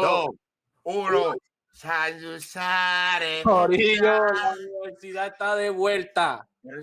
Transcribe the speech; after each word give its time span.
dos, 0.00 0.30
uno. 0.84 1.34
Sayusare. 1.70 3.42
Corillo, 3.42 4.24
la 4.26 4.54
universidad 4.58 5.26
está 5.28 5.56
de 5.56 5.70
vuelta. 5.70 6.46
En 6.64 6.74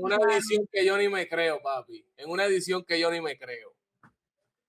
una 0.00 0.16
edición 0.32 0.66
que 0.72 0.84
yo 0.84 0.96
ni 0.96 1.08
me 1.08 1.28
creo, 1.28 1.60
papi. 1.62 2.04
En 2.16 2.30
una 2.30 2.44
edición 2.44 2.84
que 2.84 2.98
yo 2.98 3.10
ni 3.10 3.20
me 3.20 3.38
creo. 3.38 3.74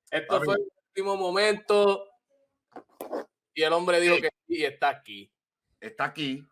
Esto 0.09 0.33
Papi. 0.35 0.45
fue 0.45 0.55
el 0.55 0.71
último 0.89 1.15
momento. 1.17 2.07
Y 3.53 3.63
el 3.63 3.73
hombre 3.73 3.99
dijo 3.99 4.15
Sí. 4.15 4.21
que 4.21 4.29
sí, 4.47 4.65
está 4.65 4.89
aquí. 4.89 5.31
Está 5.79 6.05
aquí. 6.05 6.45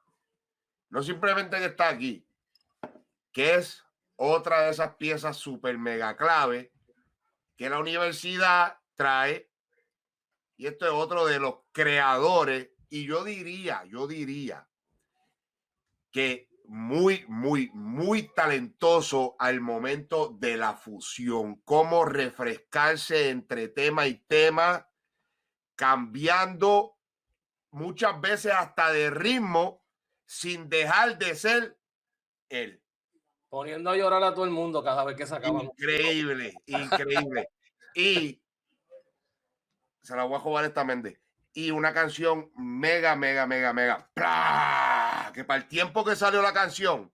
No 0.90 1.04
simplemente 1.04 1.58
que 1.58 1.66
está 1.66 1.90
aquí, 1.90 2.26
que 3.32 3.56
es 3.56 3.84
otra 4.16 4.64
de 4.64 4.72
esas 4.72 4.96
piezas 4.96 5.38
super 5.38 5.78
mega 5.78 6.18
clave 6.18 6.72
que 7.60 7.70
la 7.70 7.78
universidad 7.78 8.80
trae. 8.96 9.52
Y 10.56 10.68
esto 10.68 10.86
es 10.86 10.94
otro 10.94 11.26
de 11.26 11.40
los 11.40 11.56
creadores. 11.74 12.70
Y 12.88 13.06
yo 13.06 13.26
diría, 13.26 13.84
yo 13.84 14.08
diría 14.08 14.70
que 16.10 16.50
muy, 16.64 17.26
muy, 17.28 17.70
muy 17.74 18.34
talentoso 18.34 19.36
al 19.40 19.60
momento 19.60 20.30
de 20.40 20.56
la 20.56 20.74
fusión. 20.74 21.62
Cómo 21.66 22.06
refrescarse 22.06 23.30
entre 23.30 23.68
tema 23.68 24.08
y 24.08 24.24
tema, 24.26 24.90
cambiando 25.76 26.98
muchas 27.72 28.22
veces 28.22 28.54
hasta 28.54 28.94
de 28.94 29.10
ritmo 29.10 29.84
sin 30.26 30.70
dejar 30.70 31.18
de 31.18 31.36
ser 31.36 31.78
él. 32.48 32.79
Poniendo 33.50 33.90
a 33.90 33.98
llorar 33.98 34.24
a 34.24 34.34
todo 34.34 34.46
el 34.46 34.52
mundo 34.52 34.84
cada 34.84 35.04
vez 35.04 35.16
que 35.16 35.26
sacamos. 35.26 35.64
Increíble, 35.64 36.54
increíble. 36.68 37.50
Y 37.96 38.42
se 40.02 40.16
la 40.16 40.24
voy 40.24 40.38
a 40.38 40.40
jugar 40.40 40.66
esta 40.66 40.84
Méndez. 40.84 41.20
Y 41.54 41.72
una 41.72 41.94
canción 41.94 42.52
mega, 42.56 43.16
mega, 43.16 43.48
mega, 43.48 43.74
mega. 43.74 44.10
¡plá! 44.14 45.32
Que 45.34 45.44
para 45.44 45.62
el 45.62 45.68
tiempo 45.68 46.06
que 46.06 46.16
salió 46.16 46.44
la 46.44 46.54
canción, 46.54 47.12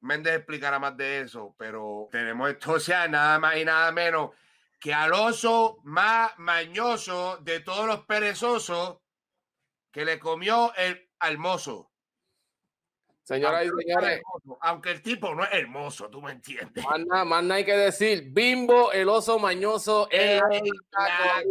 Méndez 0.00 0.36
explicará 0.36 0.78
más 0.78 0.96
de 0.96 1.20
eso, 1.20 1.54
pero 1.58 2.08
tenemos 2.10 2.50
esto, 2.50 2.72
o 2.72 2.80
sea, 2.80 3.06
nada 3.06 3.38
más 3.38 3.56
y 3.56 3.64
nada 3.64 3.92
menos 3.92 4.30
que 4.80 4.92
al 4.92 5.12
oso 5.12 5.78
más 5.84 6.36
mañoso 6.38 7.36
de 7.42 7.60
todos 7.60 7.86
los 7.86 8.04
perezosos 8.04 8.98
que 9.92 10.04
le 10.04 10.18
comió 10.18 10.74
el 10.74 11.08
almozo. 11.20 11.91
Señoras 13.24 13.64
y 13.64 13.68
Aunque 13.68 13.82
señores, 13.84 14.10
hermoso, 14.18 14.58
Aunque 14.62 14.90
el 14.90 15.02
tipo 15.02 15.34
no 15.34 15.44
es 15.44 15.52
hermoso, 15.52 16.10
tú 16.10 16.20
me 16.20 16.32
entiendes. 16.32 16.84
más 16.84 17.00
nada, 17.06 17.24
más 17.24 17.42
nada 17.44 17.54
hay 17.56 17.64
que 17.64 17.76
decir. 17.76 18.24
Bimbo, 18.32 18.90
el 18.92 19.08
oso 19.08 19.38
mañoso. 19.38 20.08
en 20.10 20.38
la 20.40 20.48
casa, 20.90 21.42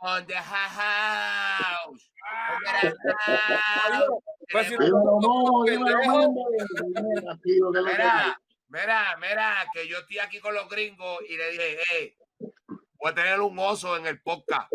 on 0.00 0.26
the 0.26 0.34
house. 0.34 2.10
Pues 4.52 4.66
si 4.68 4.76
Tenemos- 4.76 5.02
no- 5.04 5.20
Dímelo, 5.20 5.20
no, 5.20 5.64
dímelo, 5.64 5.98
pendejo. 5.98 6.20
no. 6.20 6.34
Mira, 7.02 7.38
tío, 7.42 7.72
¿qué 7.72 7.78
es 7.78 7.84
lo 7.84 7.90
que 7.90 7.92
Mira, 7.92 8.40
mira, 8.68 9.16
mira, 9.20 9.66
que 9.72 9.88
yo 9.88 9.98
estoy 9.98 10.18
aquí 10.18 10.40
con 10.40 10.54
los 10.54 10.68
gringos 10.68 11.18
y 11.28 11.36
le 11.36 11.50
dije, 11.52 11.78
hey, 11.90 12.16
voy 12.98 13.10
a 13.10 13.14
tener 13.14 13.40
un 13.40 13.58
oso 13.58 13.96
en 13.96 14.06
el 14.06 14.20
podcast. 14.20 14.72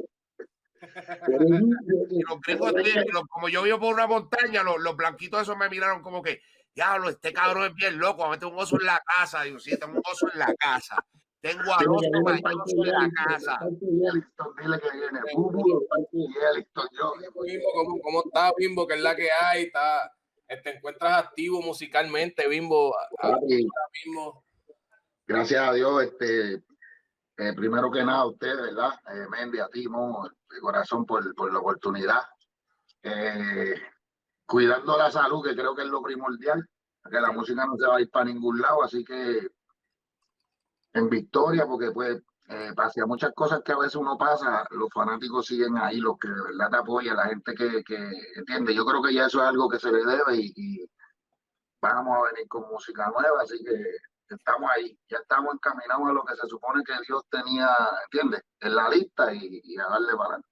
Y 2.11 2.21
los 2.23 2.41
gringos, 2.41 2.73
y 2.85 3.11
los- 3.11 3.23
como 3.29 3.49
yo 3.49 3.61
vivo 3.63 3.79
por 3.79 3.93
una 3.93 4.07
montaña, 4.07 4.63
los, 4.63 4.79
los 4.79 4.95
blanquitos 4.95 5.41
esos 5.43 5.57
me 5.57 5.69
miraron 5.69 6.01
como 6.01 6.21
que, 6.21 6.41
diablo, 6.73 7.09
este 7.09 7.31
cabrón 7.33 7.65
es 7.65 7.75
bien 7.75 7.99
loco, 7.99 8.25
a 8.25 8.29
meter 8.29 8.47
un 8.47 8.57
oso 8.57 8.79
en 8.79 8.85
la 8.85 9.01
casa. 9.05 9.43
Digo, 9.43 9.59
sí, 9.59 9.77
tengo 9.77 9.93
un 9.93 10.01
oso 10.05 10.27
en 10.33 10.39
la 10.39 10.53
casa. 10.55 11.05
Tengo 11.41 11.63
que 11.79 11.87
mañoso 11.87 12.23
parque 12.23 12.71
en 12.75 12.91
la 12.91 13.09
casa. 13.11 13.59
que 17.41 17.61
¿cómo, 17.73 17.99
cómo 18.01 18.23
está 18.25 18.51
Bimbo? 18.57 18.87
¿Qué 18.87 18.95
es 18.95 19.01
la 19.01 19.15
que 19.15 19.29
hay? 19.31 19.63
Está, 19.63 20.11
¿Te 20.63 20.75
encuentras 20.77 21.17
activo 21.25 21.61
musicalmente, 21.61 22.47
Bimbo? 22.47 22.93
Ahora 23.19 23.37
Papi, 23.39 23.67
mismo. 24.05 24.43
Gracias 25.25 25.61
a 25.67 25.73
Dios, 25.73 26.03
este, 26.03 26.61
eh, 27.41 27.53
primero 27.55 27.89
que 27.89 28.03
nada, 28.03 28.19
a 28.19 28.27
usted, 28.27 28.55
¿verdad? 28.55 28.93
Eh, 29.11 29.25
Mendy, 29.27 29.59
a 29.59 29.67
ti, 29.67 29.83
de 29.83 30.59
corazón, 30.61 31.05
por, 31.07 31.33
por 31.33 31.51
la 31.51 31.57
oportunidad. 31.57 32.21
Eh, 33.01 33.81
cuidando 34.45 34.95
la 34.95 35.09
salud, 35.09 35.43
que 35.43 35.55
creo 35.55 35.73
que 35.73 35.81
es 35.81 35.87
lo 35.87 36.03
primordial, 36.03 36.63
que 37.09 37.19
la 37.19 37.31
música 37.31 37.65
no 37.65 37.75
se 37.77 37.87
va 37.87 37.95
a 37.95 38.01
ir 38.01 38.11
para 38.11 38.25
ningún 38.25 38.61
lado, 38.61 38.83
así 38.83 39.03
que 39.03 39.47
en 40.93 41.09
victoria, 41.09 41.65
porque 41.65 41.89
pues 41.89 42.21
eh, 42.47 42.73
pase 42.75 43.01
a 43.01 43.07
muchas 43.07 43.33
cosas 43.33 43.61
que 43.63 43.71
a 43.71 43.77
veces 43.79 43.95
uno 43.95 44.19
pasa, 44.19 44.67
los 44.69 44.89
fanáticos 44.93 45.47
siguen 45.47 45.77
ahí, 45.77 45.99
los 45.99 46.19
que 46.19 46.27
de 46.27 46.43
verdad 46.43 46.69
te 46.69 46.77
apoyan, 46.77 47.15
la 47.15 47.25
gente 47.25 47.55
que, 47.55 47.83
que 47.83 48.11
entiende. 48.35 48.75
Yo 48.75 48.85
creo 48.85 49.01
que 49.01 49.15
ya 49.15 49.25
eso 49.25 49.41
es 49.41 49.47
algo 49.47 49.67
que 49.67 49.79
se 49.79 49.91
le 49.91 50.05
debe 50.05 50.35
y, 50.35 50.53
y 50.55 50.85
vamos 51.81 52.17
a 52.19 52.31
venir 52.33 52.47
con 52.47 52.69
música 52.69 53.09
nueva, 53.09 53.41
así 53.41 53.57
que 53.63 54.10
estamos 54.35 54.69
ahí, 54.75 54.97
ya 55.07 55.17
estamos 55.17 55.53
encaminados 55.53 56.09
a 56.09 56.13
lo 56.13 56.23
que 56.23 56.35
se 56.35 56.47
supone 56.47 56.83
que 56.83 56.93
Dios 57.07 57.23
tenía, 57.29 57.69
¿entiendes? 58.05 58.41
En 58.59 58.75
la 58.75 58.89
lista 58.89 59.33
y, 59.33 59.61
y 59.63 59.77
a 59.77 59.83
darle 59.83 60.13
para 60.15 60.23
adelante. 60.23 60.47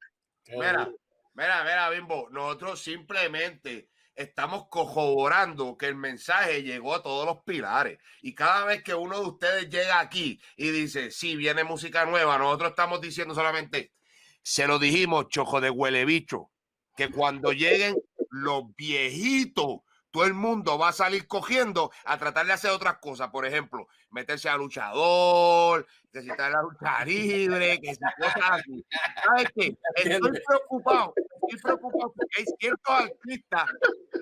Mira, 0.48 0.92
mira, 1.34 1.64
mira, 1.64 1.90
Bimbo, 1.90 2.28
nosotros 2.32 2.82
simplemente 2.82 3.90
estamos 4.20 4.68
corroborando 4.70 5.78
que 5.78 5.88
el 5.88 5.96
mensaje 5.96 6.62
llegó 6.62 6.94
a 6.94 7.02
todos 7.02 7.26
los 7.26 7.44
pilares. 7.44 8.00
Y 8.22 8.36
cada 8.36 8.66
vez 8.66 8.84
que 8.84 8.94
uno 8.94 9.18
de 9.18 9.26
ustedes 9.26 9.70
llega 9.70 10.00
aquí 10.00 10.42
y 10.58 10.72
dice, 10.72 11.10
sí, 11.10 11.38
viene 11.38 11.64
música 11.64 12.06
nueva, 12.06 12.38
nosotros 12.38 12.72
estamos 12.72 13.00
diciendo 13.00 13.34
solamente, 13.34 13.94
se 14.42 14.68
lo 14.68 14.78
dijimos, 14.78 15.30
chojo 15.30 15.62
de 15.62 15.70
huele 15.70 16.04
bicho, 16.04 16.52
que 16.98 17.10
cuando 17.10 17.54
lleguen 17.54 17.96
los 18.30 18.76
viejitos, 18.76 19.80
todo 20.12 20.26
el 20.26 20.34
mundo 20.34 20.78
va 20.78 20.90
a 20.90 20.94
salir 20.94 21.28
cogiendo 21.28 21.92
a 22.06 22.18
tratar 22.18 22.46
de 22.46 22.54
hacer 22.54 22.72
otras 22.72 22.98
cosas. 22.98 23.30
Por 23.30 23.46
ejemplo, 23.46 23.88
meterse 24.10 24.50
a 24.50 24.58
luchador, 24.58 25.88
en 26.14 26.28
la 26.28 26.62
lucha 26.62 27.06
libre, 27.06 27.80
que 27.80 27.94
si 27.94 28.02
cosas 28.18 28.52
así. 28.52 28.86
¿Sabes 29.24 29.48
qué? 29.56 29.78
Estoy 29.96 30.42
preocupado, 30.48 31.14
estoy 31.48 31.62
preocupado 31.62 32.14
porque 32.14 32.40
hay 32.40 32.46
ciertos 32.60 32.96
artistas 32.96 33.70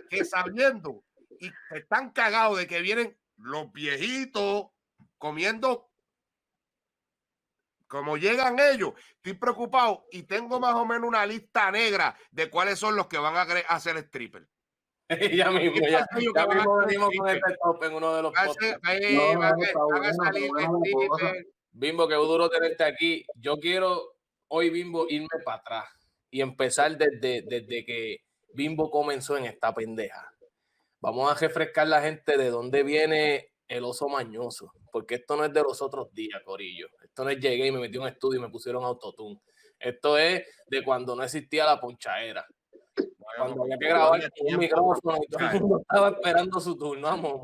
que 0.09 0.25
sabiendo 0.25 1.03
y 1.39 1.49
que 1.49 1.77
están 1.77 2.11
cagados 2.11 2.57
de 2.57 2.67
que 2.67 2.81
vienen 2.81 3.17
los 3.37 3.71
viejitos 3.71 4.67
comiendo 5.17 5.89
como 7.87 8.17
llegan 8.17 8.59
ellos. 8.59 8.93
Estoy 9.15 9.33
preocupado 9.33 10.07
y 10.11 10.23
tengo 10.23 10.59
más 10.59 10.75
o 10.75 10.85
menos 10.85 11.07
una 11.07 11.25
lista 11.25 11.71
negra 11.71 12.17
de 12.31 12.49
cuáles 12.49 12.79
son 12.79 12.95
los 12.95 13.07
que 13.07 13.17
van 13.17 13.35
a 13.35 13.41
hacer 13.69 13.97
stripper. 13.97 14.47
ya 15.37 15.51
mismo, 15.51 15.87
ya, 15.87 16.05
mismo 16.15 16.33
a 16.79 16.85
venimos 16.85 17.09
con 17.17 17.29
este 17.29 17.55
top 17.63 17.83
en 17.83 17.93
uno 17.93 18.15
de 18.15 18.21
los 18.23 18.33
a 18.35 18.41
a- 18.41 19.49
a. 21.29 21.33
Bimbo, 21.71 22.07
qué 22.07 22.15
duro 22.15 22.49
tenerte 22.49 22.83
aquí. 22.83 23.25
Yo 23.35 23.57
quiero 23.57 24.15
hoy, 24.49 24.69
Bimbo, 24.69 25.05
irme 25.09 25.27
para 25.45 25.57
atrás 25.57 25.85
y 26.29 26.41
empezar 26.41 26.97
desde, 26.97 27.43
desde 27.43 27.85
que 27.85 28.17
Bimbo 28.53 28.89
comenzó 28.89 29.37
en 29.37 29.45
esta 29.45 29.73
pendeja. 29.73 30.33
Vamos 30.99 31.31
a 31.31 31.35
refrescar 31.35 31.87
la 31.87 32.01
gente 32.01 32.37
de 32.37 32.49
dónde 32.49 32.83
viene 32.83 33.51
el 33.67 33.83
oso 33.83 34.09
mañoso, 34.09 34.71
porque 34.91 35.15
esto 35.15 35.35
no 35.35 35.45
es 35.45 35.53
de 35.53 35.61
los 35.61 35.81
otros 35.81 36.11
días, 36.13 36.41
Corillo. 36.43 36.87
Esto 37.03 37.23
no 37.23 37.29
es 37.29 37.39
llegué 37.39 37.67
y 37.67 37.71
me 37.71 37.79
metí 37.79 37.97
en 37.97 38.03
un 38.03 38.07
estudio 38.07 38.39
y 38.39 38.41
me 38.41 38.49
pusieron 38.49 38.83
autotune. 38.83 39.39
Esto 39.79 40.17
es 40.17 40.43
de 40.65 40.83
cuando 40.83 41.15
no 41.15 41.23
existía 41.23 41.65
la 41.65 41.79
ponchaera. 41.79 42.45
Cuando 43.37 43.63
había 43.63 43.77
que 43.77 43.87
grabar 43.87 44.31
un 44.41 44.57
micrófono 44.57 45.17
y 45.21 45.27
todo 45.27 45.49
el 45.49 45.61
mundo 45.61 45.79
estaba 45.81 46.09
esperando 46.09 46.59
su 46.59 46.77
turno, 46.77 47.07
vamos. 47.07 47.41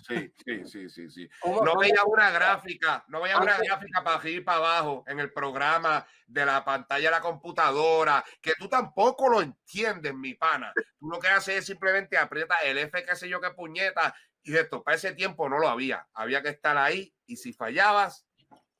Sí, 0.00 0.32
sí, 0.44 0.64
sí, 0.64 0.88
sí, 0.88 1.10
sí. 1.10 1.28
¿Cómo- 1.40 1.64
No 1.64 1.76
veía 1.76 2.04
una 2.04 2.30
gráfica, 2.30 3.04
no 3.08 3.20
veía 3.20 3.36
una 3.38 3.58
gráfica 3.58 4.02
para 4.02 4.28
y 4.30 4.40
para 4.40 4.58
abajo 4.58 5.04
en 5.06 5.18
el 5.18 5.32
programa 5.32 6.06
de 6.26 6.46
la 6.46 6.64
pantalla 6.64 7.10
de 7.10 7.16
la 7.16 7.20
computadora, 7.20 8.24
que 8.40 8.52
tú 8.58 8.68
tampoco 8.68 9.28
lo 9.28 9.42
entiendes, 9.42 10.14
mi 10.14 10.34
pana. 10.34 10.72
Tú 10.98 11.08
lo 11.10 11.18
que 11.18 11.28
haces 11.28 11.56
es 11.56 11.66
simplemente 11.66 12.16
aprieta 12.16 12.54
el 12.64 12.78
F, 12.78 13.04
qué 13.04 13.16
sé 13.16 13.28
yo, 13.28 13.40
qué 13.40 13.50
puñeta, 13.50 14.14
y 14.42 14.56
esto, 14.56 14.82
para 14.82 14.96
ese 14.96 15.12
tiempo 15.14 15.48
no 15.48 15.58
lo 15.58 15.68
había. 15.68 16.06
Había 16.14 16.42
que 16.42 16.50
estar 16.50 16.78
ahí 16.78 17.12
y 17.26 17.36
si 17.36 17.52
fallabas, 17.52 18.24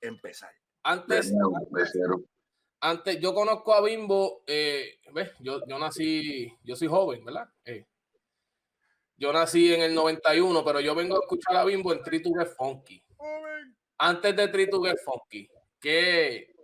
empezar. 0.00 0.52
Antes. 0.84 1.32
Antes 2.80 3.20
yo 3.20 3.34
conozco 3.34 3.74
a 3.74 3.82
Bimbo, 3.82 4.42
eh, 4.46 4.98
¿ves? 5.12 5.30
Yo, 5.40 5.60
yo 5.66 5.78
nací, 5.78 6.52
yo 6.62 6.76
soy 6.76 6.88
joven, 6.88 7.24
¿verdad? 7.24 7.48
Eh, 7.64 7.86
yo 9.16 9.32
nací 9.32 9.74
en 9.74 9.82
el 9.82 9.94
91, 9.94 10.64
pero 10.64 10.80
yo 10.80 10.94
vengo 10.94 11.16
a 11.16 11.20
escuchar 11.20 11.56
a 11.56 11.64
Bimbo 11.64 11.92
en 11.92 12.02
Get 12.04 12.54
Funky. 12.56 13.02
Antes 13.98 14.36
de 14.36 14.48
Get 14.48 14.98
Funky, 15.04 15.48
¿qué, 15.80 16.54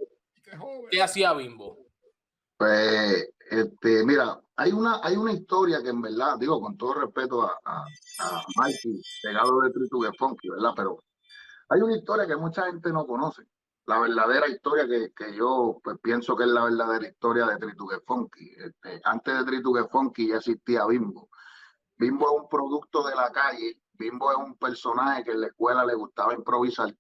qué 0.91 1.03
hacía 1.03 1.33
Bimbo? 1.33 1.79
Pues, 2.57 3.29
este, 3.51 4.05
mira, 4.07 4.41
hay 4.57 4.73
una, 4.73 5.01
hay 5.03 5.17
una 5.17 5.33
historia 5.33 5.83
que 5.83 5.89
en 5.89 6.01
verdad, 6.01 6.39
digo, 6.39 6.61
con 6.61 6.77
todo 6.77 6.95
respeto 6.95 7.43
a, 7.43 7.59
a, 7.65 7.85
a 8.21 8.45
Mikey, 8.57 9.01
pegado 9.23 9.61
de 9.63 9.71
Tritu 9.71 10.03
de 10.03 10.13
Funky, 10.17 10.51
¿verdad? 10.51 10.71
Pero 10.77 11.05
Hay 11.71 11.81
una 11.81 11.97
historia 11.97 12.27
que 12.27 12.37
mucha 12.37 12.67
gente 12.67 12.91
no 12.93 13.07
conoce. 13.07 13.43
La 13.87 13.99
verdadera 13.99 14.49
historia 14.49 14.87
que, 14.87 15.13
que 15.13 15.35
yo 15.37 15.81
pues, 15.85 15.99
pienso 16.03 16.35
que 16.35 16.45
es 16.45 16.51
la 16.51 16.65
verdadera 16.65 17.07
historia 17.07 17.47
de 17.47 17.59
Tritugue 17.59 18.01
Funky. 18.07 18.55
Este, 18.57 19.01
antes 19.05 19.39
de 19.39 19.45
Tritugue 19.45 19.89
Funky 19.89 20.29
ya 20.29 20.37
existía 20.37 20.87
Bimbo. 20.87 21.29
Bimbo 21.97 22.27
es 22.27 22.43
un 22.43 22.49
producto 22.49 23.07
de 23.07 23.15
la 23.15 23.31
calle. 23.31 23.81
Bimbo 23.93 24.33
es 24.33 24.39
un 24.39 24.57
personaje 24.57 25.25
que 25.25 25.33
en 25.33 25.43
la 25.43 25.47
escuela 25.49 25.85
le 25.85 25.95
gustaba 25.95 26.35
improvisar. 26.35 26.95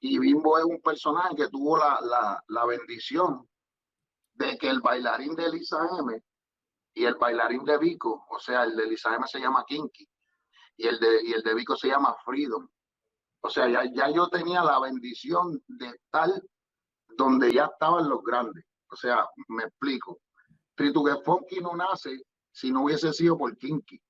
Y 0.00 0.18
Bimbo 0.18 0.58
es 0.58 0.64
un 0.64 0.80
personaje 0.80 1.36
que 1.36 1.48
tuvo 1.48 1.78
la, 1.78 2.00
la, 2.02 2.44
la 2.48 2.66
bendición 2.66 3.48
de 4.34 4.58
que 4.58 4.68
el 4.68 4.80
bailarín 4.80 5.34
de 5.36 5.46
Elisa 5.46 5.78
M 6.00 6.20
y 6.94 7.04
el 7.04 7.14
bailarín 7.14 7.64
de 7.64 7.78
Vico, 7.78 8.26
o 8.28 8.38
sea, 8.38 8.64
el 8.64 8.76
de 8.76 8.84
Elisa 8.84 9.14
M 9.14 9.26
se 9.26 9.40
llama 9.40 9.64
Kinky 9.66 10.08
y 10.76 10.86
el 10.86 10.98
de, 10.98 11.22
y 11.24 11.32
el 11.32 11.42
de 11.42 11.54
Vico 11.54 11.76
se 11.76 11.88
llama 11.88 12.14
Freedom. 12.24 12.68
O 13.46 13.50
sea, 13.50 13.68
ya, 13.68 13.84
ya 13.92 14.08
yo 14.08 14.26
tenía 14.28 14.64
la 14.64 14.80
bendición 14.80 15.62
de 15.68 15.88
estar 15.88 16.30
donde 17.14 17.52
ya 17.52 17.66
estaban 17.66 18.08
los 18.08 18.22
grandes. 18.22 18.64
O 18.88 18.96
sea, 18.96 19.28
me 19.48 19.64
explico. 19.64 20.18
Tritugue 20.74 21.22
Funky 21.22 21.60
no 21.60 21.76
nace 21.76 22.22
si 22.50 22.72
no 22.72 22.84
hubiese 22.84 23.12
sido 23.12 23.36
por 23.36 23.54
Kinky. 23.58 24.00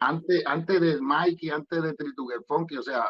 Antes, 0.00 0.42
antes 0.44 0.78
de 0.78 1.00
Mikey, 1.00 1.48
antes 1.48 1.82
de 1.82 1.94
Tritugue 1.94 2.36
Funky, 2.46 2.76
o 2.76 2.82
sea, 2.82 3.08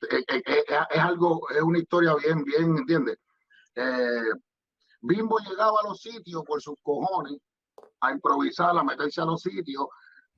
es, 0.00 0.24
es, 0.28 0.42
es, 0.46 0.98
algo, 0.98 1.46
es 1.50 1.60
una 1.60 1.80
historia 1.80 2.14
bien, 2.14 2.42
bien, 2.42 2.78
¿entiendes? 2.78 3.18
Eh, 3.74 4.32
Bimbo 5.02 5.38
llegaba 5.40 5.78
a 5.78 5.88
los 5.88 6.00
sitios 6.00 6.42
por 6.44 6.62
sus 6.62 6.76
cojones 6.82 7.38
a 8.00 8.12
improvisar, 8.12 8.78
a 8.78 8.82
meterse 8.82 9.20
a 9.20 9.26
los 9.26 9.42
sitios 9.42 9.84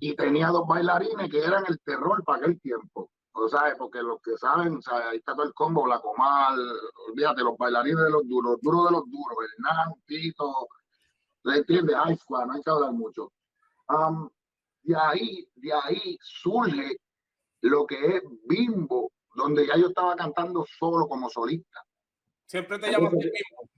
y 0.00 0.16
tenía 0.16 0.48
dos 0.48 0.66
bailarines 0.66 1.30
que 1.30 1.38
eran 1.38 1.62
el 1.68 1.78
terror 1.84 2.24
para 2.24 2.38
aquel 2.38 2.60
tiempo. 2.60 3.08
O 3.34 3.48
sea, 3.48 3.74
porque 3.78 4.02
los 4.02 4.20
que 4.20 4.36
saben, 4.36 4.82
sea, 4.82 5.08
ahí 5.08 5.18
está 5.18 5.34
todo 5.34 5.46
el 5.46 5.54
combo, 5.54 5.86
la 5.86 6.00
comal, 6.00 6.58
olvídate, 7.08 7.42
los 7.42 7.56
bailarines 7.56 8.04
de 8.04 8.10
los 8.10 8.28
duros, 8.28 8.58
duros 8.60 8.86
de 8.86 8.92
los 8.92 9.04
duros, 9.10 9.38
Hernán, 9.56 9.94
Tito, 10.06 10.68
¿le 11.44 11.58
entiendes? 11.58 11.96
Ay, 11.98 12.18
no 12.28 12.52
hay 12.52 12.62
que 12.62 12.70
hablar 12.70 12.92
mucho. 12.92 13.32
Um, 13.88 14.28
de 14.82 14.96
ahí, 14.96 15.48
de 15.54 15.72
ahí 15.72 16.18
surge 16.20 16.96
lo 17.62 17.86
que 17.86 18.16
es 18.16 18.22
Bimbo, 18.44 19.12
donde 19.34 19.66
ya 19.66 19.76
yo 19.76 19.88
estaba 19.88 20.14
cantando 20.14 20.66
solo 20.78 21.06
como 21.08 21.30
solista. 21.30 21.80
Siempre 22.44 22.78
te 22.78 22.90
llamas 22.90 23.12
Bimbo. 23.12 23.70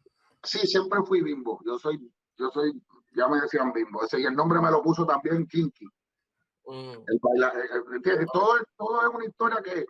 Sí, 0.42 0.66
siempre 0.66 1.00
fui 1.06 1.22
Bimbo. 1.22 1.60
Yo 1.64 1.78
soy, 1.78 2.12
yo 2.36 2.50
soy, 2.50 2.72
ya 3.14 3.28
me 3.28 3.40
decían 3.40 3.72
Bimbo. 3.72 4.02
Ese 4.02 4.20
y 4.20 4.24
el 4.24 4.34
nombre 4.34 4.60
me 4.60 4.70
lo 4.70 4.82
puso 4.82 5.06
también 5.06 5.46
Kinky. 5.46 5.86
Mm. 6.66 6.92
El 7.06 7.18
baila, 7.20 7.52
¿entiendes? 7.94 8.26
Todo, 8.32 8.56
todo 8.76 9.02
es 9.02 9.08
una 9.14 9.24
historia 9.26 9.60
que 9.62 9.84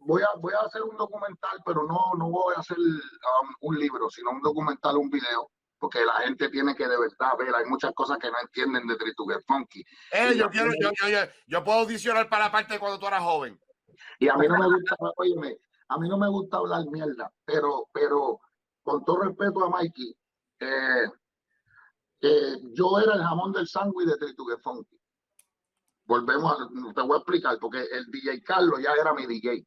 voy 0.00 0.22
a, 0.22 0.38
voy 0.38 0.52
a 0.54 0.66
hacer 0.66 0.82
un 0.82 0.96
documental, 0.96 1.60
pero 1.64 1.84
no, 1.86 2.12
no 2.18 2.30
voy 2.30 2.54
a 2.56 2.60
hacer 2.60 2.78
um, 2.78 3.54
un 3.60 3.78
libro, 3.78 4.08
sino 4.10 4.30
un 4.30 4.42
documental, 4.42 4.96
un 4.96 5.10
video, 5.10 5.50
porque 5.78 6.04
la 6.04 6.14
gente 6.24 6.48
tiene 6.48 6.74
que 6.74 6.88
de 6.88 6.98
verdad 6.98 7.36
ver, 7.38 7.54
hay 7.54 7.66
muchas 7.66 7.92
cosas 7.94 8.18
que 8.18 8.30
no 8.30 8.36
entienden 8.42 8.86
de 8.86 8.96
Tritugue 8.96 9.36
Funky. 9.46 9.84
Eh, 10.12 10.34
yo, 10.36 10.48
quiero, 10.50 10.72
yo, 10.80 10.90
yo, 11.08 11.18
yo, 11.46 11.64
puedo 11.64 11.80
audicionar 11.80 12.28
para 12.28 12.46
la 12.46 12.52
parte 12.52 12.74
de 12.74 12.80
cuando 12.80 12.98
tú 12.98 13.06
eras 13.06 13.22
joven. 13.22 13.58
Y 14.18 14.28
a 14.28 14.36
mí 14.36 14.48
no 14.48 14.58
me 14.58 14.66
gusta, 14.66 14.96
oye, 15.16 15.58
a 15.88 15.98
mí 15.98 16.08
no 16.08 16.18
me 16.18 16.28
gusta 16.28 16.56
hablar 16.56 16.84
mierda, 16.90 17.30
pero, 17.44 17.88
pero 17.92 18.40
con 18.82 19.04
todo 19.04 19.22
respeto 19.22 19.64
a 19.64 19.70
Mikey, 19.70 20.16
eh, 20.60 21.08
eh, 22.22 22.56
yo 22.72 22.98
era 22.98 23.14
el 23.14 23.22
jamón 23.22 23.52
del 23.52 23.68
sándwich 23.68 24.08
de 24.08 24.16
Tritugue 24.16 24.56
Funky 24.58 24.98
volvemos 26.06 26.52
a, 26.52 26.92
te 26.94 27.02
voy 27.02 27.14
a 27.14 27.18
explicar, 27.18 27.58
porque 27.60 27.82
el 27.92 28.06
DJ 28.10 28.42
Carlos 28.42 28.80
ya 28.82 28.92
era 29.00 29.14
mi 29.14 29.26
DJ. 29.26 29.66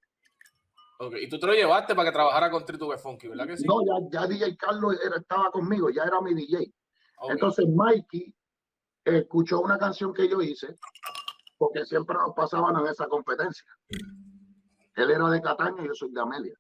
Okay. 1.00 1.26
Y 1.26 1.30
tú 1.30 1.40
te 1.40 1.48
lo 1.48 1.54
llevaste 1.54 1.94
para 1.94 2.10
que 2.10 2.14
trabajara 2.14 2.50
con 2.50 2.66
Tritugue 2.66 2.98
Funky, 2.98 3.28
¿verdad 3.28 3.48
que 3.48 3.58
sí? 3.58 3.66
No, 3.68 3.76
ya, 3.86 4.22
ya 4.22 4.28
DJ 4.28 4.58
Carlos 4.58 4.98
era, 5.04 5.18
estaba 5.18 5.52
conmigo, 5.52 5.90
ya 5.90 6.04
era 6.04 6.20
mi 6.22 6.34
DJ. 6.34 6.74
Okay. 7.20 7.34
Entonces 7.34 7.66
Mikey 7.68 8.36
escuchó 9.04 9.62
una 9.62 9.78
canción 9.78 10.14
que 10.14 10.28
yo 10.28 10.42
hice, 10.42 10.76
porque 11.58 11.86
siempre 11.86 12.16
nos 12.18 12.34
pasaban 12.36 12.76
en 12.78 12.88
esa 12.88 13.08
competencia. 13.08 13.66
Él 14.96 15.12
era 15.12 15.30
de 15.30 15.42
Cataño 15.42 15.84
y 15.84 15.88
yo 15.88 15.94
soy 15.94 16.12
de 16.12 16.22
Amelia. 16.22 16.56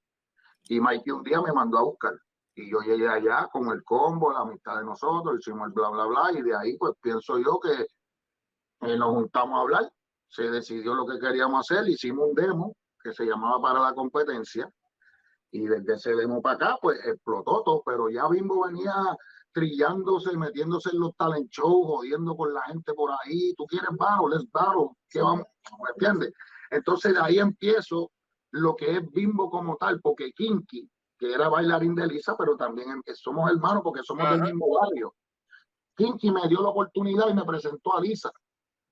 Y 0.69 0.79
Mikey 0.79 1.11
un 1.11 1.23
día 1.23 1.41
me 1.41 1.51
mandó 1.51 1.79
a 1.79 1.83
buscar. 1.83 2.13
Y 2.55 2.71
yo 2.71 2.79
llegué 2.81 3.07
allá 3.07 3.47
con 3.51 3.69
el 3.69 3.83
combo, 3.83 4.31
la 4.31 4.39
amistad 4.39 4.77
de 4.77 4.85
nosotros, 4.85 5.37
hicimos 5.39 5.67
el 5.67 5.73
bla, 5.73 5.89
bla, 5.89 6.05
bla. 6.05 6.31
Y 6.33 6.41
de 6.41 6.55
ahí, 6.55 6.77
pues 6.77 6.93
pienso 7.01 7.37
yo 7.39 7.59
que 7.59 7.85
eh, 8.81 8.97
nos 8.97 9.09
juntamos 9.09 9.57
a 9.57 9.61
hablar, 9.61 9.91
se 10.27 10.49
decidió 10.49 10.93
lo 10.93 11.05
que 11.05 11.19
queríamos 11.19 11.59
hacer, 11.69 11.87
hicimos 11.87 12.29
un 12.29 12.35
demo 12.35 12.75
que 13.01 13.13
se 13.13 13.25
llamaba 13.25 13.61
para 13.61 13.79
la 13.79 13.93
competencia 13.93 14.69
y 15.51 15.65
desde 15.65 15.93
ese 15.93 16.15
demo 16.15 16.41
para 16.41 16.55
acá 16.55 16.77
pues 16.81 16.99
explotó 17.05 17.63
todo, 17.63 17.83
pero 17.85 18.09
ya 18.09 18.27
Bimbo 18.27 18.65
venía 18.65 18.93
trillándose, 19.51 20.37
metiéndose 20.37 20.89
en 20.91 20.99
los 20.99 21.15
talent 21.15 21.49
shows, 21.49 21.87
jodiendo 21.87 22.35
con 22.35 22.53
la 22.53 22.61
gente 22.63 22.93
por 22.93 23.11
ahí, 23.11 23.53
tú 23.55 23.65
quieres 23.65 23.89
battle, 23.97 24.35
let's 24.35 24.51
battle, 24.51 24.89
¿qué 25.09 25.21
vamos? 25.21 25.45
¿Me 25.83 25.89
entiendes? 25.91 26.33
Entonces 26.69 27.13
de 27.13 27.19
ahí 27.19 27.39
empiezo 27.39 28.11
lo 28.51 28.75
que 28.75 28.97
es 28.97 29.11
Bimbo 29.11 29.49
como 29.49 29.77
tal, 29.77 29.99
porque 30.01 30.31
Kinky, 30.31 30.89
que 31.17 31.33
era 31.33 31.49
bailarín 31.49 31.95
de 31.95 32.07
Lisa, 32.07 32.35
pero 32.37 32.55
también 32.55 32.89
em, 32.89 33.01
somos 33.15 33.49
hermanos 33.49 33.81
porque 33.83 34.03
somos 34.03 34.29
del 34.29 34.41
mismo 34.41 34.67
barrio. 34.79 35.13
Kinky 35.95 36.31
me 36.31 36.47
dio 36.47 36.61
la 36.61 36.69
oportunidad 36.69 37.29
y 37.29 37.33
me 37.33 37.43
presentó 37.43 37.95
a 37.95 38.01
Lisa. 38.01 38.31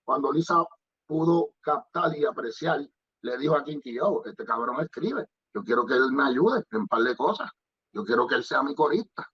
Cuando 0.05 0.31
Lisa 0.31 0.63
pudo 1.07 1.49
captar 1.61 2.15
y 2.15 2.25
apreciar, 2.25 2.79
le 3.21 3.37
dijo 3.37 3.55
a 3.55 3.63
Kinky, 3.63 3.95
yo, 3.95 4.21
este 4.25 4.45
cabrón 4.45 4.79
escribe, 4.81 5.25
yo 5.53 5.63
quiero 5.63 5.85
que 5.85 5.95
él 5.95 6.11
me 6.11 6.23
ayude 6.23 6.63
en 6.71 6.81
un 6.81 6.87
par 6.87 7.01
de 7.01 7.15
cosas, 7.15 7.49
yo 7.91 8.03
quiero 8.03 8.27
que 8.27 8.35
él 8.35 8.43
sea 8.43 8.61
mi 8.61 8.75
corista. 8.75 9.27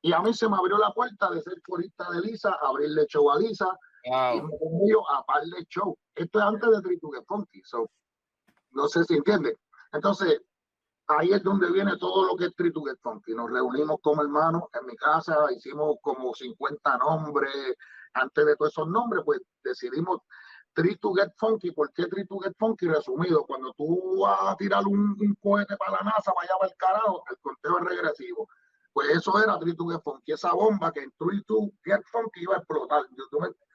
Y 0.00 0.12
a 0.12 0.20
mí 0.20 0.34
se 0.34 0.48
me 0.48 0.56
abrió 0.56 0.78
la 0.78 0.92
puerta 0.92 1.30
de 1.30 1.42
ser 1.42 1.60
corista 1.62 2.10
de 2.10 2.22
Lisa, 2.22 2.56
abrirle 2.62 3.06
show 3.06 3.30
a 3.30 3.38
Lisa, 3.38 3.66
wow. 3.66 4.36
y 4.36 4.42
me 4.42 4.58
conmigo 4.58 5.08
a 5.10 5.24
par 5.24 5.44
de 5.44 5.64
show. 5.68 5.96
Esto 6.14 6.38
es 6.38 6.44
antes 6.44 6.70
de 6.70 6.82
Tritugue 6.82 7.22
Funky, 7.26 7.62
so, 7.64 7.88
no 8.70 8.88
sé 8.88 9.04
si 9.04 9.14
entiende. 9.14 9.56
Entonces, 9.92 10.40
ahí 11.06 11.32
es 11.32 11.42
donde 11.42 11.70
viene 11.70 11.96
todo 11.98 12.26
lo 12.26 12.36
que 12.36 12.46
es 12.46 12.56
Tritugue 12.56 12.96
Funky. 13.02 13.34
Nos 13.34 13.50
reunimos 13.50 13.98
como 14.02 14.22
hermanos 14.22 14.64
en 14.72 14.86
mi 14.86 14.96
casa, 14.96 15.36
hicimos 15.54 15.96
como 16.02 16.34
50 16.34 16.98
nombres, 16.98 17.76
antes 18.14 18.46
de 18.46 18.56
todos 18.56 18.72
esos 18.72 18.88
nombres, 18.88 19.22
pues 19.24 19.40
decidimos 19.62 20.20
Three 20.74 20.96
to 20.96 21.12
Get 21.14 21.32
Funky. 21.36 21.70
¿Por 21.72 21.92
qué 21.92 22.06
Three 22.06 22.26
to 22.26 22.38
Get 22.38 22.54
Funky? 22.58 22.88
Resumido, 22.88 23.44
cuando 23.44 23.72
tú 23.74 24.20
vas 24.20 24.52
a 24.52 24.56
tirar 24.56 24.86
un, 24.86 25.16
un 25.20 25.36
cohete 25.40 25.76
para 25.76 25.92
la 25.92 26.02
NASA, 26.04 26.32
vaya 26.34 26.54
para 26.58 26.70
el 26.70 26.76
carajo, 26.76 27.24
el 27.30 27.38
conteo 27.38 27.78
es 27.78 27.84
regresivo. 27.84 28.48
Pues 28.92 29.08
eso 29.10 29.42
era 29.42 29.58
Three 29.58 29.76
to 29.76 29.86
Get 29.86 30.00
Funky, 30.02 30.32
esa 30.32 30.52
bomba 30.52 30.92
que 30.92 31.00
en 31.00 31.12
Three 31.18 31.42
to 31.44 31.70
Get 31.84 32.02
Funky 32.10 32.42
iba 32.42 32.54
a 32.54 32.58
explotar. 32.58 33.02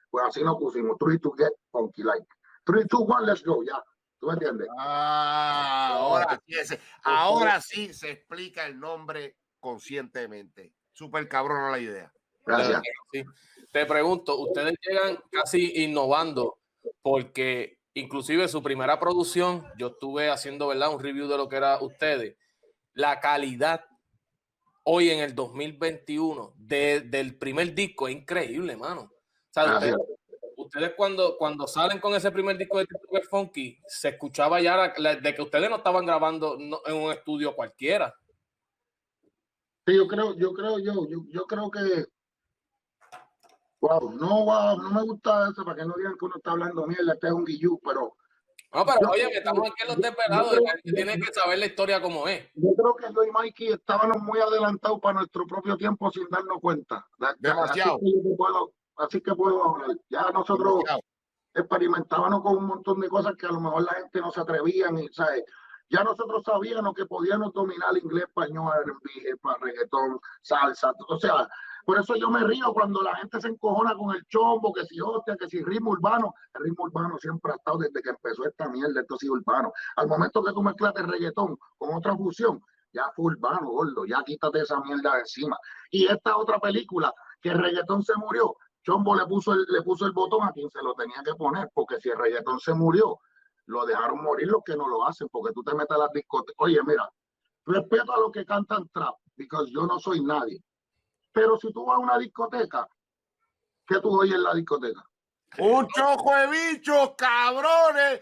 Pues 0.10 0.25
así 0.25 0.44
nos 0.44 0.58
pusimos, 0.58 0.98
Three 0.98 1.20
to 1.20 1.32
Get 1.38 1.53
Funky, 1.72 2.03
like. 2.03 2.25
Three, 2.67 2.86
two, 2.86 3.00
one, 3.00 3.25
let's 3.25 3.41
go, 3.46 3.63
ya. 3.63 3.82
¿Tú 4.20 4.27
me 4.27 4.34
entiendes? 4.34 4.67
Ah, 4.77 5.94
ahora 5.94 6.41
sí, 6.46 6.53
ese, 6.53 6.82
ahora 7.01 7.62
sí 7.62 7.94
se 7.94 8.12
explica 8.12 8.65
el 8.65 8.77
nombre 8.77 9.38
conscientemente. 9.62 10.74
Súper 10.91 11.29
cabrón 11.29 11.72
la 11.72 11.79
idea. 11.79 12.12
Gracias. 12.48 12.82
Sí. 13.12 13.24
Te 13.72 13.86
pregunto, 13.86 14.38
ustedes 14.38 14.74
llegan 14.82 15.20
casi 15.32 15.84
innovando 15.84 16.58
porque 17.01 17.80
inclusive 17.94 18.48
su 18.48 18.63
primera 18.63 19.00
producción, 19.00 19.66
yo 19.77 19.88
estuve 19.88 20.30
haciendo 20.30 20.68
¿verdad? 20.68 20.94
un 20.94 21.01
review 21.01 21.27
de 21.27 21.38
lo 21.38 21.50
que 21.50 21.58
era 21.58 21.80
ustedes, 21.82 22.38
la 22.94 23.20
calidad 23.20 23.86
hoy 24.84 25.10
en 25.10 25.20
el 25.20 25.36
2021 25.36 26.54
de, 26.56 27.01
del 27.01 27.38
primer 27.38 27.74
disco 27.75 28.08
es 28.08 28.16
increíble, 28.16 28.77
mano. 28.77 29.01
O 29.01 29.51
sea, 29.51 29.74
ustedes, 29.74 29.96
ustedes, 30.56 30.94
cuando, 30.96 31.38
cuando 31.38 31.68
salen 31.68 32.00
con 32.00 32.16
ese 32.16 32.32
primer 32.32 32.58
disco 32.58 32.80
de 32.80 32.88
Super 33.01 33.25
Funky, 33.25 33.80
se 33.86 34.10
escuchaba 34.10 34.62
ya 34.62 34.77
la, 34.77 34.94
la, 34.98 35.16
de 35.16 35.36
que 35.36 35.42
ustedes 35.42 35.70
no 35.70 35.77
estaban 35.77 36.06
grabando 36.06 36.58
no, 36.58 36.80
en 36.86 36.96
un 36.96 37.12
estudio 37.12 37.56
cualquiera. 37.56 38.16
Sí, 39.86 39.96
yo 39.96 40.08
creo, 40.08 40.36
yo 40.38 40.54
creo, 40.54 40.80
yo, 40.80 41.08
yo, 41.10 41.25
yo 41.30 41.46
creo 41.46 41.70
que 41.70 42.06
Wow, 43.79 44.12
no, 44.13 44.46
wow, 44.46 44.81
no 44.81 44.89
me 44.91 45.03
gusta 45.03 45.50
eso, 45.51 45.63
para 45.63 45.77
que 45.77 45.86
no 45.86 45.93
digan 45.98 46.17
que 46.17 46.25
uno 46.25 46.36
está 46.38 46.51
hablando 46.51 46.88
mierda, 46.88 47.13
este 47.13 47.27
es 47.27 47.34
un 47.34 47.46
guillú, 47.46 47.79
pero... 47.84 48.15
No, 48.74 48.86
pero 48.86 49.00
yo, 49.01 49.10
oye, 49.10 49.29
que 49.31 49.38
estamos 49.38 49.67
aquí 49.67 49.81
en 49.84 49.88
los 49.88 49.98
desvelados, 49.98 50.60
que 50.84 50.91
tiene 50.91 51.19
que 51.19 51.34
saber 51.34 51.60
la 51.60 51.67
historia 51.67 52.01
como 52.01 52.27
es. 52.27 52.50
Yo 52.55 52.69
creo 52.75 52.96
que 52.96 53.13
yo 53.13 53.24
y 53.24 53.31
Mikey 53.31 53.67
estábamos 53.69 54.22
muy 54.22 54.39
adelantados 54.39 55.00
para 55.00 55.19
nuestro 55.19 55.48
propio 55.48 55.77
tiempo 55.77 56.12
sin 56.12 56.27
darnos 56.29 56.60
cuenta. 56.60 57.07
Demasiado. 57.39 57.96
Así 57.96 58.12
que 58.12 58.36
puedo, 58.36 58.74
así 58.98 59.22
que 59.22 59.36
puedo 59.36 59.63
hablar. 59.63 59.98
Ya 60.10 60.29
nosotros 60.31 60.79
Demasiado. 60.79 61.00
experimentábamos 61.53 62.41
con 62.41 62.57
un 62.57 62.65
montón 62.65 63.00
de 63.00 63.07
cosas 63.07 63.36
que 63.38 63.46
a 63.46 63.51
lo 63.51 63.62
mejor 63.62 63.84
la 63.84 63.93
gente 63.93 64.19
no 64.19 64.31
se 64.31 64.41
atrevían 64.41 64.98
y, 64.98 65.07
¿sabes? 65.13 65.43
Ya 65.89 66.03
nosotros 66.03 66.43
sabíamos 66.43 66.93
que 66.93 67.05
podíamos 67.05 67.53
dominar 67.53 67.96
inglés, 67.98 68.25
español, 68.25 68.74
R&B, 68.86 69.38
reggaetón, 69.62 70.19
salsa, 70.41 70.91
o 71.07 71.17
sea, 71.17 71.48
Por 71.88 71.98
eso 71.98 72.17
yo 72.17 72.29
me 72.29 72.44
río 72.44 72.74
cuando 72.74 73.01
la 73.01 73.15
gente 73.15 73.39
se 73.39 73.48
encojona 73.48 73.96
con 73.96 74.13
el 74.13 74.22
chombo, 74.27 74.74
que 74.74 74.84
si 74.84 75.00
hostia, 75.00 75.38
que 75.38 75.48
si 75.48 75.63
ritmo 75.63 75.91
urbano. 75.91 76.34
El 76.53 76.65
ritmo 76.65 76.84
urbano 76.84 77.17
siempre 77.17 77.53
ha 77.53 77.56
estado 77.56 77.77
desde 77.77 78.01
que 78.01 78.10
empezó 78.10 78.46
esta 78.46 78.67
mierda, 78.67 79.00
esto 79.00 79.15
sí 79.17 79.29
urbano. 79.29 79.72
Al 79.96 80.10
momento 80.10 80.44
que 80.44 80.51
tú 80.51 80.62
mezclas 80.62 80.91
el 80.98 81.08
reggaetón 81.08 81.58
con 81.77 81.96
otra 81.96 82.13
fusión, 82.17 82.62
ya 82.91 83.10
fue 83.15 83.27
urbano, 83.27 83.70
gordo, 83.70 84.06
ya 84.06 84.22
quítate 84.25 84.63
esa 84.63 84.82
mierda 84.82 85.13
de 85.13 85.20
encima. 85.22 85.58
Y 85.89 86.08
esta 86.08 86.36
otra 86.36 86.60
película, 86.60 87.13
que 87.39 87.51
el 87.51 87.58
reggaetón 87.58 88.03
se 88.03 88.17
murió, 88.17 88.53
Chombo 88.84 89.15
le 89.15 89.25
puso 89.25 89.53
el, 89.53 89.63
le 89.70 89.82
puso 89.82 90.08
el 90.08 90.12
botón 90.12 90.44
a 90.44 90.51
quien 90.51 90.70
se 90.70 90.84
lo 90.84 90.94
tenía 90.94 91.24
que 91.24 91.36
poner, 91.36 91.70
porque 91.74 92.01
si 92.01 92.10
el 92.10 92.17
reggaetón 92.17 92.60
se 92.60 92.74
murió, 92.74 93.17
lo 93.67 93.86
dejaron 93.86 94.22
morir 94.22 94.50
los 94.50 94.62
que 94.65 94.75
no 94.75 94.89
lo 94.89 95.08
hacen, 95.08 95.29
porque 95.32 95.53
tú 95.53 95.63
te 95.63 95.74
metes 95.74 95.96
a 95.96 96.00
las 96.00 96.12
discotecas. 96.12 96.56
Oye, 96.58 96.79
mira, 96.86 97.10
respeto 97.65 98.13
a 98.13 98.20
los 98.20 98.32
que 98.34 98.46
cantan 98.46 98.89
trap, 98.89 99.15
porque 99.38 99.72
yo 99.72 99.88
no 99.88 99.98
soy 100.00 100.22
nadie. 100.22 100.62
Pero 101.38 101.56
si 101.60 101.72
tú 101.72 101.86
vas 101.86 101.98
a 101.98 102.00
una 102.00 102.17
discoteca, 102.17 102.89
¿qué 103.86 104.00
tú 104.00 104.10
oyes 104.20 104.34
en 104.34 104.41
la 104.41 104.56
discoteca? 104.56 105.08
Un 105.60 105.88
chojo 105.88 106.36
de 106.36 106.48
bichos, 106.48 107.12
cabrones. 107.15 108.22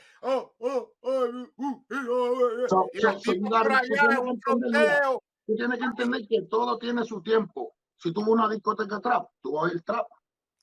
Tú 5.46 5.56
tienes 5.56 5.80
que 5.80 5.86
entender 5.86 6.28
que 6.28 6.42
todo 6.50 6.78
tiene 6.78 7.06
su 7.06 7.22
tiempo. 7.22 7.74
Si 7.96 8.10
a 8.14 8.20
una 8.20 8.50
discoteca 8.50 9.00
trap, 9.00 9.30
tú 9.42 9.54
vas 9.54 9.64
a 9.64 9.68
oír 9.68 9.82
trap. 9.84 10.08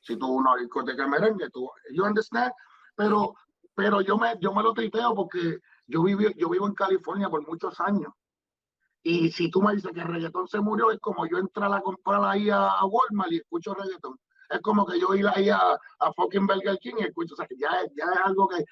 Si 0.02 0.18
tú 0.18 0.26
vas 0.26 0.46
a 0.46 0.50
una 0.52 0.60
discoteca 0.60 1.06
merengue, 1.08 1.48
tú 1.48 1.70
you 1.94 2.04
understand? 2.04 2.52
Pero, 2.94 3.34
pero 3.74 4.02
yo 4.02 4.18
me, 4.18 4.36
yo 4.40 4.52
me 4.52 4.62
lo 4.62 4.74
tripeo 4.74 5.14
porque 5.14 5.60
yo 5.86 6.02
vivo, 6.02 6.28
yo 6.36 6.50
vivo 6.50 6.66
en 6.66 6.74
California 6.74 7.30
por 7.30 7.48
muchos 7.48 7.80
años. 7.80 8.12
Y 9.02 9.30
si 9.32 9.50
tú 9.50 9.60
me 9.60 9.74
dices 9.74 9.90
que 9.92 10.00
el 10.00 10.06
reggaetón 10.08 10.46
se 10.48 10.60
murió, 10.60 10.90
es 10.90 10.98
como 11.00 11.26
yo 11.26 11.38
entrar 11.38 11.72
a 11.72 11.80
comprar 11.80 12.22
ahí 12.24 12.50
a, 12.50 12.84
Walmart 12.84 13.32
y 13.32 13.38
escucho 13.38 13.74
reggaetón. 13.74 14.16
Es 14.48 14.60
como 14.60 14.86
que 14.86 15.00
yo 15.00 15.14
ir 15.14 15.26
ahí 15.26 15.48
a, 15.50 15.58
a 15.98 16.12
fucking 16.14 16.46
Burger 16.46 16.78
King 16.78 16.94
y 16.98 17.04
escucho. 17.04 17.34
O 17.34 17.36
sea, 17.36 17.46
que 17.46 17.56
ya, 17.56 17.68
es- 17.82 17.90
ya 17.96 18.04
es 18.12 18.20
algo 18.24 18.46
que 18.48 18.64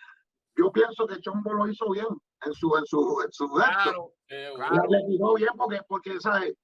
yo 0.57 0.71
pienso 0.71 1.07
que 1.07 1.21
Chombo 1.21 1.53
lo 1.55 1.67
hizo 1.69 1.89
bien 1.91 2.07
en 2.45 2.53
su, 2.53 2.77
en 2.77 2.85
su, 2.87 3.23
en 3.25 3.33
su. 3.33 3.49
Claro, 3.51 4.13
Eh, 4.29 4.53
Claro. 4.55 4.83
Le 4.89 5.05
tiró 5.09 5.35
bien 5.35 5.51
porque, 5.57 5.81
porque 5.89 6.21
¿sabes? 6.21 6.55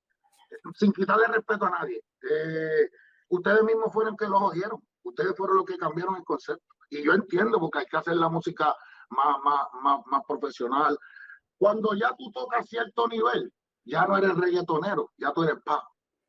sin 0.75 0.93
quitarle 0.93 1.27
respeto 1.27 1.65
a 1.67 1.71
nadie. 1.71 2.01
eh, 2.31 2.89
ustedes 3.31 3.63
mismos 3.65 3.93
fueron 3.93 4.17
que 4.17 4.27
lo 4.29 4.39
jodieron. 4.39 4.81
Ustedes 5.03 5.35
fueron 5.37 5.57
los 5.57 5.65
que 5.67 5.77
cambiaron 5.77 6.17
el 6.17 6.25
concepto. 6.25 6.65
Y 6.91 7.03
yo 7.03 7.13
entiendo 7.15 7.59
porque 7.59 7.81
hay 7.81 7.87
que 7.87 7.97
hacer 7.97 8.17
la 8.17 8.29
música 8.29 8.73
más, 9.11 9.39
más, 9.43 9.61
más, 9.83 10.01
más 10.07 10.23
profesional. 10.27 10.97
Cuando 11.59 11.95
ya 11.95 12.15
tú 12.19 12.31
tocas 12.33 12.69
cierto 12.69 13.09
nivel, 13.09 13.53
ya 13.85 14.07
no 14.07 14.17
eres 14.17 14.37
reggaetonero, 14.37 15.11
ya 15.17 15.33
tú 15.33 15.45
eres 15.45 15.57
pop. 15.65 15.83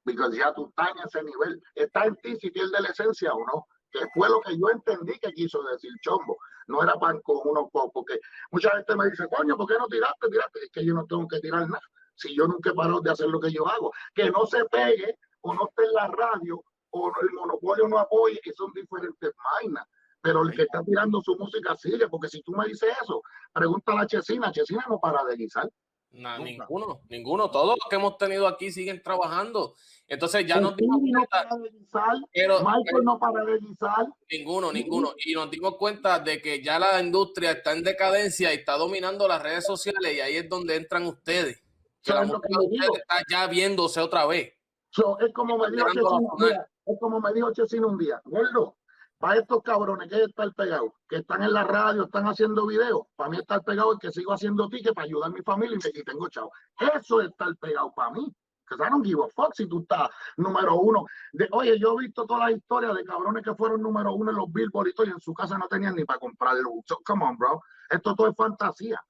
Porque 0.03 0.38
ya 0.38 0.53
tú 0.53 0.67
estás 0.69 0.89
en 0.91 1.05
ese 1.05 1.24
nivel. 1.24 1.62
Está 1.75 2.05
en 2.05 2.15
ti 2.17 2.38
si 2.38 2.50
pierde 2.50 2.79
la 2.79 2.89
esencia 2.89 3.34
o 3.34 3.39
no. 3.46 3.67
Que 3.91 4.07
fue 4.13 4.29
lo 4.29 4.39
que 4.41 4.57
yo 4.57 4.69
entendí 4.69 5.17
que 5.19 5.34
quiso 5.34 5.62
decir 5.63 5.91
Chombo. 6.01 6.38
No 6.67 6.81
era 6.81 6.93
pan 6.96 7.19
con 7.24 7.39
unos 7.43 7.69
pop. 7.72 7.91
Porque 7.93 8.19
mucha 8.51 8.72
gente 8.72 8.96
me 8.96 9.10
dice, 9.10 9.27
coño, 9.29 9.57
¿por 9.57 9.67
qué 9.67 9.75
no 9.77 9.88
tiraste? 9.88 10.29
Tiraste. 10.29 10.60
Es 10.60 10.72
que 10.72 10.86
yo 10.86 10.93
no 10.93 11.05
tengo 11.05 11.27
que 11.27 11.39
tirar 11.39 11.67
nada 11.67 11.81
si 12.17 12.36
yo 12.36 12.48
nunca 12.48 12.72
he 12.72 12.74
parado 12.74 13.00
de 13.01 13.12
hacer 13.12 13.27
lo 13.27 13.39
que 13.39 13.51
yo 13.51 13.67
hago. 13.67 13.91
Que 14.13 14.29
no 14.31 14.46
se 14.46 14.63
pegue 14.65 15.17
o 15.41 15.53
no 15.53 15.67
esté 15.67 15.84
en 15.86 15.93
la 15.93 16.07
radio 16.07 16.63
o 16.89 17.12
el 17.22 17.31
monopolio 17.34 17.88
no 17.88 18.00
apoye, 18.00 18.39
que 18.41 18.53
son 18.53 18.72
diferentes 18.74 19.31
vainas. 19.53 19.86
Pero 20.27 20.41
el 20.41 20.53
que 20.53 20.63
está 20.63 20.84
tirando 20.84 21.22
su 21.22 21.38
música 21.38 21.74
sigue, 21.77 22.10
porque 22.10 22.27
si 22.27 22.41
tú 22.41 22.51
me 22.51 22.65
dices 22.65 22.89
eso, 23.01 23.24
pregúntale 23.53 24.01
a 24.01 24.07
Chesina, 24.07 24.51
Chesina 24.51 24.84
no 24.89 25.00
para 25.00 25.24
de 25.24 25.38
guisar. 25.38 25.69
Ninguno, 26.12 27.00
ninguno. 27.07 27.50
Todos 27.50 27.77
los 27.79 27.89
que 27.89 27.96
hemos 27.96 28.17
tenido 28.17 28.46
aquí 28.46 28.69
siguen 28.69 29.01
trabajando. 29.01 29.74
Entonces 30.05 30.46
ya 30.46 30.60
nos 30.60 30.75
dimos 30.75 30.98
Chesina 30.98 31.19
no 31.22 31.25
para 31.27 31.55
de 31.55 31.69
guisar, 31.69 32.15
pero 32.34 32.60
Michael 32.60 33.03
no 33.05 33.17
para 33.17 33.46
de 33.46 33.57
guisar. 33.60 34.05
ninguno, 34.29 34.74
ninguno. 34.74 35.13
Y 35.25 35.34
nos 35.34 35.50
dimos 35.50 35.77
cuenta 35.77 36.19
de 36.19 36.41
que 36.41 36.62
ya 36.62 36.77
la 36.77 37.01
industria 37.01 37.51
está 37.51 37.72
en 37.72 37.84
decadencia 37.84 38.53
y 38.53 38.57
está 38.57 38.75
dominando 38.75 39.29
las 39.29 39.41
redes 39.41 39.65
sociales 39.65 40.13
y 40.13 40.19
ahí 40.19 40.36
es 40.36 40.50
donde 40.50 40.75
entran 40.75 41.05
ustedes. 41.05 41.63
Que 42.03 42.12
la 42.12 42.15
¿Sabes 42.17 42.31
lo 42.31 42.41
que 42.41 42.50
música 42.50 42.69
digo? 42.69 42.86
ustedes 42.91 43.01
está 43.07 43.15
ya 43.31 43.48
viéndose 43.48 44.01
otra 44.01 44.25
vez. 44.25 44.53
So, 44.89 45.17
es 45.22 45.34
como 45.34 45.57
me 45.57 45.72
dijo 45.72 45.88
Chesina 45.88 46.10
un 46.19 46.46
día, 46.46 46.67
es 46.86 47.00
como 47.00 47.22
me 47.22 47.34
dijo 47.34 47.53
Chesina 47.53 47.88
un 47.88 47.98
día, 47.98 48.22
gordo, 48.25 48.75
para 49.19 49.39
estos 49.39 49.62
cabrones 49.63 50.09
que 50.09 50.24
están 50.24 50.51
pegados, 50.53 50.91
que 51.09 51.17
están 51.17 51.43
en 51.43 51.53
la 51.53 51.63
radio, 51.63 52.03
están 52.05 52.25
haciendo 52.27 52.67
videos, 52.67 53.01
para 53.15 53.29
mí 53.31 53.38
estar 53.38 53.63
pegado 53.63 53.93
es 53.93 54.00
que 54.00 54.12
sigo 54.12 54.31
haciendo 54.33 54.69
tickets 54.69 54.93
para 54.93 55.05
ayudar 55.05 55.29
a 55.29 55.33
mi 55.33 55.41
familia 55.41 55.77
y, 55.77 55.97
me- 55.97 56.03
tengo 56.03 56.27
chavo. 56.29 56.51
Eso 56.95 57.21
es 57.21 57.29
estar 57.29 57.55
pegado 57.57 57.91
para 57.95 58.12
mí. 58.12 58.31
Que 58.67 58.75
I 58.75 58.89
don't 58.89 59.05
give 59.05 59.21
a 59.24 59.29
fuck 59.29 59.53
si 59.55 59.65
tú 59.65 59.79
estás 59.79 60.09
número 60.36 60.75
uno. 60.75 61.05
De, 61.31 61.47
oye, 61.51 61.79
yo 61.79 61.93
he 61.97 62.03
visto 62.05 62.25
toda 62.25 62.50
la 62.50 62.51
historia 62.51 62.93
de 62.93 63.03
cabrones 63.05 63.41
que 63.41 63.55
fueron 63.55 63.81
número 63.81 64.13
uno 64.13 64.29
en 64.31 64.38
los 64.38 64.51
billboards 64.51 64.93
y 65.05 65.09
en 65.09 65.19
su 65.21 65.33
casa 65.33 65.57
no 65.57 65.67
tenían 65.69 65.95
ni 65.95 66.03
para 66.03 66.19
comprarlo. 66.19 66.71
So, 66.86 67.00
come 67.05 67.24
on, 67.25 67.38
bro. 67.38 67.62
Esto 67.89 68.13
todo 68.13 68.27
es 68.27 68.36
fantasía. 68.36 69.01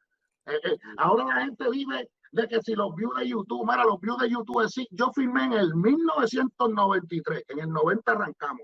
Eh, 0.45 0.59
eh, 0.63 0.77
ahora 0.97 1.25
la 1.25 1.41
gente 1.45 1.69
vive 1.71 2.07
de 2.31 2.47
que 2.47 2.61
si 2.61 2.75
los 2.75 2.93
views 2.95 3.15
de 3.17 3.29
YouTube, 3.29 3.65
mira, 3.67 3.83
los 3.83 3.99
views 3.99 4.19
de 4.19 4.29
YouTube, 4.29 4.69
sí, 4.69 4.87
yo 4.91 5.11
firmé 5.11 5.45
en 5.45 5.53
el 5.53 5.75
1993, 5.75 7.43
en 7.47 7.59
el 7.59 7.69
90 7.69 8.11
arrancamos, 8.11 8.61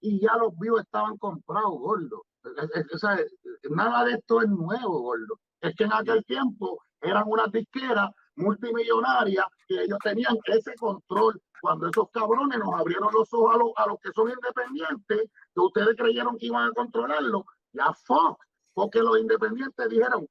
y 0.00 0.20
ya 0.20 0.36
los 0.36 0.56
views 0.58 0.80
estaban 0.80 1.16
comprados, 1.18 1.78
gordo. 1.78 2.24
O 2.44 3.74
nada 3.74 4.04
de 4.04 4.12
esto 4.12 4.42
es 4.42 4.48
nuevo, 4.48 5.00
gordo. 5.00 5.38
Es 5.60 5.74
que 5.74 5.84
en 5.84 5.92
aquel 5.92 6.24
tiempo 6.24 6.80
eran 7.00 7.24
unas 7.26 7.50
disqueras 7.50 8.10
multimillonarias 8.36 9.46
que 9.66 9.82
ellos 9.82 9.98
tenían 10.02 10.36
ese 10.46 10.74
control. 10.76 11.40
Cuando 11.60 11.88
esos 11.88 12.10
cabrones 12.12 12.58
nos 12.58 12.74
abrieron 12.74 13.08
los 13.12 13.32
ojos 13.32 13.54
a 13.54 13.58
los, 13.58 13.70
a 13.76 13.86
los 13.86 13.98
que 14.00 14.12
son 14.14 14.30
independientes, 14.30 15.30
que 15.54 15.60
ustedes 15.60 15.96
creyeron 15.96 16.36
que 16.38 16.46
iban 16.46 16.68
a 16.68 16.72
controlarlo, 16.72 17.44
ya 17.72 17.92
fuck, 18.04 18.38
porque 18.74 19.00
los 19.00 19.18
independientes 19.18 19.88
dijeron, 19.88 20.28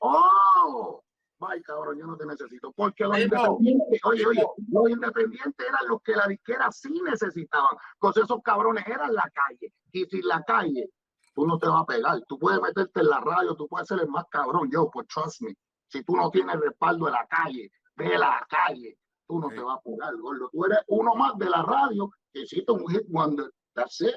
oh, 0.00 1.02
Ay, 1.40 1.62
cabrón, 1.62 1.98
yo 1.98 2.06
no 2.06 2.16
te 2.16 2.24
necesito. 2.26 2.72
Porque 2.72 3.04
los 3.04 3.18
independientes, 3.18 4.00
oye, 4.04 4.26
oye, 4.26 4.42
los 4.68 4.90
independientes 4.90 5.66
eran 5.68 5.86
los 5.88 6.00
que 6.02 6.12
la 6.16 6.26
disquera 6.26 6.70
sí 6.72 7.00
necesitaban. 7.04 7.76
Entonces 7.94 8.24
esos 8.24 8.42
cabrones 8.42 8.86
eran 8.86 9.12
la 9.14 9.30
calle. 9.34 9.72
Y 9.92 10.04
sin 10.06 10.26
la 10.26 10.42
calle, 10.44 10.88
tú 11.34 11.46
no 11.46 11.58
te 11.58 11.66
vas 11.68 11.82
a 11.82 11.86
pegar. 11.86 12.20
Tú 12.26 12.38
puedes 12.38 12.60
meterte 12.62 13.00
en 13.00 13.08
la 13.08 13.20
radio, 13.20 13.54
tú 13.54 13.68
puedes 13.68 13.86
ser 13.86 14.00
el 14.00 14.08
más 14.08 14.24
cabrón, 14.30 14.70
yo, 14.72 14.90
pues 14.90 15.06
trust 15.08 15.42
me. 15.42 15.54
Si 15.88 16.02
tú 16.04 16.16
no 16.16 16.30
tienes 16.30 16.58
respaldo 16.58 17.04
de 17.06 17.12
la 17.12 17.26
calle, 17.26 17.70
de 17.96 18.18
la 18.18 18.44
calle, 18.48 18.98
tú 19.28 19.38
no 19.38 19.50
Sí. 19.50 19.56
te 19.56 19.62
vas 19.62 19.78
a 19.78 19.82
pegar, 19.82 20.16
gordo. 20.16 20.48
Tú 20.50 20.64
eres 20.64 20.78
uno 20.88 21.14
más 21.14 21.36
de 21.36 21.50
la 21.50 21.62
radio 21.62 22.10
que 22.32 22.40
hiciste 22.42 22.72
un 22.72 22.88
hit 22.88 23.02
wonder. 23.08 23.50
That's 23.74 24.00
it. 24.00 24.14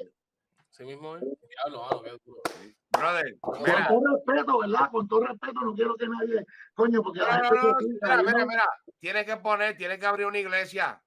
Así 0.80 0.86
mismo 0.86 1.14
es. 1.14 1.22
Diablo, 1.22 1.82
mano, 1.82 2.02
qué 2.02 2.10
duro. 2.24 2.40
Brother, 2.88 3.38
Con 3.40 3.62
mira, 3.62 3.86
todo 3.86 4.00
respeto, 4.16 4.58
¿verdad? 4.60 4.90
Con 4.90 5.08
todo 5.08 5.26
respeto, 5.26 5.60
no 5.60 5.74
quiero 5.74 5.94
que 5.94 6.08
nadie, 6.08 6.46
coño, 6.72 7.02
porque 7.02 7.18
no, 7.18 7.26
la 7.26 7.36
no, 7.36 7.44
gente 7.44 7.66
no, 7.66 7.76
piensa, 7.76 8.16
mira, 8.16 8.32
mira, 8.32 8.46
mira, 8.46 8.64
tiene 8.98 9.26
que 9.26 9.36
poner, 9.36 9.76
tiene 9.76 9.98
que 9.98 10.06
abrir 10.06 10.26
una 10.26 10.38
iglesia 10.38 11.02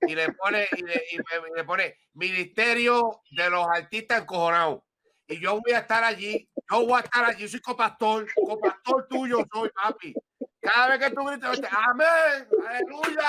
y 0.00 0.16
le 0.16 0.32
pone, 0.32 0.66
y 0.76 0.82
le, 0.82 0.94
y 1.12 1.16
y 1.16 1.56
le 1.56 1.64
pone 1.64 1.96
Ministerio 2.14 3.20
de 3.30 3.50
los 3.50 3.68
Artistas 3.68 4.22
Encojonados. 4.22 4.80
Y 5.28 5.40
yo 5.40 5.60
voy 5.60 5.70
a 5.70 5.78
estar 5.78 6.02
allí, 6.02 6.50
yo 6.68 6.86
voy 6.86 6.94
a 7.00 7.04
estar 7.04 7.24
allí, 7.24 7.46
soy 7.46 7.60
copastor, 7.60 8.26
copastor 8.34 9.06
tuyo 9.06 9.44
soy, 9.52 9.70
papi. 9.70 10.12
Cada 10.60 10.88
vez 10.88 10.98
que 10.98 11.14
tú 11.14 11.24
grites, 11.24 11.50
oye, 11.50 11.68
amén, 11.70 12.48
aleluya, 12.66 13.28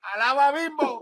alaba 0.00 0.50
Bimbo. 0.50 0.98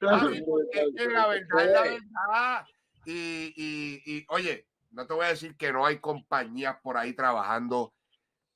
Es. 0.00 1.06
La 1.12 1.26
verdad 1.28 1.64
es 1.64 1.72
la 1.72 1.82
verdad. 1.82 2.66
Y, 3.04 3.52
y, 3.56 4.02
y, 4.04 4.26
oye, 4.28 4.66
no 4.90 5.06
te 5.06 5.14
voy 5.14 5.24
a 5.26 5.28
decir 5.28 5.56
que 5.56 5.72
no 5.72 5.84
hay 5.86 5.98
compañías 5.98 6.76
por 6.82 6.96
ahí 6.96 7.12
trabajando 7.14 7.94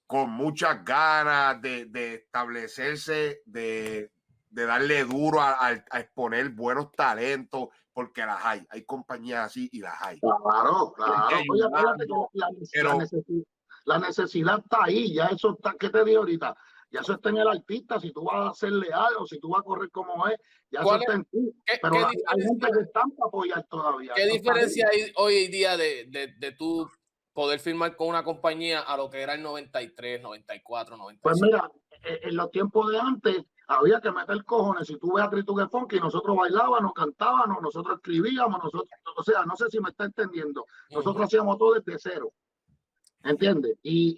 con 0.06 0.30
muchas 0.30 0.84
ganas 0.84 1.60
de, 1.62 1.86
de 1.86 2.14
establecerse, 2.14 3.40
de, 3.46 4.10
de 4.50 4.66
darle 4.66 5.04
duro 5.04 5.40
a, 5.40 5.52
a- 5.52 5.84
a 5.90 6.00
exponer 6.00 6.50
buenos 6.50 6.92
talentos, 6.92 7.68
porque 7.92 8.26
las 8.26 8.44
hay. 8.44 8.66
Hay 8.70 8.84
compañías 8.84 9.46
así 9.46 9.68
y 9.72 9.80
las 9.80 10.00
hay. 10.02 10.20
Claro, 10.20 10.92
claro. 10.94 11.36
Oye, 11.50 11.62
la, 11.70 11.82
la 12.32 12.48
pero- 12.72 12.98
necesi- 12.98 13.44
la 13.86 13.98
necesidad 13.98 14.58
está 14.60 14.84
ahí, 14.84 15.14
ya 15.14 15.26
eso 15.26 15.54
está, 15.56 15.74
¿qué 15.78 15.88
te 15.90 16.04
digo 16.04 16.20
ahorita? 16.20 16.56
Ya 16.94 17.00
eso 17.00 17.14
está 17.14 17.28
en 17.30 17.38
el 17.38 17.48
artista, 17.48 17.98
si 17.98 18.12
tú 18.12 18.22
vas 18.24 18.50
a 18.50 18.54
ser 18.54 18.70
leal 18.72 19.14
o 19.18 19.26
si 19.26 19.40
tú 19.40 19.48
vas 19.48 19.60
a 19.60 19.64
correr 19.64 19.90
como 19.90 20.28
es, 20.28 20.36
ya 20.70 20.78
eso 20.80 20.88
¿Cuál 20.88 21.00
está 21.00 21.12
en 21.14 21.24
ti. 21.24 21.52
¿Qué, 21.66 21.78
Pero 21.82 21.92
qué 21.94 21.98
hay- 21.98 22.22
hay 22.28 22.40
gente 22.42 22.68
que 22.72 22.80
están 22.84 23.10
para 23.10 23.28
apoyar 23.28 23.66
todavía. 23.68 24.12
qué 24.14 24.26
diferencia 24.26 24.88
hay 24.92 25.12
hoy 25.16 25.36
en 25.46 25.50
día 25.50 25.76
de, 25.76 26.06
de, 26.08 26.34
de 26.38 26.52
tú 26.52 26.88
poder 27.32 27.58
firmar 27.58 27.96
con 27.96 28.08
una 28.08 28.22
compañía 28.22 28.80
a 28.80 28.96
lo 28.96 29.10
que 29.10 29.20
era 29.20 29.34
el 29.34 29.42
93, 29.42 30.22
94, 30.22 30.96
95? 30.96 31.20
Pues 31.22 31.40
mira, 31.42 31.68
eh, 32.04 32.20
en 32.22 32.36
los 32.36 32.48
tiempos 32.52 32.88
de 32.92 33.00
antes 33.00 33.42
había 33.66 34.00
que 34.00 34.12
meter 34.12 34.44
cojones. 34.44 34.86
Si 34.86 34.96
tú 34.98 35.14
ves 35.14 35.24
a 35.24 35.30
Tritugue 35.30 35.66
Funky, 35.68 35.98
nosotros 35.98 36.36
bailábamos, 36.36 36.92
cantábamos, 36.92 37.60
nosotros 37.60 37.96
escribíamos, 37.96 38.62
nosotros, 38.62 38.88
o 39.16 39.22
sea, 39.24 39.44
no 39.44 39.56
sé 39.56 39.64
si 39.68 39.80
me 39.80 39.88
está 39.90 40.04
entendiendo. 40.04 40.64
Nosotros 40.90 41.24
hacíamos 41.24 41.58
todo 41.58 41.74
desde 41.74 41.98
cero. 41.98 42.32
¿Entiendes? 43.24 43.78
Y, 43.82 44.14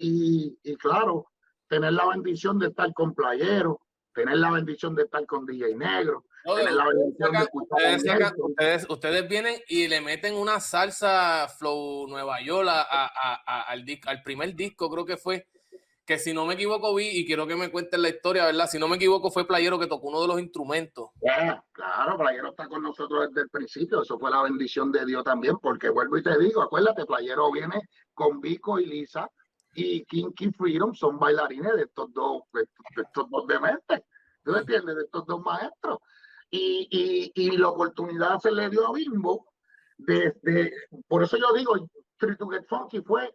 y, 0.63 0.71
y 0.71 0.75
claro, 0.75 1.27
tener 1.67 1.93
la 1.93 2.07
bendición 2.07 2.59
de 2.59 2.67
estar 2.67 2.93
con 2.93 3.13
playeros, 3.13 3.77
tener 4.13 4.37
la 4.37 4.51
bendición 4.51 4.95
de 4.95 5.03
estar 5.03 5.25
con 5.25 5.45
DJ 5.45 5.75
Negro, 5.75 6.25
tener 6.43 6.73
la 6.73 6.85
bendición 6.87 7.31
de 7.31 7.37
escuchar 7.39 8.33
Ustedes, 8.89 9.27
vienen 9.29 9.55
y 9.67 9.87
le 9.87 10.01
meten 10.01 10.33
una 10.35 10.59
salsa 10.59 11.47
flow 11.59 12.07
Nueva 12.07 12.41
York 12.41 12.67
a- 12.69 12.81
a- 12.81 13.41
a- 13.45 13.61
al, 13.63 13.85
al 14.05 14.23
primer 14.23 14.55
disco, 14.55 14.89
creo 14.89 15.05
que 15.05 15.17
fue, 15.17 15.47
que 16.05 16.17
si 16.17 16.33
no 16.33 16.45
me 16.45 16.53
equivoco 16.53 16.95
vi, 16.95 17.07
y 17.09 17.25
quiero 17.25 17.45
que 17.45 17.55
me 17.57 17.69
cuenten 17.69 18.01
la 18.01 18.07
historia, 18.09 18.45
¿verdad? 18.45 18.67
Si 18.67 18.79
no 18.79 18.87
me 18.87 18.95
equivoco 18.95 19.29
fue 19.29 19.45
Playero 19.45 19.77
que 19.77 19.87
tocó 19.87 20.07
uno 20.07 20.21
de 20.21 20.27
los 20.29 20.39
instrumentos. 20.39 21.09
Yeah, 21.21 21.61
claro, 21.73 22.17
Playero 22.17 22.49
está 22.51 22.67
con 22.69 22.81
nosotros 22.81 23.27
desde 23.27 23.41
el 23.41 23.49
principio. 23.49 24.01
Eso 24.01 24.17
fue 24.17 24.31
la 24.31 24.41
bendición 24.41 24.89
de 24.91 25.05
Dios 25.05 25.23
también, 25.25 25.57
porque 25.61 25.89
vuelvo 25.89 26.17
y 26.17 26.23
te 26.23 26.39
digo, 26.39 26.61
acuérdate, 26.61 27.05
Playero 27.05 27.51
viene 27.51 27.81
con 28.13 28.39
Vico 28.39 28.79
y 28.79 28.85
Lisa 28.85 29.29
y 29.77 30.05
Kinky 30.05 30.51
Freedom 30.51 30.95
son 30.95 31.19
bailarines 31.19 31.75
de 31.75 31.83
estos 31.83 32.11
dos, 32.11 32.41
de 32.51 32.67
estos, 33.03 33.29
dos 33.29 33.45
dementes. 33.45 34.01
¿Tú 34.43 34.51
me 34.51 34.59
entiendes? 34.59 34.95
De 34.95 35.03
estos 35.03 35.25
dos 35.27 35.39
maestros. 35.41 35.99
Y, 36.49 36.87
y, 36.89 37.31
y 37.35 37.57
la 37.57 37.69
oportunidad 37.69 38.39
se 38.39 38.51
le 38.51 38.69
dio 38.69 38.87
a 38.87 38.93
Bimbo 38.93 39.45
desde, 39.97 40.73
por 41.07 41.23
eso 41.23 41.37
yo 41.37 41.53
digo, 41.53 41.73
Three 42.17 42.37
to 42.37 42.47
Get 42.47 42.65
Funky 42.67 43.01
fue, 43.01 43.25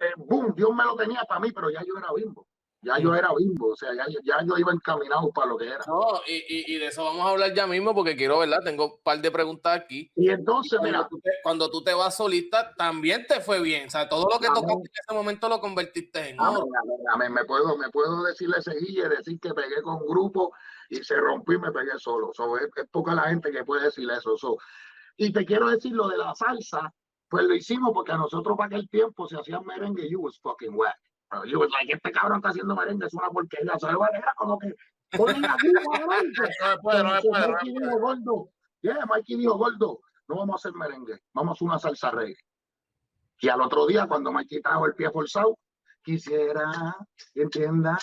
eh, 0.00 0.12
boom, 0.16 0.54
Dios 0.54 0.72
me 0.74 0.84
lo 0.84 0.94
tenía 0.94 1.24
para 1.24 1.40
mí, 1.40 1.50
pero 1.50 1.70
ya 1.70 1.82
yo 1.84 1.96
era 1.98 2.12
Bimbo. 2.14 2.46
Ya 2.82 2.98
yo 2.98 3.14
era 3.14 3.28
Bimbo, 3.36 3.72
o 3.72 3.76
sea, 3.76 3.94
ya, 3.94 4.06
yo- 4.08 4.20
ya 4.24 4.42
yo 4.46 4.56
iba 4.56 4.72
encaminado 4.72 5.30
para 5.32 5.48
lo 5.48 5.58
que 5.58 5.66
era. 5.66 5.84
No, 5.86 6.00
y, 6.26 6.32
y- 6.48 6.74
y 6.74 6.78
de 6.78 6.86
eso 6.86 7.04
vamos 7.04 7.26
a 7.26 7.30
hablar 7.30 7.52
ya 7.52 7.66
mismo 7.66 7.94
porque 7.94 8.16
quiero, 8.16 8.38
¿verdad? 8.38 8.60
Tengo 8.64 8.86
un 8.94 9.02
par 9.02 9.20
de 9.20 9.30
preguntas 9.30 9.76
aquí. 9.82 10.10
Y 10.16 10.30
entonces, 10.30 10.78
Cuando 10.78 10.96
mira, 10.98 11.08
tú, 11.08 11.20
te, 11.20 11.30
cuando 11.42 11.70
tú 11.70 11.84
te 11.84 11.92
vas 11.92 12.16
solista, 12.16 12.74
también 12.76 13.26
te 13.26 13.40
fue 13.40 13.60
bien. 13.60 13.88
O 13.88 13.90
sea, 13.90 14.08
todo 14.08 14.26
lo 14.32 14.38
que 14.38 14.46
Amén. 14.46 14.62
tocaste 14.62 14.82
en 14.88 14.92
ese 15.06 15.14
momento 15.14 15.48
lo 15.50 15.60
convertiste 15.60 16.30
en 16.30 16.40
Amén, 16.40 16.56
oro. 16.56 16.66
amén, 16.82 16.96
amén. 17.12 17.32
Me 17.34 17.44
puedo, 17.44 17.76
me 17.76 17.90
puedo 17.90 18.22
decirle 18.22 18.56
ese 18.58 18.74
guille, 18.74 19.08
decir 19.10 19.38
que 19.38 19.52
pegué 19.52 19.82
con 19.82 19.98
grupo 20.06 20.52
y 20.88 21.04
se 21.04 21.16
rompió 21.16 21.56
y 21.58 21.60
me 21.60 21.72
pegué 21.72 21.98
solo. 21.98 22.30
So, 22.32 22.56
es, 22.56 22.68
es 22.76 22.88
poca 22.90 23.14
la 23.14 23.24
gente 23.24 23.52
que 23.52 23.62
puede 23.62 23.84
decir 23.84 24.08
eso. 24.10 24.38
So, 24.38 24.56
y 25.18 25.30
te 25.34 25.44
quiero 25.44 25.68
decir 25.68 25.92
lo 25.92 26.08
de 26.08 26.16
la 26.16 26.34
salsa, 26.34 26.94
pues 27.28 27.44
lo 27.44 27.54
hicimos 27.54 27.90
porque 27.92 28.12
a 28.12 28.16
nosotros 28.16 28.56
para 28.56 28.68
aquel 28.68 28.88
tiempo 28.88 29.28
se 29.28 29.36
hacían 29.36 29.66
merengue, 29.66 30.08
you 30.08 30.20
was 30.20 30.38
fucking 30.40 30.74
whack. 30.74 30.96
Was 31.32 31.70
like, 31.70 31.92
este 31.92 32.10
cabrón 32.10 32.38
está 32.38 32.48
haciendo 32.48 32.74
merengue, 32.74 33.06
es 33.06 33.14
una 33.14 33.28
porquería. 33.28 33.78
¿Sabes? 33.78 33.96
Bueno, 33.96 34.18
Era 34.18 34.32
como 34.36 34.58
que 34.58 34.74
ponen 35.16 35.44
aquí, 35.44 35.68
adelante. 35.94 36.42
No 36.92 37.20
se 37.20 37.22
se 37.22 37.42
se 37.42 37.48
Mikey 37.48 37.74
dijo, 37.74 37.98
gordo, 37.98 38.48
yeah, 38.80 39.06
Mikey 39.06 39.36
dijo, 39.36 39.56
gordo, 39.56 40.00
no 40.28 40.36
vamos 40.36 40.54
a 40.54 40.56
hacer 40.56 40.72
merengue, 40.72 41.20
vamos 41.32 41.50
a 41.50 41.54
hacer 41.54 41.68
una 41.68 41.78
salsa 41.78 42.10
reggae. 42.10 42.36
Y 43.40 43.48
al 43.48 43.60
otro 43.60 43.86
día, 43.86 44.06
cuando 44.06 44.32
Mikey 44.32 44.60
trajo 44.60 44.86
el 44.86 44.94
pie 44.94 45.10
forzado, 45.10 45.56
quisiera 46.02 46.96
que 47.32 47.42
entienda. 47.42 47.96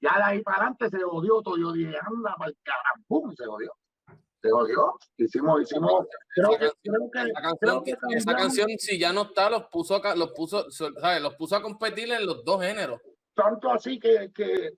Ya 0.00 0.16
de 0.16 0.22
ahí 0.22 0.42
para 0.42 0.58
adelante 0.58 0.88
se 0.88 1.04
odió 1.04 1.42
todo. 1.42 1.58
Yo 1.58 1.72
dije, 1.72 1.94
anda, 2.00 2.34
para 2.36 2.50
el 2.50 2.56
carajo. 2.62 3.32
Se 3.36 3.46
odió. 3.46 3.72
Se 4.42 4.50
odió. 4.52 4.94
Hicimos, 5.18 5.62
hicimos. 5.62 6.06
Creo 6.34 6.50
que, 6.50 6.70
creo 6.82 7.10
que, 7.12 7.20
Esa 7.30 7.40
canción, 7.42 7.58
creo 7.60 7.82
que 7.82 8.16
esa 8.16 8.34
canción, 8.34 8.68
si 8.78 8.98
ya 8.98 9.12
no 9.12 9.22
está, 9.22 9.50
los 9.50 9.64
puso 9.70 10.02
a, 10.02 10.14
los 10.14 10.32
puso, 10.32 10.70
¿sabes? 10.70 11.20
Los 11.22 11.34
puso 11.36 11.56
a 11.56 11.62
competir 11.62 12.10
en 12.10 12.24
los 12.26 12.44
dos 12.44 12.62
géneros. 12.62 13.00
tanto 13.34 13.70
así 13.70 13.98
que, 13.98 14.30
que 14.34 14.70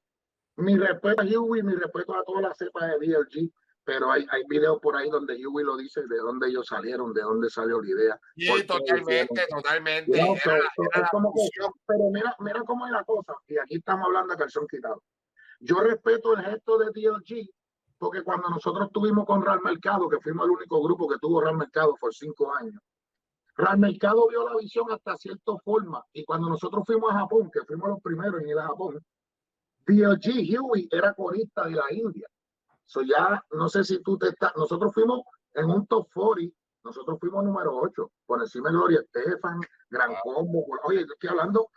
mi 0.57 0.77
respeto 0.77 1.23
a 1.23 1.25
Huey, 1.25 1.63
mi 1.63 1.75
respeto 1.75 2.15
a 2.15 2.23
toda 2.25 2.43
la 2.43 2.55
cepa 2.55 2.87
de 2.87 2.99
DLG, 2.99 3.51
pero 3.85 4.11
hay, 4.13 4.25
hay 4.31 4.43
videos 4.49 4.79
por 4.81 4.97
ahí 4.97 5.09
donde 5.11 5.35
Huey 5.47 5.65
lo 5.65 5.77
dice 5.77 6.01
de 6.09 6.17
dónde 6.19 6.49
ellos 6.49 6.67
salieron, 6.67 7.13
de 7.13 7.23
dónde 7.23 7.49
salió 7.51 7.81
la 7.81 7.89
idea. 7.91 8.21
Sí, 8.37 8.67
totalmente, 8.67 9.45
totalmente. 9.49 10.21
No, 10.21 10.35
Era 10.35 10.41
so- 10.77 10.83
era 10.95 11.09
como 11.11 11.33
que- 11.35 11.49
pero 11.87 12.05
mira, 12.13 12.35
mira 12.41 12.63
cómo 12.65 12.87
es 12.87 12.93
la 12.93 13.03
cosa, 13.05 13.33
y 13.49 13.59
aquí 13.59 13.77
estamos 13.77 14.07
hablando 14.07 14.35
de 14.35 14.39
calzón 14.39 14.67
quitado. 14.69 15.03
Yo 15.61 15.81
respeto 15.81 16.35
el 16.37 16.45
gesto 16.45 16.79
de 16.79 16.87
DLG, 16.93 17.49
porque 18.03 18.25
cuando 18.25 18.51
nosotros 18.51 18.87
estuvimos 18.89 19.25
con 19.25 19.43
Real 19.43 19.61
Mercado, 19.63 20.09
que 20.09 20.19
fuimos 20.19 20.47
el 20.47 20.51
único 20.51 20.83
grupo 20.83 21.07
que 21.07 21.19
tuvo 21.21 21.41
Real 21.41 21.57
Mercado 21.57 21.95
por 22.01 22.13
cinco 22.13 22.53
años, 22.53 22.83
Real 23.55 23.79
Mercado 23.79 24.27
vio 24.29 24.45
la 24.49 24.57
visión 24.57 24.91
hasta 24.91 25.17
cierta 25.17 25.53
forma, 25.65 26.05
y 26.13 26.25
cuando 26.25 26.49
nosotros 26.49 26.83
fuimos 26.85 27.13
a 27.13 27.21
Japón, 27.21 27.49
que 27.53 27.61
fuimos 27.61 27.91
los 27.91 28.01
primeros 28.01 28.41
en 28.41 28.49
ir 28.49 28.59
a 28.59 28.67
Japón, 28.67 28.99
DLG 29.87 30.61
Huey 30.61 30.89
era 30.91 31.15
corista 31.15 31.69
de 31.69 31.77
la 31.77 31.85
India. 31.93 32.27
So 32.87 33.03
ya, 33.03 33.41
no 33.53 33.69
sé 33.69 33.85
si 33.85 34.03
tú 34.03 34.19
te 34.19 34.31
estás, 34.31 34.51
nosotros 34.57 34.93
fuimos 34.93 35.21
en 35.55 35.71
un 35.71 35.87
top 35.87 36.09
40, 36.13 36.53
nosotros 36.83 37.21
fuimos 37.21 37.45
número 37.45 37.73
8, 37.77 38.11
por 38.27 38.41
encima 38.41 38.71
de 38.71 38.75
Gloria 38.75 39.01
Estefan, 39.01 39.61
Gran. 39.89 40.13
Combo, 40.25 40.67
oye, 40.83 41.07
yo 41.07 41.13
estoy 41.13 41.31
hablando 41.31 41.69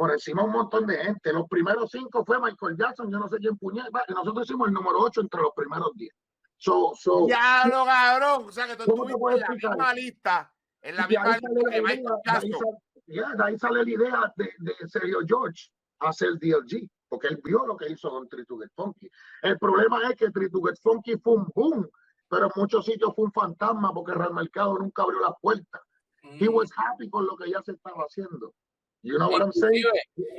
por 0.00 0.10
encima 0.12 0.42
un 0.44 0.52
montón 0.52 0.86
de 0.86 0.96
gente. 0.96 1.30
Los 1.30 1.46
primeros 1.46 1.90
cinco 1.90 2.24
fue 2.24 2.40
Michael 2.40 2.74
Jackson, 2.74 3.12
yo 3.12 3.18
no 3.18 3.28
sé 3.28 3.36
quién 3.36 3.58
puñeta, 3.58 4.02
nosotros 4.08 4.46
hicimos 4.46 4.68
el 4.68 4.72
número 4.72 4.98
8 4.98 5.20
entre 5.20 5.42
los 5.42 5.52
primeros 5.54 5.90
10. 5.94 6.10
So, 6.56 6.92
so, 6.98 7.28
Ya 7.28 7.64
lo 7.66 7.84
cabrón. 7.84 8.46
O 8.48 8.50
sea 8.50 8.66
que 8.66 8.76
tú 8.76 8.84
¿Cómo 8.90 9.04
te 9.04 9.12
estuviste 9.12 9.34
en 9.34 9.40
la 9.40 9.46
explicar? 9.46 9.70
misma 9.76 9.92
lista. 9.94 10.54
En 10.80 10.96
la 10.96 11.06
misma 11.06 11.26
lista 11.32 11.48
la 11.50 11.54
de 11.54 11.60
idea, 11.70 11.82
Michael 11.82 12.02
de 12.24 12.30
ahí 12.30 12.50
Jackson. 12.50 12.78
sale- 13.04 13.36
de 13.36 13.44
ahí 13.44 13.58
sale 13.58 13.84
la 13.84 13.90
idea 13.90 14.32
de, 14.36 14.50
de 14.60 14.88
Sergio 14.88 15.18
George 15.26 15.68
hacer 15.98 16.30
DLG, 16.38 16.88
porque 17.06 17.26
él 17.28 17.38
vio 17.44 17.66
lo 17.66 17.76
que 17.76 17.90
hizo 17.92 18.08
con 18.08 18.26
Three 18.26 18.46
to 18.46 18.56
Get 18.56 18.70
Funky. 18.74 19.10
El 19.42 19.58
problema 19.58 20.00
es 20.08 20.16
que 20.16 20.30
Three 20.30 20.48
to 20.48 20.62
Get 20.62 20.76
Funky 20.82 21.18
fue 21.18 21.34
un 21.34 21.52
boom, 21.54 21.86
pero 22.26 22.46
en 22.46 22.52
muchos 22.56 22.86
sitios 22.86 23.14
fue 23.14 23.26
un 23.26 23.32
fantasma 23.32 23.92
porque 23.92 24.14
Real 24.14 24.32
Mercado 24.32 24.78
nunca 24.78 25.02
abrió 25.02 25.20
las 25.20 25.34
puertas. 25.42 25.82
He 26.22 26.48
Mm. 26.48 26.54
was 26.54 26.70
happy 26.74 27.10
con 27.10 27.26
lo 27.26 27.36
que 27.36 27.50
ya 27.50 27.60
se 27.62 27.72
estaba 27.72 28.02
haciendo. 28.04 28.54
You 29.02 29.16
know 29.16 29.30
what 29.30 29.42
I'm 29.42 29.52
saying? 29.52 29.84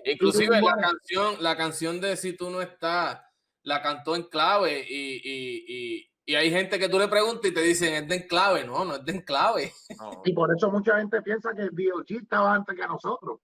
Inclusive, 0.06 0.46
inclusive 0.46 0.62
la 0.62 0.78
canción, 0.78 1.36
la 1.40 1.58
canción 1.58 2.02
de 2.02 2.16
Si 2.16 2.34
tú 2.34 2.50
no 2.50 2.62
estás, 2.62 3.20
la 3.64 3.82
cantó 3.82 4.16
en 4.16 4.24
clave 4.24 4.86
y, 4.88 5.22
y, 5.24 5.66
y, 5.68 6.12
y 6.26 6.36
hay 6.36 6.52
gente 6.52 6.78
que 6.78 6.88
tú 6.88 7.00
le 7.00 7.08
preguntas 7.08 7.50
y 7.50 7.54
te 7.54 7.62
dicen 7.62 7.94
es 7.94 8.08
de 8.08 8.16
enclave, 8.16 8.64
no, 8.64 8.86
no 8.86 8.96
es 8.96 9.06
de 9.06 9.14
enclave. 9.14 9.74
No. 9.98 10.22
Y 10.26 10.34
por 10.34 10.56
eso 10.56 10.70
mucha 10.70 10.98
gente 10.98 11.22
piensa 11.22 11.54
que 11.56 11.64
el 11.64 11.72
DLG 11.72 12.22
estaba 12.24 12.54
antes 12.54 12.76
que 12.76 12.88
nosotros. 12.88 13.40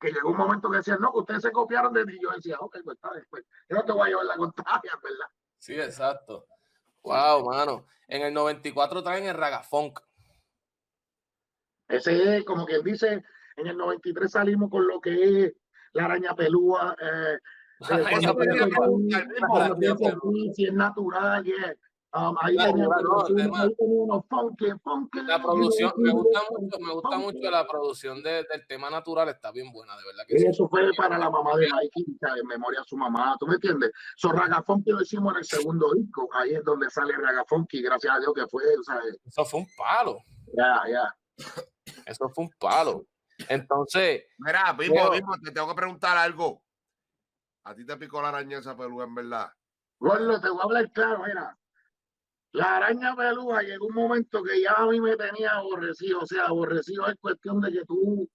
Que 0.00 0.12
llegó 0.12 0.30
un 0.30 0.38
momento 0.38 0.70
que 0.70 0.78
decían, 0.78 0.98
no, 1.00 1.12
que 1.12 1.18
ustedes 1.18 1.42
se 1.42 1.52
copiaron 1.52 1.92
de 1.92 2.06
mí. 2.06 2.16
Yo 2.22 2.30
decía, 2.30 2.56
ok, 2.58 2.78
pues 2.84 2.96
está 2.96 3.12
después. 3.12 3.44
Yo 3.68 3.76
no 3.76 3.84
te 3.84 3.92
voy 3.92 4.06
a 4.06 4.08
llevar 4.08 4.24
la 4.24 4.36
contraria, 4.36 4.92
¿verdad? 5.02 5.26
Sí, 5.58 5.74
exacto. 5.74 6.46
Wow, 7.02 7.44
mano. 7.50 7.86
En 8.08 8.22
el 8.22 8.32
94 8.32 9.02
traen 9.02 9.26
el 9.26 9.34
ragafunk. 9.34 10.00
Ese 11.88 12.38
es 12.38 12.44
como 12.44 12.64
quien 12.64 12.82
dice, 12.82 13.22
en 13.56 13.66
el 13.66 13.76
93 13.76 14.30
salimos 14.30 14.70
con 14.70 14.86
lo 14.86 15.00
que 15.00 15.44
es 15.44 15.52
la 15.92 16.04
araña 16.06 16.34
pelúa. 16.34 16.94
Eh, 17.00 17.38
La 17.88 17.98
eh, 17.98 18.04
araña 18.06 18.34
pelúa, 18.34 18.98
si 20.54 20.64
es 20.66 20.72
natural, 20.72 21.44
yeah. 21.44 21.74
Um, 22.12 22.34
ahí 22.40 22.56
Claro, 22.56 22.72
tenía 22.72 22.86
claro, 22.88 23.26
el 23.28 23.36
tema- 23.36 23.62
ahí 23.62 23.74
tenía 23.76 24.02
unos 24.02 24.24
funky, 24.28 24.66
funky. 24.82 25.22
La 25.22 25.40
producción, 25.40 25.92
me 25.98 26.10
gusta 26.10 26.40
mucho, 26.50 26.78
me 26.80 26.92
gusta 26.92 27.08
funky. 27.10 27.24
mucho 27.38 27.50
la 27.52 27.66
producción 27.68 28.22
de- 28.24 28.44
del 28.50 28.66
tema 28.66 28.90
natural, 28.90 29.28
está 29.28 29.52
bien 29.52 29.70
buena, 29.70 29.96
de 29.96 30.02
verdad 30.04 30.24
que 30.26 30.38
sí. 30.40 30.46
Eso 30.48 30.68
fue 30.68 30.90
para 30.96 31.16
la 31.18 31.30
mamá 31.30 31.56
de 31.56 31.68
sea, 31.68 32.34
en 32.36 32.46
memoria 32.48 32.80
a 32.80 32.84
su 32.84 32.96
mamá, 32.96 33.36
¿tú 33.38 33.46
me 33.46 33.54
entiendes? 33.54 33.92
So, 34.16 34.32
Ragafunky 34.32 34.90
lo 34.90 35.02
hicimos 35.02 35.32
en 35.34 35.38
el 35.38 35.44
segundo 35.44 35.92
disco, 35.94 36.28
ahí 36.32 36.54
es 36.54 36.64
donde 36.64 36.90
sale 36.90 37.12
Ragafunky, 37.16 37.80
gracias 37.80 38.12
a 38.12 38.18
Dios 38.18 38.32
que 38.34 38.46
fue, 38.48 38.64
Eso 39.24 39.44
fue 39.44 39.60
un 39.60 39.66
palo, 39.76 40.18
ya, 40.52 40.82
ya. 40.90 41.16
eso 42.06 42.28
fue 42.30 42.44
un 42.44 42.50
palo. 42.58 43.06
Entonces, 43.48 44.24
Mira, 44.38 44.72
Bimbo, 44.72 45.10
Bimbo, 45.10 45.36
te 45.42 45.50
tengo 45.50 45.68
que 45.68 45.74
preguntar 45.74 46.16
algo. 46.16 46.62
¿A 47.64 47.74
ti 47.74 47.84
te 47.84 47.96
picó 47.96 48.22
la 48.22 48.28
araña 48.28 48.58
esa 48.58 48.76
pelúa, 48.76 49.04
en 49.04 49.14
verdad? 49.14 49.52
Gordo, 49.98 50.40
te 50.40 50.48
voy 50.48 50.60
a 50.60 50.64
hablar 50.64 50.90
claro, 50.92 51.22
mira. 51.26 51.56
La 52.52 52.76
araña 52.76 53.14
pelúa 53.14 53.62
llegó 53.62 53.86
un 53.86 53.94
momento 53.94 54.42
que 54.42 54.60
ya 54.60 54.72
a 54.72 54.86
mí 54.86 55.00
me 55.00 55.16
tenía 55.16 55.52
aborrecido, 55.52 56.20
o 56.20 56.26
sea, 56.26 56.46
aborrecido 56.46 57.06
es 57.06 57.14
cuestión 57.20 57.60
de 57.60 57.70
que 57.70 57.84
tú, 57.84 58.28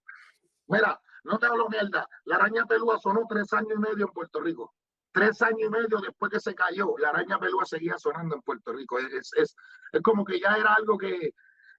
mira, 0.67 0.99
no 1.23 1.37
te 1.37 1.47
hablo 1.47 1.67
mierda, 1.67 2.07
la 2.23 2.35
araña 2.35 2.65
pelúa 2.65 2.97
sonó 2.99 3.25
tres 3.27 3.51
años 3.51 3.73
y 3.75 3.79
medio 3.79 4.05
en 4.05 4.13
Puerto 4.13 4.39
Rico. 4.39 4.73
Tres 5.11 5.41
años 5.41 5.67
y 5.67 5.69
medio 5.69 5.99
después 6.01 6.31
que 6.31 6.39
se 6.39 6.55
cayó, 6.55 6.95
la 6.97 7.09
araña 7.09 7.39
pelúa 7.39 7.65
seguía 7.65 7.97
sonando 7.97 8.35
en 8.35 8.41
Puerto 8.41 8.71
Rico. 8.71 8.99
Es, 8.99 9.31
es, 9.35 9.55
es 9.91 10.01
como 10.01 10.23
que 10.23 10.39
ya 10.39 10.55
era 10.55 10.73
algo 10.73 10.97
que, 10.97 11.33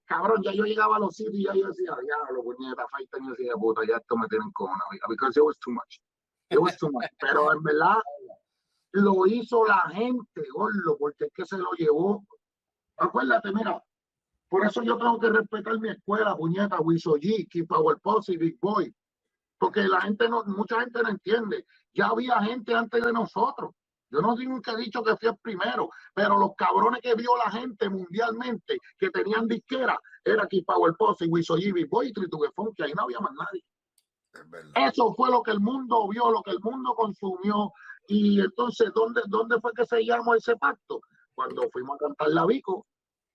cabrón, 0.07 0.41
ya 0.41 0.53
yo 0.53 0.63
llegaba 0.63 0.95
a 0.95 0.99
los 0.99 1.15
sitios 1.15 1.35
y 1.35 1.43
ya 1.43 1.53
yo 1.53 1.67
decía, 1.67 1.91
ya, 1.91 2.33
lo 2.33 2.43
puñeta, 2.43 2.87
falta 2.87 3.17
y 3.19 3.29
decía, 3.29 3.53
puta, 3.53 3.81
ya 3.87 3.97
esto 3.97 4.15
me 4.17 4.27
tienen 4.27 4.51
con 4.51 4.69
because 5.09 5.37
it 5.37 5.43
was 5.43 5.57
too 5.59 5.71
much. 5.71 5.99
It 6.49 6.59
was 6.59 6.77
too 6.77 6.89
much. 6.91 7.05
Pero 7.19 7.51
en 7.51 7.61
verdad, 7.61 7.97
lo 8.93 9.27
hizo 9.27 9.65
la 9.65 9.81
gente, 9.91 10.41
gordo, 10.53 10.97
porque 10.97 11.25
es 11.25 11.31
que 11.33 11.45
se 11.45 11.57
lo 11.57 11.71
llevó. 11.77 12.25
Acuérdate, 12.97 13.51
mira, 13.51 13.83
por 14.49 14.65
eso 14.65 14.81
yo 14.81 14.97
tengo 14.97 15.19
que 15.19 15.29
respetar 15.29 15.77
mi 15.79 15.89
escuela, 15.89 16.35
puñeta, 16.35 16.79
Wisoji, 16.79 17.47
Keep 17.47 17.67
Power 17.67 17.99
Posse, 17.99 18.37
Big 18.37 18.57
Boy. 18.59 18.93
Porque 19.59 19.87
la 19.87 20.01
gente 20.01 20.29
no, 20.29 20.43
mucha 20.45 20.79
gente 20.79 21.01
no 21.03 21.09
entiende. 21.09 21.65
Ya 21.93 22.07
había 22.07 22.41
gente 22.41 22.73
antes 22.73 23.03
de 23.03 23.11
nosotros. 23.11 23.71
Yo 24.09 24.21
no 24.21 24.35
que 24.35 24.71
he 24.71 24.77
dicho 24.77 25.03
que 25.03 25.17
fui 25.17 25.29
el 25.29 25.37
primero, 25.37 25.89
pero 26.13 26.37
los 26.37 26.51
cabrones 26.57 27.01
que 27.01 27.13
vio 27.15 27.35
la 27.37 27.51
gente 27.51 27.89
mundialmente 27.89 28.77
que 28.97 29.09
tenían 29.09 29.47
disquera 29.47 29.99
era 30.23 30.47
Keep 30.47 30.65
Power 30.65 30.93
Posse, 30.97 31.27
Wisoji, 31.27 31.71
Big 31.73 31.89
Boy 31.89 32.07
y 32.07 32.13
Tritugue 32.13 32.49
Funky. 32.55 32.83
Ahí 32.83 32.93
no 32.93 33.03
había 33.03 33.19
más 33.19 33.33
nadie. 33.33 33.63
Es. 34.75 34.93
Eso 34.93 35.13
fue 35.15 35.29
lo 35.29 35.41
que 35.41 35.51
el 35.51 35.59
mundo 35.59 36.07
vio, 36.07 36.31
lo 36.31 36.41
que 36.41 36.51
el 36.51 36.59
mundo 36.59 36.93
consumió. 36.95 37.71
Y 38.07 38.39
entonces, 38.39 38.91
¿dónde, 38.93 39.21
¿dónde 39.27 39.59
fue 39.59 39.73
que 39.73 39.85
se 39.85 40.05
llamó 40.05 40.35
ese 40.35 40.55
pacto? 40.55 41.01
Cuando 41.35 41.69
fuimos 41.71 41.95
a 41.95 42.05
cantar 42.05 42.29
la 42.29 42.45
Vico 42.45 42.85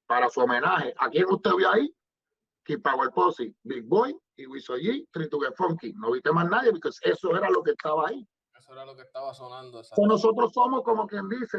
para 0.06 0.28
su 0.30 0.40
homenaje. 0.40 0.94
¿A 0.98 1.08
quién 1.10 1.26
usted 1.28 1.52
vio 1.54 1.70
ahí? 1.70 1.94
Keep 2.64 2.82
Power 2.82 3.10
Posse, 3.10 3.54
Big 3.64 3.84
Boy 3.84 4.16
y 4.36 4.46
Wiso 4.46 4.76
G, 4.76 5.06
Three 5.12 5.28
to 5.28 5.40
Get 5.40 5.54
Funky. 5.56 5.92
No 5.94 6.12
viste 6.12 6.32
más 6.32 6.48
nadie 6.48 6.70
porque 6.70 6.90
eso 7.02 7.36
era 7.36 7.50
lo 7.50 7.62
que 7.62 7.72
estaba 7.72 8.08
ahí. 8.08 8.26
Eso 8.72 8.80
era 8.80 8.86
lo 8.86 8.96
que 8.96 9.02
estaba 9.02 9.34
sonando. 9.34 9.82
Nosotros 9.98 10.50
somos 10.54 10.82
como 10.82 11.06
quien 11.06 11.28
dice 11.28 11.58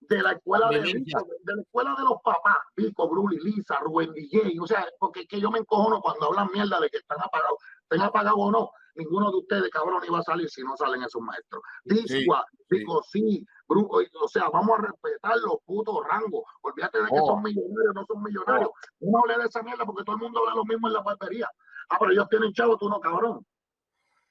de 0.00 0.20
la 0.20 0.32
escuela 0.32 0.68
de. 0.68 0.80
Vico, 0.80 1.24
de 1.44 1.54
la 1.54 1.62
escuela 1.62 1.94
de 1.96 2.02
los 2.02 2.20
papás, 2.24 2.56
Vico, 2.74 3.08
Bruli, 3.08 3.38
Lisa, 3.38 3.78
Rubén 3.80 4.12
DJ, 4.12 4.58
o 4.60 4.66
sea, 4.66 4.84
porque 4.98 5.20
es 5.20 5.28
que 5.28 5.40
yo 5.40 5.48
me 5.50 5.60
encojono 5.60 6.00
cuando 6.00 6.26
hablan 6.26 6.48
mierda 6.52 6.80
de 6.80 6.90
que 6.90 6.98
están 6.98 7.18
apagados, 7.22 7.58
estén 7.82 8.02
apagados 8.02 8.38
o 8.40 8.50
no, 8.50 8.70
ninguno 8.96 9.30
de 9.30 9.38
ustedes, 9.38 9.70
cabrón, 9.70 10.02
iba 10.04 10.18
a 10.18 10.22
salir 10.22 10.50
si 10.50 10.62
no 10.64 10.76
salen 10.76 11.04
esos 11.04 11.22
maestros. 11.22 11.62
Disua, 11.84 12.44
Vico, 12.68 13.00
sí, 13.12 13.46
Bruco, 13.68 13.98
o 13.98 14.28
sea, 14.28 14.48
vamos 14.48 14.76
a 14.76 14.82
respetar 14.82 15.36
los 15.38 15.58
putos 15.64 16.04
rangos, 16.04 16.42
olvídate 16.62 16.98
de 16.98 17.04
que 17.04 17.20
Oh. 17.20 17.26
son 17.26 17.42
millonarios, 17.42 17.94
no 17.94 18.04
son 18.06 18.22
millonarios, 18.24 18.70
no 19.00 19.18
hable 19.20 19.38
de 19.38 19.48
esa 19.48 19.62
mierda 19.62 19.84
porque 19.86 20.02
todo 20.02 20.16
el 20.16 20.22
mundo 20.22 20.40
habla 20.40 20.56
lo 20.56 20.64
mismo 20.64 20.88
en 20.88 20.94
la 20.94 21.02
barbería. 21.02 21.48
Ah, 21.90 21.96
pero 22.00 22.10
ellos 22.10 22.28
tienen 22.28 22.52
chavos, 22.52 22.76
tú 22.78 22.88
no, 22.88 22.98
cabrón. 22.98 23.46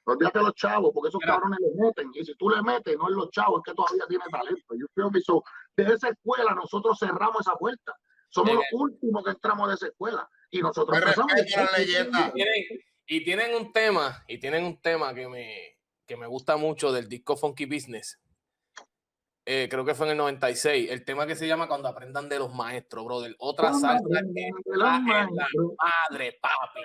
Olvídate 0.07 0.39
de 0.39 0.45
los 0.45 0.55
chavos, 0.55 0.91
porque 0.93 1.09
esos 1.09 1.19
Mira. 1.21 1.33
cabrones 1.33 1.59
le 1.59 1.83
meten. 1.83 2.09
Y 2.13 2.23
si 2.23 2.33
tú 2.35 2.49
le 2.49 2.61
metes, 2.61 2.95
no 2.97 3.09
es 3.09 3.15
los 3.15 3.29
chavos, 3.29 3.59
es 3.59 3.71
que 3.71 3.75
todavía 3.75 4.05
tiene 4.07 4.23
talento. 4.31 4.75
Yo 4.79 4.85
creo 4.95 5.11
que 5.11 5.19
eso, 5.19 5.43
de 5.75 5.83
esa 5.83 6.09
escuela 6.09 6.55
nosotros 6.55 6.97
cerramos 6.97 7.41
esa 7.41 7.55
puerta. 7.55 7.93
Somos 8.29 8.55
los 8.55 8.63
últimos 8.71 9.23
que 9.23 9.31
entramos 9.31 9.67
de 9.69 9.75
esa 9.75 9.87
escuela. 9.87 10.27
Y 10.49 10.61
nosotros 10.61 10.97
la 10.99 11.77
leyenda. 11.77 12.31
Tienen- 12.33 12.63
y 13.09 13.23
tienen 13.23 13.55
un 13.55 13.71
tema, 13.73 14.23
y 14.27 14.37
tienen 14.39 14.63
un 14.65 14.81
tema 14.81 15.13
que 15.13 15.27
me, 15.27 15.77
que 16.05 16.15
me 16.17 16.27
gusta 16.27 16.57
mucho 16.57 16.91
del 16.91 17.07
disco 17.09 17.35
Funky 17.35 17.65
Business. 17.65 18.19
Eh, 19.49 19.69
creo 19.71 19.85
que 19.85 19.95
fue 19.95 20.07
en 20.07 20.11
el 20.11 20.17
96. 20.17 20.91
El 20.91 21.05
tema 21.05 21.25
que 21.25 21.33
se 21.33 21.47
llama 21.47 21.69
Cuando 21.69 21.87
aprendan 21.87 22.27
de 22.27 22.37
los 22.37 22.53
maestros, 22.53 23.05
brother. 23.05 23.33
Otra 23.39 23.71
salsa 23.71 24.19
que 24.35 24.49
está 24.49 24.65
en 24.65 24.77
la 24.77 24.99
madre, 24.99 26.37
papi. 26.41 26.81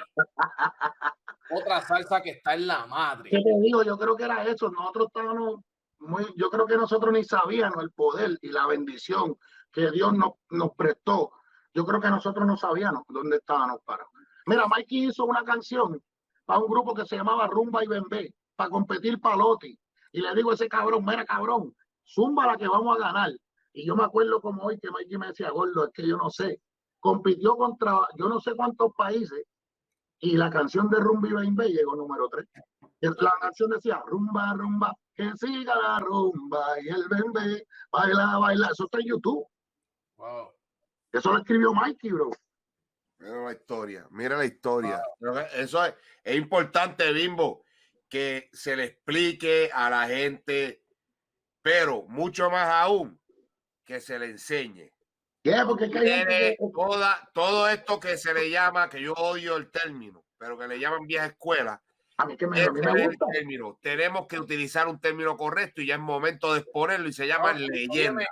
Otra 1.50 1.80
salsa 1.80 2.22
que 2.22 2.30
está 2.30 2.54
en 2.54 2.68
la 2.68 2.86
madre. 2.86 3.30
¿Qué 3.30 3.42
te 3.42 3.60
digo? 3.60 3.82
Yo 3.82 3.98
creo 3.98 4.16
que 4.16 4.22
era 4.22 4.44
eso. 4.44 4.70
Nosotros 4.70 5.08
estábamos 5.08 5.60
muy, 5.98 6.24
yo 6.36 6.50
creo 6.50 6.64
que 6.64 6.76
nosotros 6.76 7.12
ni 7.12 7.24
sabíamos 7.24 7.82
el 7.82 7.90
poder 7.90 8.38
y 8.40 8.52
la 8.52 8.68
bendición 8.68 9.36
que 9.72 9.90
Dios 9.90 10.12
nos, 10.12 10.34
nos 10.50 10.70
prestó. 10.76 11.32
Yo 11.74 11.84
creo 11.84 12.00
que 12.00 12.10
nosotros 12.10 12.46
no 12.46 12.56
sabíamos 12.56 13.02
dónde 13.08 13.38
estábamos 13.38 13.80
parados. 13.84 14.12
Mira, 14.46 14.68
Mikey 14.68 15.08
hizo 15.08 15.24
una 15.24 15.42
canción 15.42 16.00
para 16.44 16.60
un 16.60 16.70
grupo 16.70 16.94
que 16.94 17.06
se 17.06 17.16
llamaba 17.16 17.48
Rumba 17.48 17.82
y 17.82 17.88
Bembé, 17.88 18.32
para 18.54 18.70
competir 18.70 19.20
paloti. 19.20 19.76
Y 20.12 20.20
le 20.20 20.32
digo 20.36 20.52
a 20.52 20.54
ese 20.54 20.68
cabrón, 20.68 21.04
mira 21.04 21.24
cabrón, 21.24 21.74
zumba 22.06 22.46
la 22.46 22.56
que 22.56 22.68
vamos 22.68 22.96
a 22.96 23.00
ganar. 23.00 23.30
Y 23.72 23.86
yo 23.86 23.96
me 23.96 24.04
acuerdo 24.04 24.40
como 24.40 24.64
hoy 24.64 24.78
que 24.78 24.90
Mikey 24.90 25.18
me 25.18 25.28
decía, 25.28 25.50
gordo, 25.50 25.86
es 25.86 25.92
que 25.92 26.06
yo 26.06 26.16
no 26.16 26.30
sé. 26.30 26.60
Compitió 27.00 27.56
contra 27.56 27.98
yo 28.16 28.28
no 28.28 28.40
sé 28.40 28.54
cuántos 28.54 28.92
países 28.96 29.44
y 30.20 30.36
la 30.36 30.50
canción 30.50 30.88
de 30.88 31.00
Rumba 31.00 31.28
y 31.28 31.32
Bembé 31.32 31.68
llegó 31.68 31.96
número 31.96 32.28
3. 32.28 32.46
La 33.00 33.32
canción 33.40 33.70
decía, 33.70 34.00
rumba, 34.06 34.54
rumba, 34.54 34.94
que 35.12 35.32
siga 35.36 35.74
la 35.74 35.98
rumba 35.98 36.80
y 36.80 36.88
el 36.88 37.08
bembé, 37.08 37.66
baila, 37.90 38.38
baila. 38.38 38.68
Eso 38.70 38.84
está 38.84 38.98
en 39.00 39.08
YouTube. 39.08 39.44
Wow. 40.16 40.52
Eso 41.10 41.32
lo 41.32 41.38
escribió 41.38 41.74
Mikey, 41.74 42.12
bro. 42.12 42.30
Mira 43.18 43.44
la 43.44 43.52
historia, 43.52 44.06
mira 44.10 44.36
la 44.36 44.44
historia. 44.44 45.02
Que 45.18 45.62
Eso 45.62 45.84
es, 45.84 45.94
es 46.22 46.36
importante, 46.36 47.12
Bimbo, 47.12 47.64
que 48.08 48.48
se 48.52 48.76
le 48.76 48.84
explique 48.84 49.70
a 49.72 49.90
la 49.90 50.06
gente, 50.06 50.81
pero 51.62 52.02
mucho 52.08 52.50
más 52.50 52.68
aún, 52.68 53.18
que 53.84 54.00
se 54.00 54.18
le 54.18 54.26
enseñe. 54.26 54.92
¿Qué? 55.42 55.56
Porque 55.66 55.86
es 55.86 55.90
que 55.90 55.98
hay 55.98 56.08
gente 56.08 56.26
Tiene 56.36 56.50
que- 56.56 56.70
toda, 56.74 57.30
todo 57.32 57.68
esto 57.68 57.98
que 57.98 58.16
se 58.16 58.32
le 58.34 58.50
llama, 58.50 58.88
que 58.88 59.00
yo 59.00 59.12
odio 59.14 59.56
el 59.56 59.70
término, 59.70 60.24
pero 60.38 60.56
que 60.58 60.68
le 60.68 60.78
llaman 60.78 61.06
vieja 61.06 61.26
escuela, 61.26 61.82
a 62.18 62.26
mí, 62.26 62.36
que 62.36 62.46
me, 62.46 62.60
ese 62.60 62.68
a 62.68 62.72
mí 62.72 62.80
es 62.80 62.92
me 62.92 63.06
gusta. 63.06 63.26
término. 63.32 63.78
Tenemos 63.82 64.26
que 64.28 64.38
utilizar 64.38 64.86
un 64.86 65.00
término 65.00 65.36
correcto 65.36 65.80
y 65.82 65.86
ya 65.86 65.94
es 65.94 66.00
momento 66.00 66.52
de 66.52 66.60
exponerlo 66.60 67.08
y 67.08 67.12
se 67.12 67.26
llama 67.26 67.50
Ah, 67.50 67.54
leyenda. 67.54 68.24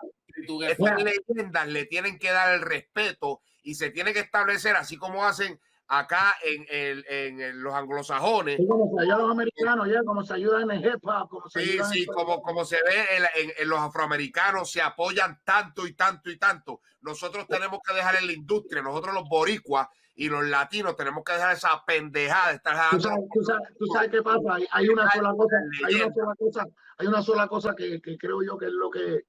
Estas 0.68 1.02
leyendas 1.02 1.66
le 1.68 1.86
tienen 1.86 2.18
que 2.18 2.30
dar 2.30 2.54
el 2.54 2.60
respeto 2.62 3.42
y 3.62 3.74
se 3.74 3.90
tiene 3.90 4.12
que 4.12 4.20
establecer, 4.20 4.76
así 4.76 4.96
como 4.96 5.26
hacen 5.26 5.60
acá 5.92 6.36
en, 6.44 6.64
el- 6.70 7.04
en 7.08 7.40
el- 7.40 7.58
los 7.60 7.74
anglosajones. 7.74 8.58
Sí, 8.58 8.66
como 8.68 8.88
se 8.96 9.02
ayuda 9.02 9.16
a 9.16 9.18
los 9.18 9.30
americanos, 9.32 9.88
ya, 9.88 10.02
como 10.04 10.22
se 10.22 10.34
ayudan 10.34 10.70
en 10.70 10.80
hip 10.84 11.00
hop, 11.02 11.28
como 11.28 11.48
se 11.50 11.60
Sí, 11.64 11.70
ayudan 11.72 11.90
sí, 11.92 11.98
en- 12.02 12.06
como, 12.14 12.42
como 12.42 12.64
se 12.64 12.76
ve 12.76 13.16
en, 13.16 13.24
en- 13.48 13.52
en 13.58 13.68
los 13.68 13.80
afroamericanos, 13.80 14.70
se 14.70 14.80
apoyan 14.80 15.40
tanto 15.44 15.86
y 15.88 15.94
tanto 15.94 16.30
y 16.30 16.38
tanto. 16.38 16.80
Nosotros 17.00 17.46
tenemos 17.48 17.80
que 17.84 17.92
dejar 17.92 18.14
en 18.16 18.26
la 18.28 18.32
industria, 18.32 18.82
nosotros 18.82 19.12
los 19.14 19.28
boricuas 19.28 19.88
y 20.14 20.28
los 20.28 20.44
latinos 20.44 20.94
tenemos 20.96 21.24
que 21.24 21.32
dejar 21.32 21.56
esa 21.56 21.82
pendejada 21.84 22.50
de 22.50 22.54
estar 22.56 22.90
Tú 22.90 23.00
sabes, 23.00 23.24
tú 23.34 23.42
sabes- 23.42 23.68
tú 23.78 23.86
sabes 23.86 24.10
qué 24.10 24.22
pasa, 24.22 24.54
hay, 24.54 24.66
hay 24.70 24.88
una 24.88 25.10
sola 25.10 25.32
cosa, 25.36 25.56
hay 25.88 25.94
una 25.96 26.14
sola 26.14 26.34
cosa, 26.38 26.66
hay 26.98 27.06
una 27.08 27.22
sola 27.22 27.48
cosa 27.48 27.74
que, 27.74 28.00
que 28.00 28.16
creo 28.16 28.42
yo 28.44 28.56
que 28.56 28.66
es 28.66 28.72
lo 28.72 28.90
que, 28.90 29.22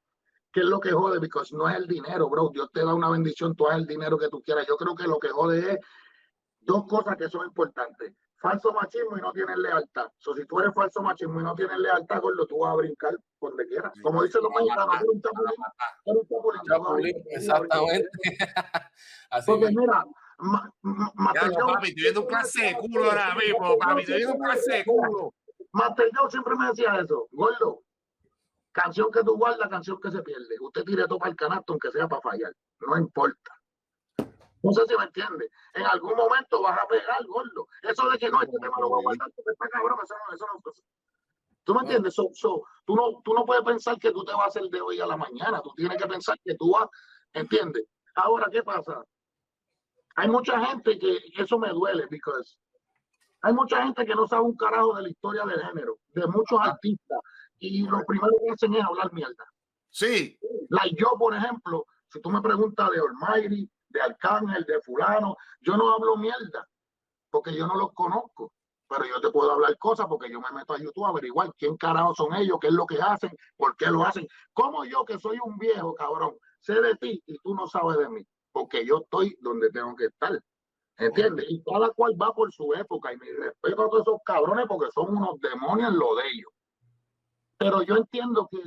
que 0.54 0.60
es 0.60 0.66
lo 0.68 0.80
que 0.80 0.92
jode, 0.92 1.20
porque 1.20 1.56
no 1.56 1.68
es 1.70 1.78
el 1.78 1.88
dinero, 1.88 2.30
bro. 2.30 2.52
Dios 2.54 2.70
te 2.72 2.82
da 2.86 2.94
una 2.94 3.10
bendición, 3.10 3.56
tú 3.56 3.68
haz 3.68 3.78
el 3.78 3.88
dinero 3.88 4.18
que 4.18 4.28
tú 4.30 4.44
quieras. 4.44 4.68
Yo 4.68 4.76
creo 4.78 4.94
que 4.94 5.08
lo 5.08 5.18
que 5.18 5.30
jode 5.30 5.60
es 5.74 5.80
dos 6.62 6.86
cosas 6.88 7.18
que 7.18 7.30
son 7.30 7.46
importantes. 7.46 8.14
Falso 8.38 8.72
machismo 8.74 9.18
y 9.18 9.22
no 9.22 9.32
tienes 9.32 9.56
lealtad. 9.58 10.12
So, 10.18 10.34
si 10.34 10.46
tú 10.48 10.60
eres 10.60 10.74
falso 10.74 11.02
machismo 11.04 11.40
y 11.40 11.44
no 11.44 11.54
tienes 11.54 11.78
lealtad, 11.78 12.20
gordo, 12.22 12.48
tú 12.48 12.58
vas 12.60 12.74
a 12.74 12.76
brincar 12.78 13.16
donde 13.40 13.68
quieras. 13.68 13.92
Como 14.02 14.24
dicen 14.24 14.42
los 14.42 14.52
mexicanos, 14.52 14.96
eres 14.96 15.10
un 15.10 15.22
chapulín, 15.22 15.54
eres 16.06 16.24
un 16.32 16.68
chapulín, 16.68 17.16
exactamente. 17.30 18.10
Así 19.30 19.52
Porque 19.52 19.68
mira, 19.70 20.04
ma, 20.40 20.74
ma, 20.82 21.34
Joe- 21.40 21.74
papi, 21.74 21.90
estoy 21.90 22.02
viendo 22.04 22.22
un 22.22 22.28
clase 22.28 22.62
de 22.64 22.74
culo 22.78 23.04
ahora 23.06 23.36
mismo, 23.36 23.78
papi, 23.78 24.00
estoy 24.02 24.16
viendo 24.18 24.34
un 24.36 24.42
clase 24.44 24.72
de 24.74 24.86
culo. 24.86 25.34
Master 25.74 26.10
Joe 26.14 26.32
siempre 26.32 26.56
me 26.56 26.68
decía 26.68 27.00
eso, 27.00 27.28
gordo, 27.32 27.84
canción 28.72 29.12
que 29.12 29.24
tú 29.24 29.38
guardas, 29.38 29.70
canción 29.70 30.00
que 30.02 30.10
se 30.10 30.24
pierde. 30.24 30.56
Usted 30.60 30.84
tire 30.84 31.08
todo 31.08 31.20
para 31.20 31.30
el 31.30 31.36
canasto, 31.38 31.74
aunque 31.74 31.92
sea 31.92 32.08
para 32.08 32.22
fallar, 32.24 32.54
no 32.80 32.98
importa. 32.98 33.52
No 34.64 34.72
sé 34.74 34.82
si 34.88 34.96
me 34.96 35.04
entiende. 35.06 35.50
En 35.74 35.86
algún 35.86 36.16
momento 36.16 36.62
vas 36.62 36.80
a 36.80 36.88
pegar, 36.88 37.26
gordo. 37.26 37.68
Eso 37.82 38.10
de 38.10 38.18
que 38.18 38.30
no, 38.30 38.42
este 38.42 38.58
tema 38.60 38.76
lo 38.80 38.90
voy 38.90 39.00
a 39.00 39.04
guardar 39.04 39.32
porque 39.36 39.52
está 39.52 39.68
cabrón, 39.70 39.98
eso 40.04 40.14
no, 40.28 40.36
eso 40.36 40.46
no. 40.54 40.62
¿Tú 41.64 41.74
me 41.76 41.82
entiendes? 41.82 42.14
So- 42.16 42.30
so, 42.34 42.64
tú, 42.86 42.96
no, 42.96 43.22
tú 43.24 43.34
no 43.34 43.46
puedes 43.46 43.64
pensar 43.64 43.98
que 44.00 44.12
tú 44.12 44.24
te 44.24 44.34
vas 44.34 44.46
a 44.46 44.48
hacer 44.48 44.64
de 44.64 44.82
hoy 44.82 45.00
a 45.00 45.06
la 45.06 45.18
mañana. 45.18 45.62
Tú 45.62 45.72
tienes 45.76 45.98
que 46.02 46.08
pensar 46.08 46.38
que 46.44 46.56
tú 46.56 46.72
vas, 46.72 46.88
¿entiendes? 47.34 47.86
Ahora, 48.16 48.48
¿qué 48.52 48.62
pasa? 48.64 49.04
Hay 50.16 50.28
mucha 50.28 50.64
gente 50.66 51.00
que 51.00 51.20
eso 51.38 51.58
me 51.58 51.70
duele, 51.70 52.08
porque 52.08 52.22
hay 53.44 53.54
mucha 53.54 53.84
gente 53.84 54.06
que 54.06 54.14
no 54.16 54.28
sabe 54.28 54.44
un 54.44 54.56
carajo 54.56 54.94
de 54.96 55.04
la 55.04 55.10
historia 55.10 55.46
del 55.46 55.62
género, 55.62 55.98
de 56.10 56.28
muchos 56.28 56.60
artistas, 56.60 57.20
y 57.60 57.84
lo 57.88 58.04
primero 58.06 58.34
que 58.44 58.52
hacen 58.52 58.74
es 58.76 58.84
hablar 58.84 59.12
mierda. 59.14 59.46
Sí, 59.90 60.38
Like 60.70 60.96
yo, 61.00 61.12
por 61.18 61.34
ejemplo, 61.34 61.86
si 62.10 62.22
tú 62.22 62.30
me 62.30 62.42
preguntas 62.42 62.90
de 62.92 63.00
Almighty, 63.00 63.70
de 63.92 64.02
Arcángel, 64.02 64.64
de 64.66 64.82
fulano, 64.82 65.36
yo 65.62 65.78
no 65.78 65.94
hablo 65.94 66.18
mierda, 66.18 66.68
porque 67.30 67.56
yo 67.56 67.68
no 67.68 67.76
los 67.76 67.94
conozco. 67.94 68.52
Pero 68.88 69.06
yo 69.06 69.22
te 69.22 69.32
puedo 69.32 69.54
hablar 69.54 69.78
cosas 69.78 70.06
porque 70.08 70.30
yo 70.30 70.42
me 70.42 70.52
meto 70.52 70.74
a 70.74 70.78
YouTube 70.78 71.06
a 71.06 71.10
averiguar 71.10 71.54
quién 71.58 71.78
carajo 71.78 72.14
son 72.14 72.36
ellos, 72.36 72.58
qué 72.60 72.68
es 72.68 72.74
lo 72.74 72.86
que 72.86 73.02
hacen, 73.02 73.32
por 73.56 73.78
qué 73.78 73.86
lo 73.88 74.04
hacen. 74.04 74.28
Como 74.52 74.84
yo, 74.84 75.06
que 75.06 75.18
soy 75.18 75.40
un 75.46 75.58
viejo, 75.58 75.96
cabrón, 75.96 76.36
sé 76.60 76.74
de 76.82 76.96
ti 76.96 77.24
y 77.26 77.38
tú 77.38 77.56
no 77.56 77.68
sabes 77.68 77.98
de 78.00 78.10
mí, 78.10 78.28
porque 78.52 78.86
yo 78.86 78.98
estoy 78.98 79.38
donde 79.40 79.70
tengo 79.70 79.96
que 79.96 80.06
estar. 80.06 80.38
¿Entiendes? 80.98 81.46
Y 81.50 81.64
cada 81.64 81.90
cual 81.92 82.22
va 82.22 82.34
por 82.34 82.52
su 82.52 82.74
época 82.74 83.14
y 83.14 83.18
mi 83.18 83.32
respeto 83.32 83.82
a 83.82 83.90
todos 83.90 84.02
esos 84.02 84.20
cabrones 84.26 84.66
porque 84.68 84.92
son 84.92 85.16
unos 85.16 85.40
demonios 85.40 85.94
lo 85.94 86.16
de 86.16 86.24
ellos. 86.28 86.52
Pero 87.58 87.82
yo 87.84 87.96
entiendo 87.96 88.48
que, 88.52 88.60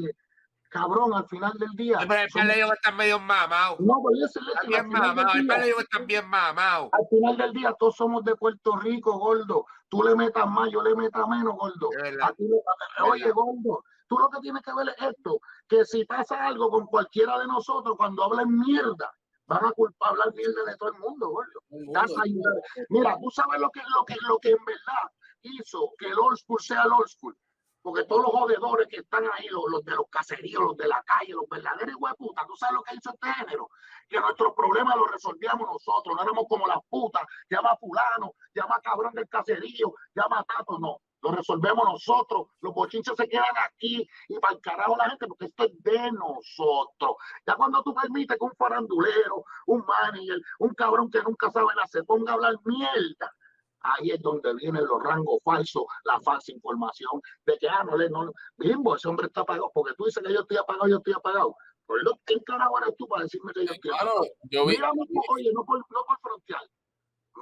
cabrón, 0.75 1.15
al 1.15 1.27
final 1.29 1.53
del 1.57 1.71
día. 1.77 1.99
pero 2.09 2.23
el 2.23 2.31
son- 2.31 2.51
ellos 2.51 2.73
están 2.73 2.97
medio 2.97 3.19
mamados. 3.21 3.79
no, 3.79 3.95
al 3.95 4.67
bien 4.67 4.85
final 4.87 5.03
del 5.03 5.15
mamados, 5.17 5.35
el 5.37 5.47
están 5.85 6.07
bien 6.07 6.29
mamados. 6.29 6.89
al 6.93 7.07
final 7.09 7.37
del 7.37 7.53
día 7.53 7.75
todos 7.79 7.95
somos 7.97 8.25
de 8.25 8.35
Puerto 8.35 8.77
Rico, 8.77 9.17
gordo. 9.19 9.67
Tú 9.89 10.03
le 10.03 10.17
metas 10.17 10.47
más, 10.49 10.69
yo 10.73 10.83
le 10.83 10.97
metas 10.97 11.29
menos, 11.29 11.55
gordo. 11.57 11.89
Es 11.97 12.03
verdad. 12.03 12.29
Aquí 12.31 12.43
le- 12.43 13.09
oye, 13.09 13.31
gordo, 13.31 13.85
tú 14.09 14.19
lo 14.19 14.29
que 14.31 14.41
tienes 14.41 14.63
que 14.63 14.75
ver 14.75 14.89
es 14.89 14.97
esto, 15.17 15.39
que 15.69 15.85
si 15.85 16.05
pasa 16.05 16.45
algo 16.45 16.69
con 16.71 16.87
cualquiera 16.87 17.39
de 17.39 17.47
nosotros, 17.47 17.95
cuando 17.97 18.25
hablen 18.25 18.59
mierda, 18.59 19.13
van 19.47 19.65
a 19.65 19.71
culpar 19.73 20.11
hablar 20.11 20.35
mierda 20.35 20.65
de 20.67 20.77
todo 20.77 20.89
el 20.93 20.99
mundo, 20.99 21.29
gordo. 21.29 21.61
Mira, 22.89 23.17
tú 23.23 23.31
sabes 23.31 23.61
lo 23.61 23.71
que, 23.71 23.81
lo 23.97 24.05
que, 24.05 24.17
lo 24.27 24.39
que 24.41 24.51
en 24.51 24.65
verdad 24.65 25.13
hizo 25.43 25.93
que 25.99 26.07
el 26.09 26.19
old 26.19 26.37
school 26.39 26.61
sea 26.61 26.83
el 26.83 26.93
old 26.93 27.07
school. 27.07 27.37
Porque 27.85 28.05
todos 28.05 28.23
los 28.23 28.33
jodedores 28.33 28.89
que 28.89 29.01
están 29.01 29.25
ahí, 29.35 29.47
los, 29.51 29.85
de 29.85 29.95
los 29.95 30.09
caseríos, 30.09 30.63
los 30.63 30.77
de 30.79 30.89
la 30.89 31.03
calle, 31.03 31.35
los 31.35 31.47
verdaderos 31.47 31.97
hueputas, 31.99 32.47
tú 32.47 32.57
sabes 32.57 32.77
lo 32.77 32.83
que 32.83 32.95
hizo 32.95 33.11
este 33.11 33.31
género, 33.35 33.69
que 34.09 34.19
nuestros 34.19 34.55
problemas 34.55 34.97
los 34.97 35.11
resolvíamos 35.11 35.69
nosotros, 35.69 36.17
no 36.17 36.23
éramos 36.23 36.47
como 36.49 36.67
las 36.67 36.79
putas, 36.89 37.23
llama 37.51 37.77
fulano, 37.77 38.33
llama 38.55 38.81
cabrón 38.83 39.13
del 39.13 39.29
caserío, 39.29 39.93
llama 40.15 40.43
tato, 40.49 40.79
no. 40.79 40.97
lo 41.21 41.33
resolvemos 41.33 41.85
nosotros. 41.85 42.47
Los 42.63 42.73
bochinches 42.73 43.17
se 43.19 43.29
quedan 43.29 43.55
aquí 43.67 44.09
y 44.29 44.39
para 44.39 44.55
el 44.55 44.63
carajo 44.63 44.97
la 44.97 45.11
gente, 45.11 45.27
porque 45.27 45.45
esto 45.45 45.65
es 45.65 45.83
de 45.83 46.11
nosotros. 46.13 47.17
Ya 47.47 47.55
cuando 47.55 47.83
tú 47.83 47.95
permites 47.95 48.39
que 48.39 48.45
un 48.47 48.57
farandulero, 48.57 49.45
un 49.67 49.85
manager, 49.85 50.41
un 50.61 50.73
cabrón 50.73 51.11
que 51.11 51.23
nunca 51.23 51.51
sabe 51.51 51.67
nada 51.77 51.87
se 51.89 52.03
ponga 52.05 52.33
a 52.33 52.37
hablar 52.37 52.55
mierda, 52.65 53.31
ahí 53.85 54.11
es 54.11 54.21
donde 54.21 54.55
vienen 54.55 54.85
los 54.87 55.03
rangos 55.03 55.39
falsos, 55.45 55.85
la 56.05 56.21
falsa 56.21 56.53
información 56.53 57.21
de 57.47 57.59
que, 57.59 57.69
ah, 57.69 57.85
no 57.85 57.97
le, 57.97 58.09
no, 58.11 58.33
bimbo, 58.57 58.97
ese 58.97 59.09
hombre 59.09 59.27
está 59.27 59.43
apagado, 59.43 59.71
porque 59.73 59.95
tú 59.97 60.05
dices 60.05 60.23
que 60.23 60.33
yo 60.33 60.41
estoy 60.41 60.57
apagado, 60.57 60.89
yo 60.89 60.97
estoy 60.97 61.13
apagado. 61.15 61.57
Pues, 61.87 62.03
¿qué 62.25 62.43
carajo 62.45 62.79
eres 62.81 62.97
tú 62.97 63.07
para 63.07 63.25
decirme 63.25 63.53
que 63.53 63.67
yo 63.67 63.73
estoy 63.73 63.91
apagado? 63.91 64.21
Claro, 64.21 64.35
yo 64.51 64.67
vi, 64.67 64.77
Mira 64.77 64.93
mi, 64.95 65.03
oye, 65.29 65.53
no 65.53 65.65
por, 65.65 65.79
no 65.79 66.05
por 66.07 66.19
frontear. 66.21 66.63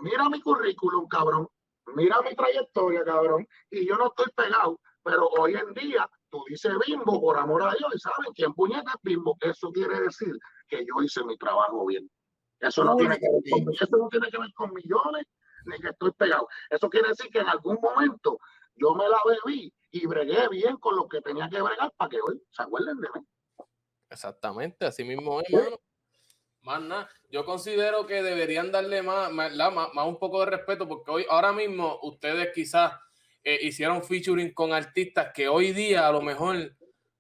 Mira 0.02 0.28
mi 0.28 0.40
currículum, 0.40 1.07
cabrón. 1.07 1.48
Mira 1.94 2.20
mi 2.22 2.35
trayectoria, 2.35 3.05
cabrón. 3.05 3.46
Y 3.70 3.87
yo 3.87 3.96
no 3.96 4.07
estoy 4.07 4.26
pegado. 4.35 4.81
Pero 5.05 5.28
hoy 5.28 5.55
en 5.55 5.72
día, 5.74 6.09
tú 6.31 6.42
dices 6.48 6.72
bimbo, 6.87 7.20
por 7.20 7.38
amor 7.38 7.62
a 7.62 7.74
Dios, 7.74 7.92
y 7.94 7.98
saben 7.98 8.33
quién 8.35 8.52
puñeta 8.55 8.90
es 8.90 9.02
bimbo. 9.02 9.37
Eso 9.40 9.70
quiere 9.70 10.00
decir 10.00 10.33
que 10.68 10.85
yo 10.85 11.02
hice 11.02 11.24
mi 11.24 11.37
trabajo 11.37 11.87
bien. 11.87 12.09
Eso 12.61 12.85
no, 12.85 12.96
tiene 12.96 13.18
que 13.18 13.26
ver 13.28 13.42
con, 13.50 13.74
eso 13.74 13.96
no 13.96 14.09
tiene 14.09 14.31
que 14.31 14.38
ver 14.38 14.52
con 14.55 14.72
millones, 14.72 15.26
ni 15.66 15.79
que 15.79 15.88
estoy 15.88 16.11
pegado. 16.12 16.48
Eso 16.70 16.88
quiere 16.90 17.09
decir 17.09 17.31
que 17.31 17.38
en 17.40 17.48
algún 17.48 17.79
momento 17.83 18.38
yo 18.77 18.94
me 18.94 19.09
la 19.09 19.18
bebí 19.44 19.72
y 19.90 20.07
bregué 20.07 20.48
bien 20.48 20.77
con 20.79 20.96
lo 20.96 21.09
que 21.09 21.20
tenía 21.20 21.48
que 21.48 21.61
bregar 21.61 21.92
para 21.96 22.09
que 22.09 22.20
hoy 22.20 22.42
se 22.51 22.62
acuerden 22.62 23.01
de 23.01 23.09
mí. 23.14 23.27
exactamente, 24.11 24.85
así 24.87 25.05
mismo 25.05 25.40
es, 25.40 25.51
mano. 25.53 25.77
Más 26.62 26.81
nada. 26.81 27.09
Yo 27.29 27.44
considero 27.44 28.07
que 28.07 28.22
deberían 28.22 28.70
darle 28.70 29.03
más, 29.03 29.33
más, 29.33 29.53
más- 29.53 29.88
más 29.94 30.07
un 30.07 30.18
poco 30.18 30.40
de 30.40 30.46
respeto, 30.46 30.87
porque 30.87 31.11
hoy, 31.11 31.27
ahora 31.29 31.53
mismo, 31.53 31.98
ustedes 32.03 32.51
quizás 32.55 32.92
eh, 33.42 33.59
hicieron 33.62 34.05
featuring 34.05 34.55
con 34.55 34.72
artistas 34.72 35.33
que 35.35 35.48
hoy 35.48 35.72
día 35.72 36.07
a 36.07 36.12
lo 36.12 36.22
mejor 36.22 36.77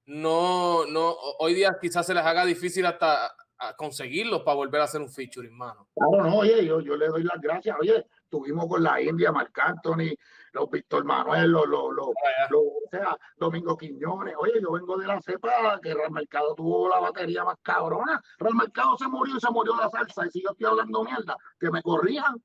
no, 0.06 0.86
no, 0.86 1.16
hoy 1.40 1.54
día 1.54 1.76
quizás 1.80 2.06
se 2.06 2.14
les 2.14 2.24
haga 2.24 2.44
difícil 2.44 2.86
hasta 2.86 3.34
conseguirlos 3.76 4.42
para 4.42 4.56
volver 4.56 4.80
a 4.80 4.84
hacer 4.84 5.00
un 5.00 5.08
featuring, 5.10 5.56
mano. 5.56 5.88
Claro, 5.94 6.24
no, 6.30 6.36
oye, 6.38 6.64
yo, 6.64 6.80
yo 6.80 6.96
le 6.96 7.06
doy 7.08 7.24
las 7.24 7.40
gracias. 7.40 7.76
Oye, 7.80 8.06
tuvimos 8.32 8.66
con 8.66 8.82
la 8.82 8.98
India, 8.98 9.30
Marc 9.30 9.56
Anthony, 9.58 10.16
los 10.54 10.70
Víctor 10.70 11.04
Manuel, 11.04 11.50
los, 11.50 11.66
los, 11.66 11.92
los, 11.94 12.06
los- 12.48 12.60
o 12.62 12.88
sea, 12.90 13.14
Domingo 13.36 13.76
Quiñones. 13.76 14.34
Oye, 14.38 14.54
yo 14.60 14.72
vengo 14.72 14.96
de 14.96 15.06
la 15.06 15.20
cepa 15.20 15.78
que 15.82 15.92
Real 15.92 16.10
Mercado 16.10 16.54
tuvo 16.54 16.88
la 16.88 16.98
batería 16.98 17.44
más 17.44 17.56
cabrona. 17.60 18.20
Real 18.38 18.54
Mercado 18.54 18.96
se 18.96 19.06
murió 19.06 19.36
y 19.36 19.40
se 19.40 19.50
murió 19.50 19.76
la 19.76 19.90
salsa. 19.90 20.26
Y 20.26 20.30
si 20.30 20.42
yo 20.42 20.50
estoy 20.52 20.66
hablando 20.66 21.04
mierda, 21.04 21.36
que 21.60 21.70
me 21.70 21.82
corrijan. 21.82 22.42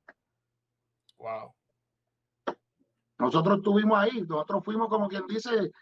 Wow. 1.16 1.54
Nosotros 3.18 3.58
estuvimos 3.58 3.98
ahí, 3.98 4.20
nosotros 4.28 4.62
fuimos 4.64 4.88
como 4.88 5.08
quien 5.08 5.26
dice, 5.26 5.72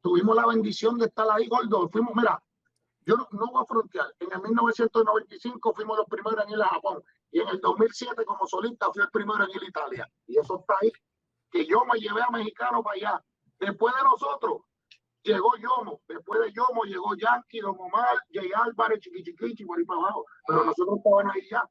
tuvimos 0.00 0.36
la 0.36 0.46
bendición 0.46 0.96
de 0.98 1.06
estar 1.06 1.26
ahí, 1.30 1.48
gordo. 1.48 1.88
Fuimos, 1.90 2.14
mira, 2.14 2.40
yo 3.04 3.16
no, 3.16 3.26
no 3.32 3.50
voy 3.50 3.62
a 3.62 3.66
frontear. 3.66 4.06
En 4.20 4.32
el 4.32 4.40
1995 4.40 5.74
fuimos 5.74 5.96
los 5.98 6.06
primeros 6.06 6.44
en 6.44 6.50
ir 6.52 6.62
a 6.62 6.66
Japón. 6.68 7.02
Y 7.30 7.40
en 7.40 7.48
el 7.48 7.60
2007 7.60 8.24
como 8.24 8.46
solista 8.46 8.86
fui 8.92 9.02
el 9.02 9.10
primero 9.10 9.44
en 9.44 9.50
ir 9.50 9.62
a 9.62 9.68
Italia. 9.68 10.08
Y 10.26 10.38
eso 10.38 10.60
está 10.60 10.74
ahí. 10.80 10.90
Que 11.50 11.66
yo 11.66 11.84
me 11.84 11.98
llevé 11.98 12.22
a 12.22 12.30
mexicano 12.30 12.82
para 12.82 12.96
allá. 12.96 13.24
Después 13.58 13.94
de 13.94 14.02
nosotros 14.02 14.62
llegó 15.22 15.56
Yomo. 15.56 16.00
Después 16.08 16.40
de 16.40 16.52
Yomo 16.52 16.84
llegó 16.84 17.14
Yankee, 17.16 17.60
Don 17.60 17.76
Omar, 17.78 18.18
Jay 18.32 18.50
Álvarez, 18.54 19.00
Chiqui 19.00 19.22
Chiquichi, 19.22 19.64
por 19.64 19.78
ahí 19.78 19.84
para 19.84 20.00
abajo. 20.00 20.24
Pero 20.46 20.64
nosotros 20.64 20.96
estábamos 20.98 21.34
ahí 21.34 21.48
ya. 21.50 21.64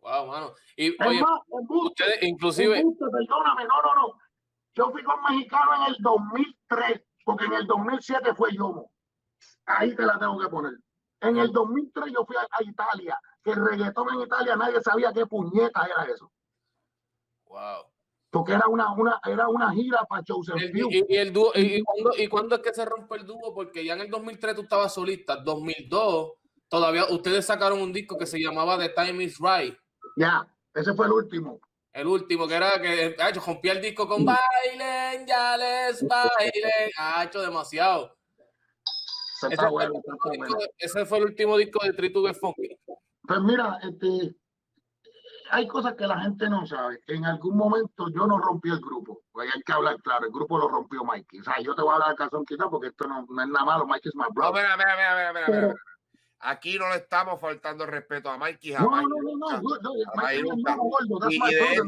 Wow, 0.00 0.26
mano. 0.26 0.54
Y 0.76 0.88
Es 0.88 1.06
oye, 1.06 1.20
más, 1.20 1.40
embuste. 1.60 2.04
ustedes 2.04 2.22
inclusive, 2.22 2.78
Embuste, 2.78 3.04
perdóname, 3.10 3.64
no, 3.64 3.82
no, 3.82 3.94
no. 3.94 4.14
Yo 4.74 4.90
fui 4.92 5.02
con 5.02 5.20
mexicano 5.22 5.74
en 5.74 5.82
el 5.94 5.96
2003, 6.00 7.02
porque 7.24 7.44
en 7.46 7.52
el 7.54 7.66
2007 7.66 8.34
fue 8.34 8.54
Yomo. 8.54 8.92
Ahí 9.66 9.94
te 9.96 10.04
la 10.06 10.18
tengo 10.18 10.38
que 10.38 10.48
poner. 10.48 10.72
En 11.20 11.36
el 11.36 11.50
2003 11.50 12.12
yo 12.12 12.24
fui 12.24 12.36
a, 12.36 12.46
a 12.48 12.62
Italia, 12.62 13.18
que 13.42 13.50
el 13.52 13.64
reggaetón 13.64 14.08
en 14.14 14.20
Italia 14.22 14.56
nadie 14.56 14.80
sabía 14.82 15.12
qué 15.12 15.24
puñeta 15.26 15.84
era 15.86 16.12
eso, 16.12 16.30
wow. 17.46 17.84
porque 18.30 18.52
era 18.52 18.66
una, 18.68 18.92
una, 18.92 19.20
era 19.24 19.48
una 19.48 19.72
gira 19.72 20.04
para 20.08 20.22
Joseph 20.26 20.56
y, 20.60 21.04
y 21.08 21.16
el 21.16 21.32
dúo, 21.32 21.52
y, 21.54 21.76
y 21.76 21.82
cuándo, 21.82 22.10
¿Y 22.16 22.26
cuándo 22.28 22.54
es 22.56 22.62
que 22.62 22.74
se 22.74 22.84
rompe 22.84 23.16
el 23.16 23.26
dúo? 23.26 23.54
Porque 23.54 23.84
ya 23.84 23.94
en 23.94 24.00
el 24.00 24.10
2003 24.10 24.54
tú 24.54 24.62
estabas 24.62 24.92
solista, 24.92 25.36
2002 25.36 26.32
todavía 26.68 27.06
ustedes 27.06 27.46
sacaron 27.46 27.80
un 27.80 27.92
disco 27.92 28.18
que 28.18 28.26
se 28.26 28.38
llamaba 28.38 28.78
The 28.78 28.90
Time 28.90 29.24
Is 29.24 29.38
Right, 29.38 29.74
Ya, 30.16 30.46
ese 30.74 30.92
fue 30.94 31.06
el 31.06 31.12
último. 31.12 31.60
el 31.94 32.06
último 32.06 32.46
que 32.46 32.54
era 32.54 32.80
que 32.82 33.16
ha 33.18 33.30
hecho 33.30 33.40
rompía 33.44 33.72
el 33.72 33.80
disco 33.80 34.06
con 34.06 34.24
bailen, 34.24 35.26
ya 35.26 35.56
les 35.56 36.06
bailen, 36.06 36.90
ha 36.98 37.24
hecho 37.24 37.40
demasiado. 37.40 38.14
Ese 39.40 39.56
fue, 39.56 39.84
el 39.84 39.90
bueno, 39.92 39.94
último 39.94 40.32
disco 40.46 40.58
de- 40.58 40.70
ese 40.78 41.06
fue 41.06 41.18
el 41.18 41.24
último 41.24 41.56
disco 41.56 41.84
de 41.84 41.92
Tree 41.92 42.10
to 42.12 42.22
Get 42.24 42.34
Funky. 42.36 42.76
Pues 43.28 43.40
mira, 43.42 43.78
este, 43.82 44.34
hay 45.50 45.68
cosas 45.68 45.94
que 45.94 46.06
la 46.06 46.18
gente 46.20 46.48
no 46.48 46.66
sabe. 46.66 47.00
En 47.06 47.26
algún 47.26 47.56
momento 47.58 48.08
yo 48.14 48.26
no 48.26 48.38
rompí 48.38 48.70
el 48.70 48.80
grupo. 48.80 49.20
Pues 49.30 49.54
hay 49.54 49.60
que 49.62 49.72
hablar 49.72 49.96
claro, 50.02 50.24
el 50.26 50.32
grupo 50.32 50.58
lo 50.58 50.66
rompió 50.68 51.04
Mikey. 51.04 51.40
O 51.40 51.44
sea, 51.44 51.60
yo 51.60 51.74
te 51.74 51.82
voy 51.82 51.90
a 51.90 51.94
hablar 51.94 52.10
de 52.10 52.16
calzón 52.16 52.44
quitado 52.46 52.70
porque 52.70 52.88
esto 52.88 53.06
no, 53.06 53.26
no 53.28 53.42
es 53.42 53.48
nada 53.48 53.64
malo. 53.66 53.86
Mikey 53.86 54.08
es 54.08 54.14
my 54.16 54.22
No, 54.22 54.30
brother. 54.30 54.62
mira, 54.64 54.76
mira, 54.78 54.96
mira, 54.96 55.14
mira, 55.16 55.32
mira, 55.34 55.46
Pero- 55.46 55.66
mira. 55.68 55.74
Aquí 56.40 56.78
no 56.78 56.88
le 56.90 56.96
estamos 56.98 57.40
faltando 57.40 57.82
el 57.84 57.90
respeto 57.90 58.30
a 58.30 58.38
Mikey 58.38 58.70
No, 58.72 58.78
jamás. 58.78 59.02
no, 59.02 59.08
no, 59.08 59.50
no, 59.50 59.60
no, 59.60 59.92
Mikey 60.14 60.44
that's 61.20 61.34
Y, 61.34 61.38
de 61.54 61.72
hecho, 61.74 61.82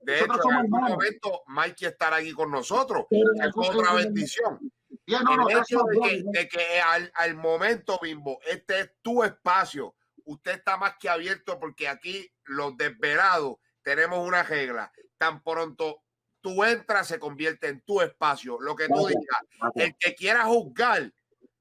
de 0.00 0.12
Nosotros 0.12 0.38
hecho, 0.38 0.48
en 0.48 0.54
algún 0.54 0.74
hermanos. 0.74 0.90
momento 0.90 1.42
Mikey 1.48 1.88
estará 1.88 2.16
aquí 2.16 2.32
con 2.32 2.50
nosotros. 2.52 3.04
Pero 3.10 3.24
Es 3.34 3.52
otra 3.54 3.90
en- 3.92 3.98
en- 3.98 4.04
bendición. 4.14 4.72
Yeah, 5.06 5.20
no, 5.22 5.32
el 5.32 5.38
no, 5.38 5.50
hecho 5.50 5.80
de 5.90 6.00
que, 6.00 6.22
no. 6.22 6.30
de 6.32 6.48
que 6.48 6.80
al, 6.80 7.10
al 7.14 7.34
momento, 7.34 7.98
Bimbo, 8.00 8.38
este 8.48 8.80
es 8.80 8.92
tu 9.02 9.22
espacio. 9.24 9.94
Usted 10.26 10.52
está 10.52 10.76
más 10.76 10.96
que 10.98 11.08
abierto 11.08 11.58
porque 11.58 11.88
aquí 11.88 12.28
los 12.44 12.76
desvelados 12.76 13.56
tenemos 13.82 14.26
una 14.26 14.42
regla. 14.42 14.92
Tan 15.16 15.42
pronto 15.42 16.02
tú 16.40 16.64
entras, 16.64 17.06
se 17.06 17.18
convierte 17.20 17.68
en 17.68 17.80
tu 17.82 18.00
espacio. 18.00 18.60
Lo 18.60 18.74
que 18.74 18.88
tú 18.88 19.06
digas. 19.06 19.72
El 19.76 19.96
que 19.96 20.14
quiera 20.16 20.44
juzgar, 20.44 21.12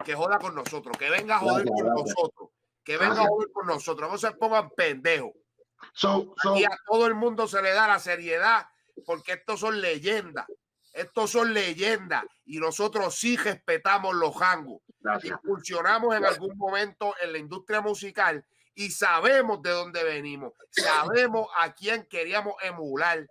que 0.03 0.15
joda 0.15 0.39
con 0.39 0.55
nosotros, 0.55 0.97
que 0.97 1.09
venga 1.11 1.35
a 1.35 1.39
joder 1.39 1.67
con 1.67 1.87
nosotros, 1.87 2.49
que 2.83 2.97
venga 2.97 3.21
a 3.21 3.27
joder 3.27 3.51
con 3.51 3.67
nosotros. 3.67 4.11
No 4.11 4.17
se 4.17 4.31
pongan 4.31 4.71
pendejos. 4.71 5.33
So, 5.93 6.33
so, 6.41 6.57
Y 6.57 6.63
a 6.63 6.75
todo 6.87 7.05
el 7.05 7.13
mundo 7.13 7.47
se 7.47 7.61
le 7.61 7.71
da 7.71 7.87
la 7.87 7.99
seriedad 7.99 8.67
porque 9.05 9.33
estos 9.33 9.59
son 9.59 9.79
leyendas. 9.79 10.47
Estos 10.91 11.29
son 11.29 11.53
leyendas 11.53 12.23
y 12.45 12.57
nosotros 12.57 13.15
sí 13.15 13.37
respetamos 13.37 14.15
los 14.15 14.35
jangos. 14.35 14.81
gracias. 14.99 15.37
Incursionamos 15.43 16.15
en 16.15 16.25
algún 16.25 16.57
momento 16.57 17.13
en 17.21 17.33
la 17.33 17.37
industria 17.37 17.81
musical 17.81 18.43
y 18.75 18.91
sabemos 18.91 19.61
de 19.61 19.71
dónde 19.71 20.03
venimos. 20.03 20.53
Sabemos 20.69 21.47
a 21.57 21.73
quién 21.73 22.05
queríamos 22.09 22.55
emular. 22.61 23.25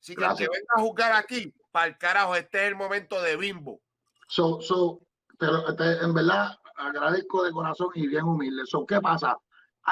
Así 0.00 0.14
que 0.16 0.24
el 0.24 0.36
que 0.36 0.44
Gracias. 0.44 0.50
venga 0.50 0.72
a 0.76 0.80
juzgar 0.80 1.12
aquí, 1.12 1.54
para 1.70 1.86
el 1.86 1.98
carajo, 1.98 2.34
este 2.36 2.62
es 2.62 2.68
el 2.68 2.76
momento 2.76 3.20
de 3.22 3.36
bimbo. 3.36 3.80
So, 4.28 4.60
so, 4.60 5.00
te 5.38 5.46
lo- 5.46 5.74
te- 5.76 5.98
en 6.02 6.14
verdad 6.14 6.56
agradezco 6.76 7.44
de 7.44 7.52
corazón 7.52 7.88
y 7.94 8.06
bien 8.06 8.24
humilde. 8.24 8.62
So, 8.66 8.84
¿qué 8.86 9.00
pasa? 9.00 9.36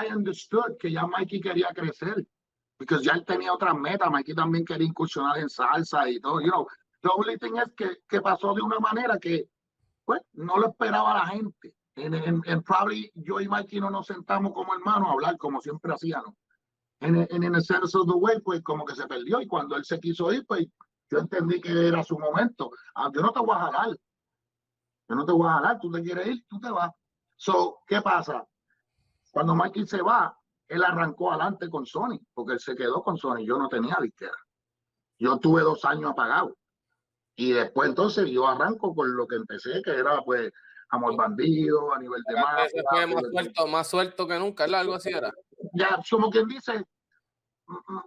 I 0.00 0.06
understood 0.12 0.76
que 0.78 0.90
ya 0.90 1.06
Mikey 1.06 1.40
quería 1.40 1.68
crecer, 1.74 2.24
porque 2.76 2.96
ya 3.02 3.12
él 3.12 3.24
tenía 3.24 3.52
otras 3.52 3.74
metas. 3.74 4.10
Mikey 4.10 4.34
también 4.34 4.64
quería 4.64 4.86
incursionar 4.86 5.38
en 5.38 5.48
salsa 5.50 6.08
y 6.08 6.18
todo. 6.20 6.40
You 6.40 6.48
know, 6.50 6.66
the 7.02 7.08
only 7.14 7.36
thing 7.38 7.56
es 7.56 7.70
que, 7.76 7.98
que 8.08 8.20
pasó 8.22 8.54
de 8.54 8.62
una 8.62 8.78
manera 8.78 9.18
que, 9.18 9.48
pues, 10.04 10.20
no 10.32 10.56
lo 10.58 10.70
esperaba 10.70 11.14
la 11.14 11.26
gente. 11.26 11.74
En, 11.96 12.14
en, 12.14 12.40
en 12.46 12.62
probably 12.62 13.10
yo 13.14 13.40
y 13.40 13.48
Mikey 13.48 13.80
no 13.80 13.90
nos 13.90 14.06
sentamos 14.06 14.52
como 14.52 14.74
hermanos 14.74 15.08
a 15.08 15.12
hablar 15.12 15.36
como 15.36 15.60
siempre 15.60 15.92
hacíamos. 15.92 16.34
En, 17.00 17.16
en, 17.16 17.42
en 17.42 17.54
el 17.54 17.62
sense 17.62 17.98
of 17.98 18.06
the 18.06 18.14
way, 18.14 18.40
pues, 18.40 18.62
como 18.62 18.84
que 18.84 18.94
se 18.94 19.06
perdió 19.06 19.40
y 19.40 19.46
cuando 19.46 19.76
él 19.76 19.84
se 19.84 20.00
quiso 20.00 20.32
ir, 20.32 20.46
pues, 20.46 20.66
yo 21.10 21.18
entendí 21.18 21.60
que 21.60 21.88
era 21.88 22.02
su 22.02 22.18
momento. 22.18 22.70
Ah, 22.94 23.10
yo 23.14 23.20
no 23.20 23.32
te 23.32 23.40
voy 23.40 23.54
a 23.54 23.70
jalar. 23.70 23.96
Yo 25.08 25.14
no 25.14 25.26
te 25.26 25.32
voy 25.32 25.46
a 25.46 25.54
jalar, 25.54 25.78
tú 25.80 25.90
te 25.90 26.00
quieres 26.00 26.26
ir, 26.26 26.46
tú 26.48 26.58
te 26.58 26.70
vas. 26.70 26.90
So, 27.36 27.80
¿qué 27.86 28.00
pasa? 28.00 28.46
Cuando 29.30 29.54
Mikey 29.54 29.86
se 29.86 30.00
va, 30.00 30.34
él 30.68 30.82
arrancó 30.82 31.32
adelante 31.32 31.68
con 31.68 31.84
Sony, 31.84 32.18
porque 32.32 32.54
él 32.54 32.60
se 32.60 32.74
quedó 32.74 33.02
con 33.02 33.18
Sony. 33.18 33.44
Yo 33.44 33.58
no 33.58 33.68
tenía 33.68 33.98
disquera. 34.00 34.38
Yo 35.18 35.38
tuve 35.38 35.62
dos 35.62 35.84
años 35.84 36.12
apagado. 36.12 36.56
Y 37.36 37.52
después 37.52 37.88
entonces 37.88 38.30
yo 38.30 38.46
arranco 38.46 38.94
con 38.94 39.14
lo 39.14 39.26
que 39.26 39.36
empecé, 39.36 39.82
que 39.82 39.90
era 39.90 40.22
pues 40.22 40.50
Amor 40.92 41.16
Bandido, 41.16 41.92
a 41.94 41.98
nivel 41.98 42.22
de 42.28 42.34
más. 42.34 42.70
Fue 42.90 43.06
más 43.06 43.24
suelto, 43.32 43.66
más 43.66 43.88
suelto 43.88 44.28
que 44.28 44.38
nunca. 44.38 44.64
Algo 44.64 44.94
así 44.94 45.08
era. 45.08 45.32
Ya, 45.72 45.98
como 46.10 46.30
quien 46.30 46.46
dice, 46.46 46.84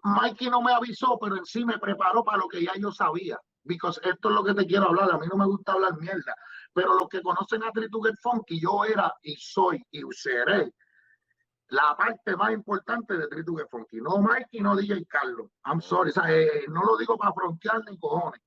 Mikey 0.04 0.50
no 0.52 0.62
me 0.62 0.72
avisó, 0.72 1.18
pero 1.20 1.36
en 1.36 1.46
sí 1.46 1.66
me 1.66 1.80
preparó 1.80 2.24
para 2.24 2.38
lo 2.38 2.48
que 2.48 2.64
ya 2.64 2.74
yo 2.78 2.92
sabía. 2.92 3.40
Because 3.64 4.00
esto 4.04 4.30
es 4.30 4.36
lo 4.36 4.44
que 4.44 4.54
te 4.54 4.68
quiero 4.68 4.86
hablar. 4.86 5.12
A 5.12 5.18
mí 5.18 5.26
no 5.28 5.36
me 5.36 5.48
gusta 5.48 5.74
hablar 5.74 5.98
mierda. 5.98 6.36
Pero 6.74 6.94
los 6.94 7.10
que 7.10 7.24
conocen 7.24 7.64
a 7.64 7.72
Get 7.74 8.16
Funky, 8.22 8.62
yo 8.62 8.86
era 8.86 9.12
y 9.24 9.36
soy 9.36 9.84
y 9.90 10.02
seré 10.12 10.72
la 11.70 11.96
parte 11.98 12.36
más 12.36 12.52
importante 12.52 13.18
de 13.18 13.28
Get 13.32 13.68
Funky. 13.72 13.98
No 14.00 14.20
Mikey, 14.20 14.62
no 14.62 14.76
DJ 14.76 15.04
Carlos. 15.08 15.50
I'm 15.66 15.82
sorry. 15.82 16.12
O 16.12 16.14
sea, 16.14 16.32
eh, 16.32 16.66
no 16.68 16.84
lo 16.84 16.98
digo 16.98 17.18
para 17.18 17.34
frontear 17.34 17.82
ni 17.90 17.98
cojones. 17.98 18.42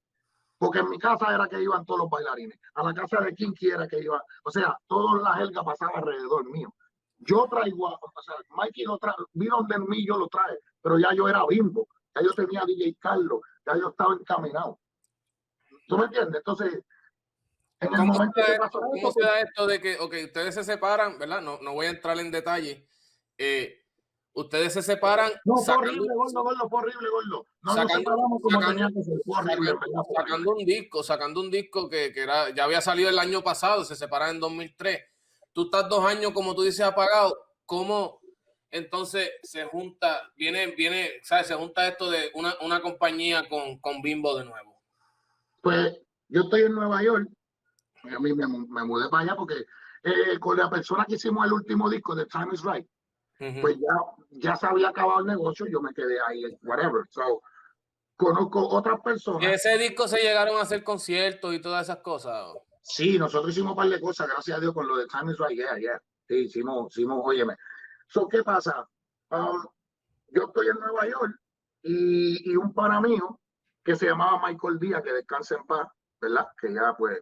Porque 0.59 0.81
en 0.81 0.91
mi 0.91 0.99
casa 0.99 1.33
era 1.33 1.49
que 1.49 1.63
iban 1.63 1.85
todos 1.87 2.01
los 2.01 2.11
bailarines, 2.11 2.59
a 2.75 2.83
la 2.83 2.93
casa 2.93 3.21
de 3.21 3.35
quien 3.35 3.53
quiera 3.53 3.87
que 3.87 4.01
iba, 4.01 4.23
o 4.45 4.51
sea, 4.51 4.77
toda 4.87 5.23
la 5.23 5.35
jerga 5.37 5.63
pasaba 5.63 5.93
alrededor 5.95 6.51
mío. 6.51 6.75
Yo 7.19 7.47
traigo, 7.49 7.87
o 7.87 8.23
sea, 8.23 8.35
Mikey 8.51 8.85
lo 8.85 8.99
trae, 8.99 9.15
vino 9.33 9.63
de 9.69 9.79
mí, 9.79 10.07
yo 10.07 10.17
lo 10.17 10.29
trae, 10.29 10.59
pero 10.83 10.99
ya 10.99 11.13
yo 11.15 11.29
era 11.29 11.45
bimbo, 11.47 11.89
ya 12.15 12.23
yo 12.23 12.33
tenía 12.33 12.65
DJ 12.65 12.97
Carlos, 12.99 13.41
ya 13.67 13.77
yo 13.77 13.89
estaba 13.89 14.15
encaminado. 14.15 14.79
¿Tú 15.87 15.97
me 15.97 16.05
entiendes? 16.05 16.37
Entonces, 16.37 16.85
en 17.81 17.93
el 17.93 17.97
¿Cómo, 17.97 18.13
momento 18.13 18.41
se, 18.41 18.47
que 18.47 18.53
da, 18.53 18.59
pasó 18.59 18.81
cómo 18.81 19.13
se 19.13 19.23
da 19.23 19.41
esto 19.41 19.67
de 19.67 19.81
que 19.81 19.99
okay, 19.99 20.25
ustedes 20.25 20.55
se 20.55 20.65
separan, 20.65 21.19
¿verdad? 21.19 21.41
No, 21.41 21.59
no 21.61 21.75
voy 21.75 21.87
a 21.87 21.91
entrar 21.91 22.19
en 22.19 22.31
detalle. 22.31 22.87
Eh, 23.37 23.85
ustedes 24.41 24.73
se 24.73 24.83
separan. 24.83 25.31
No, 25.45 25.57
fue 25.57 25.75
horrible, 25.75 26.09
gordo, 26.15 26.43
gordo, 26.43 26.69
fue 26.69 26.81
horrible, 26.81 27.09
gordo. 27.11 27.47
No 27.63 27.75
nos 27.75 27.77
Sacando- 27.77 28.11
como 28.13 28.51
sacando- 28.51 28.69
tenía 28.69 28.89
que 28.95 29.03
ser, 29.05 29.15
fue 29.25 29.39
horrible, 29.39 29.75
sacando, 30.17 30.51
un 30.53 30.65
disco, 30.65 31.03
sacando 31.03 31.41
un 31.41 31.51
disco 31.51 31.89
que, 31.89 32.13
que 32.13 32.23
era, 32.23 32.51
ya 32.51 32.65
había 32.65 32.81
salido 32.81 33.09
el 33.09 33.19
año 33.19 33.43
pasado, 33.43 33.85
se 33.85 33.97
separan 33.97 34.31
en 34.37 34.41
2003. 34.41 35.01
Tú 35.53 35.65
estás 35.65 35.89
dos 35.89 36.05
años, 36.05 36.33
como 36.33 36.55
tú 36.55 36.63
dices, 36.63 36.81
apagado. 36.81 37.37
¿Cómo 37.67 38.21
entonces 38.71 39.31
se 39.43 39.65
junta, 39.65 40.31
viene, 40.37 40.69
viene, 40.69 41.11
¿sabes? 41.23 41.47
Se 41.49 41.55
junta 41.55 41.89
esto 41.89 42.11
de 42.11 42.31
una, 42.35 42.55
una 42.61 42.81
compañía 42.81 43.49
con, 43.49 43.79
con 43.79 44.03
Bimbo 44.03 44.37
de 44.39 44.45
nuevo. 44.45 44.81
Pues 45.63 45.99
yo 46.29 46.43
estoy 46.43 46.63
en 46.63 46.75
Nueva 46.75 47.03
York, 47.03 47.29
a 48.05 48.19
mí 48.21 48.33
me 48.35 48.85
mudé 48.85 49.09
para 49.09 49.23
allá 49.25 49.37
porque 49.37 49.55
eh, 50.05 50.39
con 50.39 50.57
la 50.57 50.71
persona 50.71 51.05
que 51.07 51.17
hicimos 51.17 51.45
el 51.47 51.53
último 51.55 51.89
disco 51.91 52.15
de 52.15 52.27
Time 52.27 52.49
is 52.53 52.63
Right, 52.63 52.87
Ujú. 53.41 53.61
pues 53.61 53.77
ya, 53.79 53.95
ya 54.31 54.57
se 54.57 54.67
había 54.67 54.89
acabado 54.89 55.21
el 55.21 55.27
negocio, 55.27 55.67
yo 55.67 55.81
me 55.81 55.93
quedé 55.95 56.19
ahí, 56.27 56.43
whatever. 56.65 57.05
So, 57.11 57.43
conozco 58.17 58.67
otras 58.69 58.99
Y 58.99 59.03
personas. 59.03 59.53
ese 59.53 59.79
disco 59.79 60.09
se 60.09 60.19
llegaron 60.21 60.57
a 60.59 60.63
hacer 60.63 60.83
conciertos 60.83 61.55
y 61.55 61.61
todas 61.61 61.85
esas 61.89 61.99
cosas. 62.03 62.53
Sí, 62.83 63.19
nosotros 63.19 63.53
hicimos 63.53 63.73
un 63.73 63.77
par 63.77 63.89
de 63.89 64.01
cosas, 64.01 64.29
gracias 64.29 64.57
a 64.57 64.61
Dios, 64.61 64.73
con 64.75 64.89
lo 64.89 64.97
de 64.97 65.07
Time 65.07 65.31
is 65.33 65.39
Right, 65.39 65.57
yeah, 65.59 65.77
yeah. 65.79 66.03
Sí, 66.27 66.35
hicimos, 66.37 66.91
hicimos, 66.93 67.21
óyeme. 67.25 67.55
So, 68.09 68.27
¿qué 68.29 68.43
pasa? 68.43 68.89
Um, 69.31 69.63
yo 70.29 70.45
estoy 70.45 70.69
en 70.69 70.79
Nueva 70.81 71.07
York 71.07 71.39
y, 71.83 72.51
y 72.51 72.57
un 72.57 72.73
pana 72.73 73.01
mío 73.01 73.39
que 73.85 73.95
se 73.95 74.07
llamaba 74.07 74.41
Michael 74.47 74.79
Díaz, 74.79 75.03
que 75.03 75.13
descansa 75.13 75.57
en 75.57 75.65
paz, 75.65 75.87
¿verdad? 76.21 76.49
Que 76.61 76.73
ya 76.73 76.95
pues, 76.99 77.21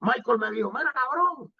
Michael 0.00 0.38
me 0.38 0.50
dijo, 0.50 0.70
mira 0.72 0.92
cabrón, 0.92 1.52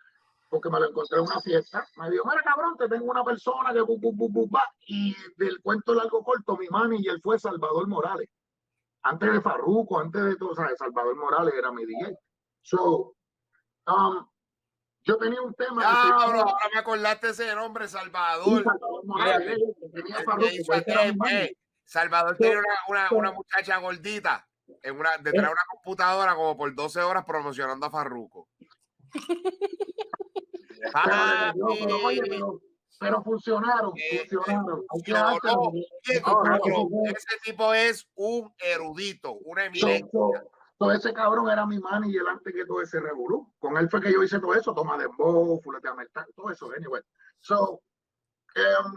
porque 0.48 0.70
me 0.70 0.80
lo 0.80 0.88
encontré 0.88 1.18
en 1.18 1.24
una 1.24 1.40
fiesta, 1.40 1.86
me 1.96 2.10
dijo, 2.10 2.24
mira 2.28 2.42
cabrón, 2.42 2.76
te 2.78 2.88
tengo 2.88 3.04
una 3.10 3.22
persona 3.24 3.72
que 3.72 3.80
bu, 3.82 3.98
bu, 3.98 4.12
bu, 4.12 4.28
bu, 4.30 4.50
va", 4.50 4.62
y 4.86 5.14
del 5.36 5.60
cuento 5.60 5.94
largo 5.94 6.22
corto, 6.24 6.56
mi 6.56 6.66
manager 6.68 7.20
fue 7.22 7.38
Salvador 7.38 7.86
Morales. 7.86 8.28
Antes 9.02 9.32
de 9.32 9.40
Farruko, 9.40 10.00
antes 10.00 10.24
de 10.24 10.36
todo, 10.36 10.54
¿sabes? 10.54 10.76
Salvador 10.78 11.16
Morales 11.16 11.54
era 11.56 11.70
mi 11.70 11.84
DJ. 11.86 12.16
So, 12.62 13.14
um, 13.86 14.26
yo 15.02 15.16
tenía 15.18 15.40
un 15.40 15.54
tema 15.54 15.82
Ah, 15.84 16.04
llamaba- 16.04 16.24
ahora 16.42 16.68
me 16.74 16.80
acordaste 16.80 17.28
ese 17.30 17.54
nombre, 17.54 17.86
Salvador. 17.88 18.64
Salvador 18.64 19.04
Morales, 19.04 19.58
tenía 19.94 20.16
Farruko, 20.24 21.26
eh, 21.30 21.56
Salvador 21.84 22.36
una, 22.40 22.58
una, 22.88 23.08
una 23.12 23.32
muchacha 23.32 23.78
gordita 23.78 24.46
en 24.82 24.98
una, 24.98 25.16
detrás 25.18 25.46
de 25.46 25.52
una 25.52 25.62
computadora 25.70 26.34
como 26.34 26.56
por 26.56 26.74
12 26.74 27.00
horas 27.00 27.24
promocionando 27.24 27.86
a 27.86 27.90
Farruko. 29.12 29.28
Pero, 30.80 30.92
Papi. 30.92 31.84
pero, 31.84 32.04
oye, 32.06 32.20
pero, 32.28 32.60
pero 33.00 33.22
funcionaron, 33.22 33.92
Eh, 33.96 34.26
funcionaron. 34.30 34.84
No, 34.86 36.42
no, 36.44 36.88
no, 36.90 37.10
ese 37.10 37.36
tipo 37.44 37.74
es 37.74 38.06
un 38.14 38.52
erudito, 38.58 39.32
una 39.44 39.64
eminencia. 39.66 40.08
so- 40.12 40.32
so 40.78 40.92
ese 40.92 41.12
cabrón 41.12 41.50
era 41.50 41.66
mi 41.66 41.78
manager 41.78 42.22
antes 42.28 42.54
que 42.54 42.64
todo 42.64 42.80
ese 42.82 43.00
revolú. 43.00 43.52
Con 43.58 43.76
él 43.76 43.88
fue 43.90 44.00
que 44.00 44.12
yo 44.12 44.22
hice 44.22 44.38
todo 44.38 44.54
eso, 44.54 44.72
toma 44.74 44.96
de 44.96 45.06
bow, 45.06 45.60
fulete 45.62 45.88
todo 46.36 46.50
eso, 46.50 46.70
anyway. 46.76 47.02
So, 47.40 47.80
em, 48.54 48.92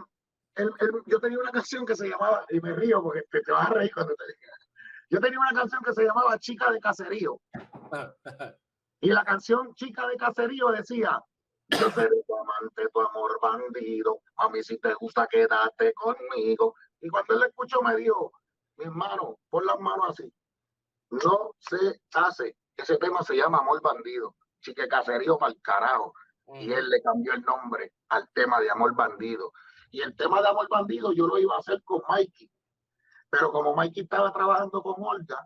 él- 0.56 0.72
él- 0.80 1.02
yo 1.06 1.18
tenía 1.20 1.38
una 1.38 1.50
canción 1.50 1.84
que 1.84 1.96
se 1.96 2.08
llamaba, 2.08 2.44
y 2.50 2.60
me 2.60 2.72
río 2.74 3.02
porque 3.02 3.22
te, 3.30 3.40
te 3.40 3.52
vas 3.52 3.68
a 3.68 3.74
reír 3.74 3.92
cuando 3.92 4.14
te 4.14 4.24
diga. 4.26 4.52
Yo 5.10 5.20
tenía 5.20 5.38
una 5.38 5.52
canción 5.60 5.82
que 5.84 5.92
se 5.92 6.04
llamaba 6.04 6.38
Chica 6.38 6.70
de 6.70 6.78
Caserío. 6.80 7.40
Y 9.02 9.08
la 9.08 9.24
canción 9.24 9.74
Chica 9.74 10.06
de 10.06 10.16
Caserío 10.16 10.68
decía, 10.68 11.20
yo 11.66 11.90
seré 11.90 12.22
tu 12.24 12.36
amante, 12.36 12.88
tu 12.94 13.00
amor 13.00 13.36
bandido, 13.42 14.20
a 14.36 14.48
mí 14.48 14.62
si 14.62 14.78
te 14.78 14.94
gusta 14.94 15.26
quédate 15.26 15.92
conmigo. 15.94 16.76
Y 17.00 17.08
cuando 17.08 17.34
él 17.34 17.40
lo 17.40 17.46
escuchó 17.46 17.82
me 17.82 17.96
dijo, 17.96 18.32
mi 18.76 18.84
hermano, 18.84 19.40
pon 19.50 19.66
las 19.66 19.80
manos 19.80 20.10
así. 20.10 20.32
No 21.10 21.50
se 21.58 22.00
hace. 22.14 22.56
Ese 22.76 22.96
tema 22.98 23.24
se 23.24 23.34
llama 23.34 23.58
Amor 23.58 23.82
Bandido. 23.82 24.36
Chique 24.60 24.86
Caserío 24.86 25.36
para 25.36 25.52
el 25.52 25.60
carajo. 25.60 26.14
Y 26.54 26.72
él 26.72 26.88
le 26.88 27.02
cambió 27.02 27.32
el 27.32 27.42
nombre 27.42 27.92
al 28.08 28.28
tema 28.32 28.60
de 28.60 28.70
Amor 28.70 28.94
Bandido. 28.94 29.52
Y 29.90 30.00
el 30.00 30.14
tema 30.14 30.40
de 30.40 30.48
Amor 30.48 30.68
Bandido 30.70 31.12
yo 31.12 31.26
lo 31.26 31.38
iba 31.38 31.56
a 31.56 31.58
hacer 31.58 31.82
con 31.82 32.02
Mikey. 32.08 32.48
Pero 33.30 33.50
como 33.50 33.74
Mikey 33.74 34.04
estaba 34.04 34.32
trabajando 34.32 34.80
con 34.80 34.94
Olga, 34.98 35.44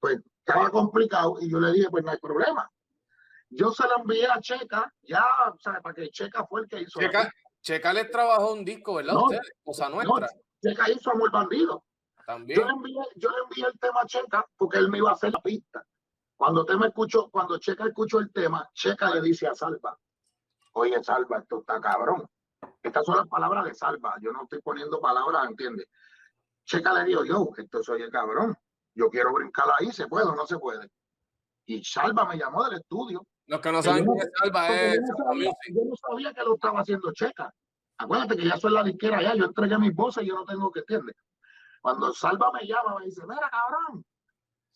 pues 0.00 0.22
estaba 0.48 0.70
complicado 0.70 1.36
y 1.40 1.50
yo 1.50 1.60
le 1.60 1.72
dije, 1.72 1.88
pues 1.90 2.02
no 2.04 2.10
hay 2.10 2.18
problema. 2.18 2.70
Yo 3.50 3.70
se 3.70 3.86
la 3.86 3.96
envié 3.98 4.26
a 4.26 4.40
Checa, 4.40 4.92
ya, 5.02 5.24
o 5.52 5.58
sea, 5.58 5.80
para 5.80 5.94
que 5.94 6.10
Checa 6.10 6.46
fue 6.46 6.62
el 6.62 6.68
que 6.68 6.82
hizo. 6.82 7.00
Checa, 7.00 7.32
Checa 7.60 7.92
les 7.92 8.10
trabajó 8.10 8.52
un 8.52 8.64
disco, 8.64 8.94
¿verdad? 8.94 9.14
No, 9.14 9.24
Ustedes, 9.24 9.52
cosa 9.62 9.88
No, 9.88 10.02
nuestra. 10.02 10.28
Checa 10.62 10.90
hizo 10.90 11.10
Amor 11.10 11.30
Bandido. 11.30 11.84
También. 12.26 12.60
Yo 12.60 12.66
le, 12.66 12.72
envié, 12.72 12.94
yo 13.16 13.30
le 13.30 13.36
envié 13.44 13.66
el 13.66 13.78
tema 13.78 14.00
a 14.02 14.06
Checa 14.06 14.44
porque 14.56 14.78
él 14.78 14.90
me 14.90 14.98
iba 14.98 15.10
a 15.10 15.14
hacer 15.14 15.32
la 15.32 15.40
pista. 15.40 15.84
Cuando 16.36 16.64
te 16.64 16.76
me 16.76 16.88
escuchó, 16.88 17.30
cuando 17.30 17.58
Checa 17.58 17.86
escuchó 17.86 18.18
el 18.18 18.30
tema, 18.32 18.68
Checa 18.74 19.10
le 19.14 19.22
dice 19.22 19.46
a 19.48 19.54
Salva, 19.54 19.98
oye 20.74 21.02
Salva, 21.02 21.38
esto 21.38 21.60
está 21.60 21.80
cabrón. 21.80 22.28
Estas 22.82 23.04
son 23.04 23.16
las 23.16 23.28
palabras 23.28 23.64
de 23.64 23.74
Salva. 23.74 24.14
Yo 24.20 24.30
no 24.32 24.42
estoy 24.42 24.60
poniendo 24.60 25.00
palabras, 25.00 25.48
¿entiendes? 25.48 25.88
Checa 26.64 26.92
le 26.92 27.04
dijo, 27.04 27.24
yo, 27.24 27.48
esto 27.56 27.82
soy 27.82 28.02
el 28.02 28.10
cabrón. 28.10 28.56
Yo 28.98 29.08
quiero 29.10 29.32
brincar 29.32 29.66
ahí, 29.78 29.92
¿se 29.92 30.08
puede 30.08 30.26
o 30.26 30.34
no 30.34 30.44
se 30.44 30.58
puede? 30.58 30.90
Y 31.66 31.84
Salva 31.84 32.24
me 32.24 32.36
llamó 32.36 32.64
del 32.64 32.80
estudio. 32.80 33.24
Los 33.46 33.60
que 33.60 33.70
no 33.70 33.80
saben 33.80 34.04
quién 34.04 34.18
es 34.18 34.30
Salva 34.36 34.68
es 34.74 34.94
yo, 34.96 35.00
no 35.00 35.06
Salva 35.06 35.24
sabía, 35.24 35.48
Music. 35.50 35.74
yo 35.76 35.80
no 35.84 35.94
sabía 35.96 36.34
que 36.34 36.42
lo 36.42 36.54
estaba 36.54 36.80
haciendo 36.80 37.12
Checa. 37.12 37.54
Acuérdate 37.98 38.36
que 38.36 38.44
ya 38.44 38.56
soy 38.56 38.72
la 38.72 38.82
disquera 38.82 39.22
ya, 39.22 39.36
yo 39.36 39.44
entregué 39.44 39.78
mis 39.78 39.94
voces 39.94 40.24
y 40.24 40.26
yo 40.26 40.34
no 40.34 40.44
tengo 40.44 40.72
que 40.72 40.80
entender. 40.80 41.14
Cuando 41.80 42.12
Salva 42.12 42.50
me 42.52 42.66
llama, 42.66 42.96
me 42.98 43.04
dice, 43.04 43.22
mira, 43.28 43.48
cabrón, 43.48 44.04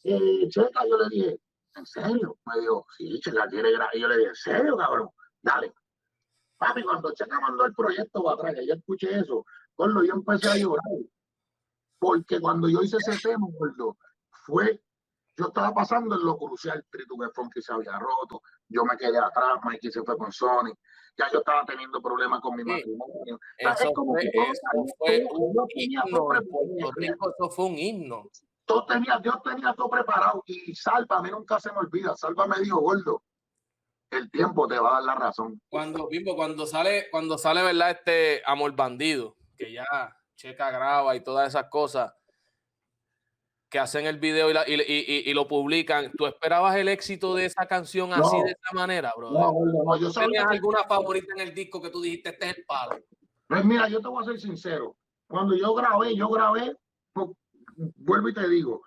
eh, 0.04 0.48
Checa, 0.48 0.86
yo 0.88 0.98
le 0.98 1.08
dije, 1.10 1.40
¿en 1.74 1.86
serio? 1.86 2.38
Me 2.46 2.60
dijo, 2.60 2.86
sí, 2.96 3.18
Checa 3.18 3.48
quiere 3.48 3.72
grabar. 3.72 3.96
Y 3.96 4.00
yo 4.02 4.06
le 4.06 4.18
dije, 4.18 4.28
¿en 4.28 4.34
serio, 4.36 4.76
cabrón? 4.76 5.08
Dale. 5.42 5.72
Papi, 6.58 6.84
cuando 6.84 7.12
Checa 7.12 7.40
mandó 7.40 7.64
el 7.64 7.74
proyecto 7.74 8.22
para 8.22 8.36
atrás, 8.36 8.54
que 8.54 8.66
yo 8.68 8.74
escuché 8.74 9.18
eso, 9.18 9.44
gordo, 9.76 10.04
yo 10.04 10.14
empecé 10.14 10.48
a 10.48 10.56
llorar. 10.56 10.84
Porque 11.98 12.40
cuando 12.40 12.68
yo 12.68 12.82
hice 12.82 12.98
ese 12.98 13.18
tema, 13.18 13.46
gordo, 13.58 13.96
fue, 14.44 14.82
yo 15.36 15.46
estaba 15.46 15.72
pasando 15.72 16.14
en 16.14 16.24
lo 16.24 16.36
crucial, 16.36 16.84
Tritu 16.90 17.18
que 17.18 17.28
Funky 17.34 17.62
se 17.62 17.72
había 17.72 17.98
roto, 17.98 18.42
yo 18.68 18.84
me 18.84 18.96
quedé 18.96 19.18
atrás, 19.18 19.58
Mikey 19.64 19.90
se 19.90 20.02
fue 20.02 20.16
con 20.18 20.30
Sony, 20.30 20.72
ya 21.16 21.30
yo 21.30 21.38
estaba 21.38 21.64
teniendo 21.64 22.00
problemas 22.02 22.40
con 22.40 22.54
mi 22.56 22.62
Sí. 22.62 22.68
matrimonio. 22.70 23.38
sea, 23.58 23.72
es 23.72 23.80
Eso 23.80 23.92
como 23.92 24.12
fue, 24.12 24.22
que 24.22 24.30
todo 24.32 24.44
eso 24.44 24.60
salía 24.70 24.94
fue 24.98 25.20
todo, 25.20 25.38
un 25.38 25.54
yo 25.54 25.66
tenía 25.74 26.02
todo 26.02 26.08
himno 26.10 26.34
en 26.34 26.48
Puerto 26.48 26.68
preparado. 26.68 26.92
Rico, 26.96 27.30
eso 27.30 27.50
fue 27.50 27.64
un 27.66 27.78
himno. 27.78 28.24
Todo 28.64 28.86
tenía, 28.86 29.18
Dios 29.18 29.42
tenía 29.42 29.74
todo 29.74 29.90
preparado 29.90 30.42
y 30.46 30.74
Salva, 30.74 31.16
a 31.18 31.22
mí 31.22 31.30
nunca 31.30 31.58
se 31.60 31.72
me 31.72 31.78
olvida, 31.78 32.14
Salva 32.16 32.46
me 32.46 32.60
dijo, 32.60 32.80
gordo, 32.80 33.22
el 34.10 34.30
tiempo 34.30 34.68
te 34.68 34.78
va 34.78 34.90
a 34.90 34.92
dar 34.94 35.02
la 35.04 35.14
razón. 35.14 35.60
Cuando, 35.70 36.06
Bimbo, 36.08 36.36
cuando 36.36 36.66
sale, 36.66 37.08
cuando 37.10 37.38
sale, 37.38 37.62
¿verdad? 37.62 37.90
Este 37.90 38.42
Amor 38.46 38.72
Bandido, 38.76 39.36
que 39.56 39.72
ya 39.72 39.86
Checa 40.36 40.70
graba 40.70 41.16
y 41.16 41.22
todas 41.24 41.48
esas 41.48 41.68
cosas, 41.70 42.12
que 43.72 43.78
hacen 43.78 44.04
el 44.06 44.18
video 44.18 44.50
y, 44.50 44.52
la- 44.52 44.68
y, 44.68 44.74
y- 44.74 44.76
y- 44.82 45.30
y 45.30 45.34
lo 45.34 45.48
publican. 45.48 46.12
¿Tú 46.16 46.26
esperabas 46.26 46.76
el 46.76 46.88
éxito 46.88 47.34
de 47.34 47.46
esa 47.46 47.66
canción 47.66 48.12
así 48.12 48.36
No. 48.36 48.44
de 48.44 48.50
esa 48.50 48.74
manera, 48.74 49.12
bro? 49.16 49.30
No, 49.30 49.52
no, 49.64 49.96
yo 49.96 50.12
¿Tenías 50.12 50.44
que- 50.46 50.54
alguna 50.56 50.84
favorita 50.84 51.32
en 51.34 51.40
el 51.48 51.54
disco 51.54 51.80
que 51.80 51.88
tú 51.88 52.02
dijiste, 52.02 52.28
este 52.28 52.50
es 52.50 52.58
el 52.58 52.64
palo? 52.66 52.98
Pues 53.48 53.64
mira, 53.64 53.88
yo 53.88 54.00
te 54.02 54.08
voy 54.08 54.22
a 54.22 54.26
ser 54.26 54.38
sincero. 54.38 54.94
Cuando 55.26 55.56
yo 55.56 55.72
grabé, 55.74 56.14
yo 56.14 56.28
grabé, 56.28 56.76
pues, 57.14 57.30
vuelvo 57.96 58.28
y 58.28 58.34
te 58.34 58.46
digo, 58.48 58.82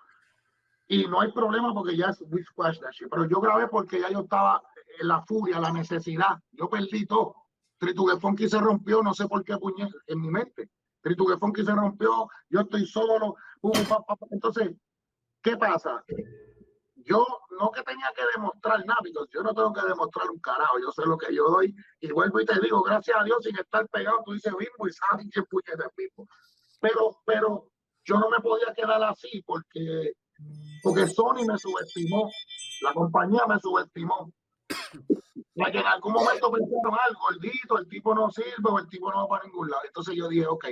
y 0.86 1.04
no 1.08 1.20
hay 1.20 1.32
problema 1.32 1.74
porque 1.74 1.96
ya 1.96 2.06
es 2.10 2.22
we 2.30 2.44
squash 2.44 2.78
that 2.78 2.92
shit, 2.92 3.08
pero 3.10 3.28
yo 3.28 3.40
grabé 3.40 3.66
porque 3.66 3.98
ya 4.00 4.08
yo 4.10 4.20
estaba 4.20 4.62
en 5.00 5.08
la 5.08 5.20
furia, 5.22 5.58
la 5.58 5.72
necesidad. 5.72 6.38
Yo 6.52 6.70
perdí 6.70 7.06
todo. 7.06 7.34
Tritugue 7.78 8.18
Funky 8.20 8.48
se 8.48 8.58
rompió, 8.60 9.02
no 9.02 9.12
sé 9.14 9.26
por 9.26 9.42
qué 9.44 9.56
puñe 9.58 9.88
en 10.06 10.20
mi 10.20 10.28
mente. 10.30 10.70
Tritugue 11.00 11.36
Funky 11.38 11.64
se 11.64 11.72
rompió, 11.72 12.28
yo 12.48 12.60
estoy 12.60 12.86
solo. 12.86 13.36
Entonces, 14.30 14.70
¿qué 15.42 15.56
pasa? 15.56 16.04
Yo 16.96 17.24
no 17.58 17.70
que 17.70 17.82
tenía 17.82 18.10
que 18.16 18.22
demostrar 18.34 18.84
nada, 18.84 18.98
because 19.02 19.28
yo 19.32 19.42
no 19.42 19.54
tengo 19.54 19.72
que 19.72 19.86
demostrar 19.86 20.28
un 20.30 20.40
carajo, 20.40 20.78
yo 20.80 20.90
sé 20.90 21.02
lo 21.06 21.16
que 21.16 21.32
yo 21.34 21.44
doy 21.44 21.74
y 22.00 22.10
vuelvo 22.10 22.40
y 22.40 22.46
te 22.46 22.58
digo, 22.60 22.82
gracias 22.82 23.16
a 23.20 23.24
Dios, 23.24 23.38
sin 23.44 23.56
estar 23.56 23.86
pegado, 23.88 24.22
tú 24.24 24.32
dices 24.32 24.52
bimbo 24.58 24.88
y 24.88 24.92
sabes 24.92 25.26
quién 25.32 25.44
puñeta 25.46 25.86
es 25.86 25.92
bimbo. 25.96 26.26
Pero, 26.80 27.20
pero 27.24 27.70
yo 28.04 28.18
no 28.18 28.28
me 28.28 28.40
podía 28.40 28.74
quedar 28.74 29.02
así 29.04 29.42
porque 29.46 30.14
Porque 30.82 31.06
Sony 31.06 31.44
me 31.46 31.58
subestimó, 31.58 32.30
la 32.82 32.92
compañía 32.92 33.46
me 33.48 33.58
subestimó. 33.60 34.32
Ya 35.56 35.72
que 35.72 35.78
en 35.78 35.86
algún 35.86 36.12
momento 36.12 36.52
pensaron 36.52 36.98
algo, 37.06 37.20
gordito, 37.20 37.78
el 37.78 37.88
tipo 37.88 38.14
no 38.14 38.30
sirve 38.30 38.70
o 38.70 38.78
el 38.78 38.88
tipo 38.88 39.10
no 39.10 39.22
va 39.22 39.28
para 39.28 39.44
ningún 39.44 39.70
lado. 39.70 39.82
Entonces 39.86 40.14
yo 40.14 40.28
dije, 40.28 40.46
ok, 40.46 40.66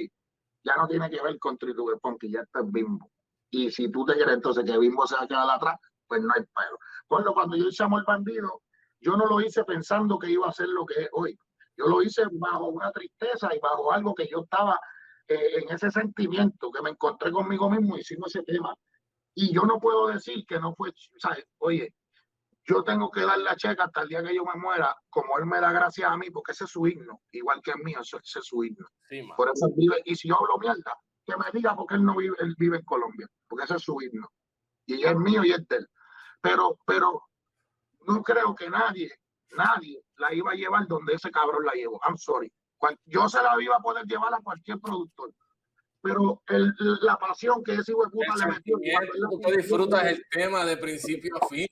ya 0.62 0.76
no 0.76 0.86
tiene 0.86 1.08
que 1.08 1.22
ver 1.22 1.38
con 1.38 1.56
Trituber 1.56 1.98
Punky, 2.00 2.30
ya 2.30 2.40
está 2.40 2.60
es 2.60 2.70
Bimbo. 2.70 3.10
Y 3.50 3.70
si 3.70 3.90
tú 3.90 4.04
te 4.04 4.12
quieres 4.14 4.34
entonces 4.34 4.62
que 4.62 4.76
Bimbo 4.76 5.06
se 5.06 5.16
va 5.16 5.22
a 5.22 5.26
quedar 5.26 5.48
atrás, 5.50 5.80
pues 6.06 6.20
no 6.22 6.28
hay 6.34 6.42
pelo. 6.42 6.78
Cuando, 7.06 7.32
cuando 7.32 7.56
yo 7.56 7.68
hice 7.68 7.82
el 7.82 8.04
Bandido, 8.06 8.62
yo 9.00 9.16
no 9.16 9.24
lo 9.24 9.40
hice 9.40 9.64
pensando 9.64 10.18
que 10.18 10.30
iba 10.30 10.48
a 10.48 10.52
ser 10.52 10.68
lo 10.68 10.84
que 10.84 11.04
es 11.04 11.08
hoy. 11.12 11.38
Yo 11.78 11.86
lo 11.86 12.02
hice 12.02 12.22
bajo 12.32 12.66
una 12.66 12.92
tristeza 12.92 13.54
y 13.54 13.60
bajo 13.60 13.90
algo 13.90 14.14
que 14.14 14.28
yo 14.28 14.40
estaba 14.40 14.78
eh, 15.28 15.62
en 15.62 15.74
ese 15.74 15.90
sentimiento, 15.90 16.70
que 16.70 16.82
me 16.82 16.90
encontré 16.90 17.32
conmigo 17.32 17.70
mismo 17.70 17.96
y 17.96 18.00
hicimos 18.00 18.34
ese 18.34 18.44
tema. 18.44 18.74
Y 19.34 19.52
yo 19.54 19.62
no 19.62 19.80
puedo 19.80 20.08
decir 20.08 20.44
que 20.46 20.60
no 20.60 20.74
fue, 20.74 20.92
¿sabes? 21.16 21.46
Oye, 21.58 21.94
yo 22.66 22.82
tengo 22.82 23.10
que 23.10 23.20
dar 23.20 23.38
la 23.38 23.56
checa 23.56 23.84
hasta 23.84 24.02
el 24.02 24.08
día 24.08 24.22
que 24.22 24.34
yo 24.34 24.44
me 24.44 24.58
muera, 24.60 24.96
como 25.10 25.38
él 25.38 25.46
me 25.46 25.60
da 25.60 25.70
gracias 25.72 26.10
a 26.10 26.16
mí, 26.16 26.30
porque 26.30 26.52
ese 26.52 26.64
es 26.64 26.70
su 26.70 26.86
himno, 26.86 27.20
igual 27.32 27.60
que 27.62 27.72
el 27.72 27.82
mío, 27.82 28.00
ese, 28.00 28.16
es 28.16 28.46
su 28.46 28.64
himno. 28.64 28.86
Por 29.36 29.50
eso 29.52 29.68
vive, 29.76 30.00
y 30.04 30.16
si 30.16 30.28
yo 30.28 30.36
hablo 30.36 30.58
mierda, 30.58 30.96
que 31.26 31.36
me 31.36 31.44
diga 31.52 31.76
porque 31.76 31.94
él 31.94 32.04
no 32.04 32.16
vive, 32.16 32.36
él 32.40 32.54
vive 32.58 32.78
en 32.78 32.84
Colombia, 32.84 33.26
porque 33.48 33.64
ese 33.64 33.76
es 33.76 33.82
su 33.82 34.00
himno. 34.00 34.28
Y 34.86 35.04
es 35.04 35.16
mío 35.16 35.44
y 35.44 35.52
es 35.52 35.66
de 35.68 35.76
él. 35.76 35.88
Pero, 36.40 36.78
pero 36.86 37.22
no 38.06 38.22
creo 38.22 38.54
que 38.54 38.68
nadie, 38.68 39.10
nadie 39.52 40.02
la 40.16 40.32
iba 40.34 40.52
a 40.52 40.54
llevar 40.54 40.86
donde 40.86 41.14
ese 41.14 41.30
cabrón 41.30 41.64
la 41.64 41.72
llevó. 41.72 42.00
I'm 42.06 42.18
sorry. 42.18 42.52
Yo 43.06 43.28
se 43.28 43.42
la 43.42 43.56
iba 43.62 43.76
a 43.76 43.80
poder 43.80 44.04
llevar 44.04 44.34
a 44.34 44.40
cualquier 44.42 44.78
productor. 44.78 45.32
Pero 46.02 46.42
el, 46.48 46.74
la 47.00 47.16
pasión 47.16 47.64
que 47.64 47.72
ese 47.72 47.92
hijo 47.92 48.04
de 48.04 48.10
puta 48.10 48.36
le 48.36 48.52
metió. 48.52 48.76
Tú 49.42 49.50
disfrutas 49.56 50.04
el 50.04 50.22
tema 50.30 50.66
de 50.66 50.76
principio 50.76 51.34
a 51.40 51.46
fin. 51.46 51.66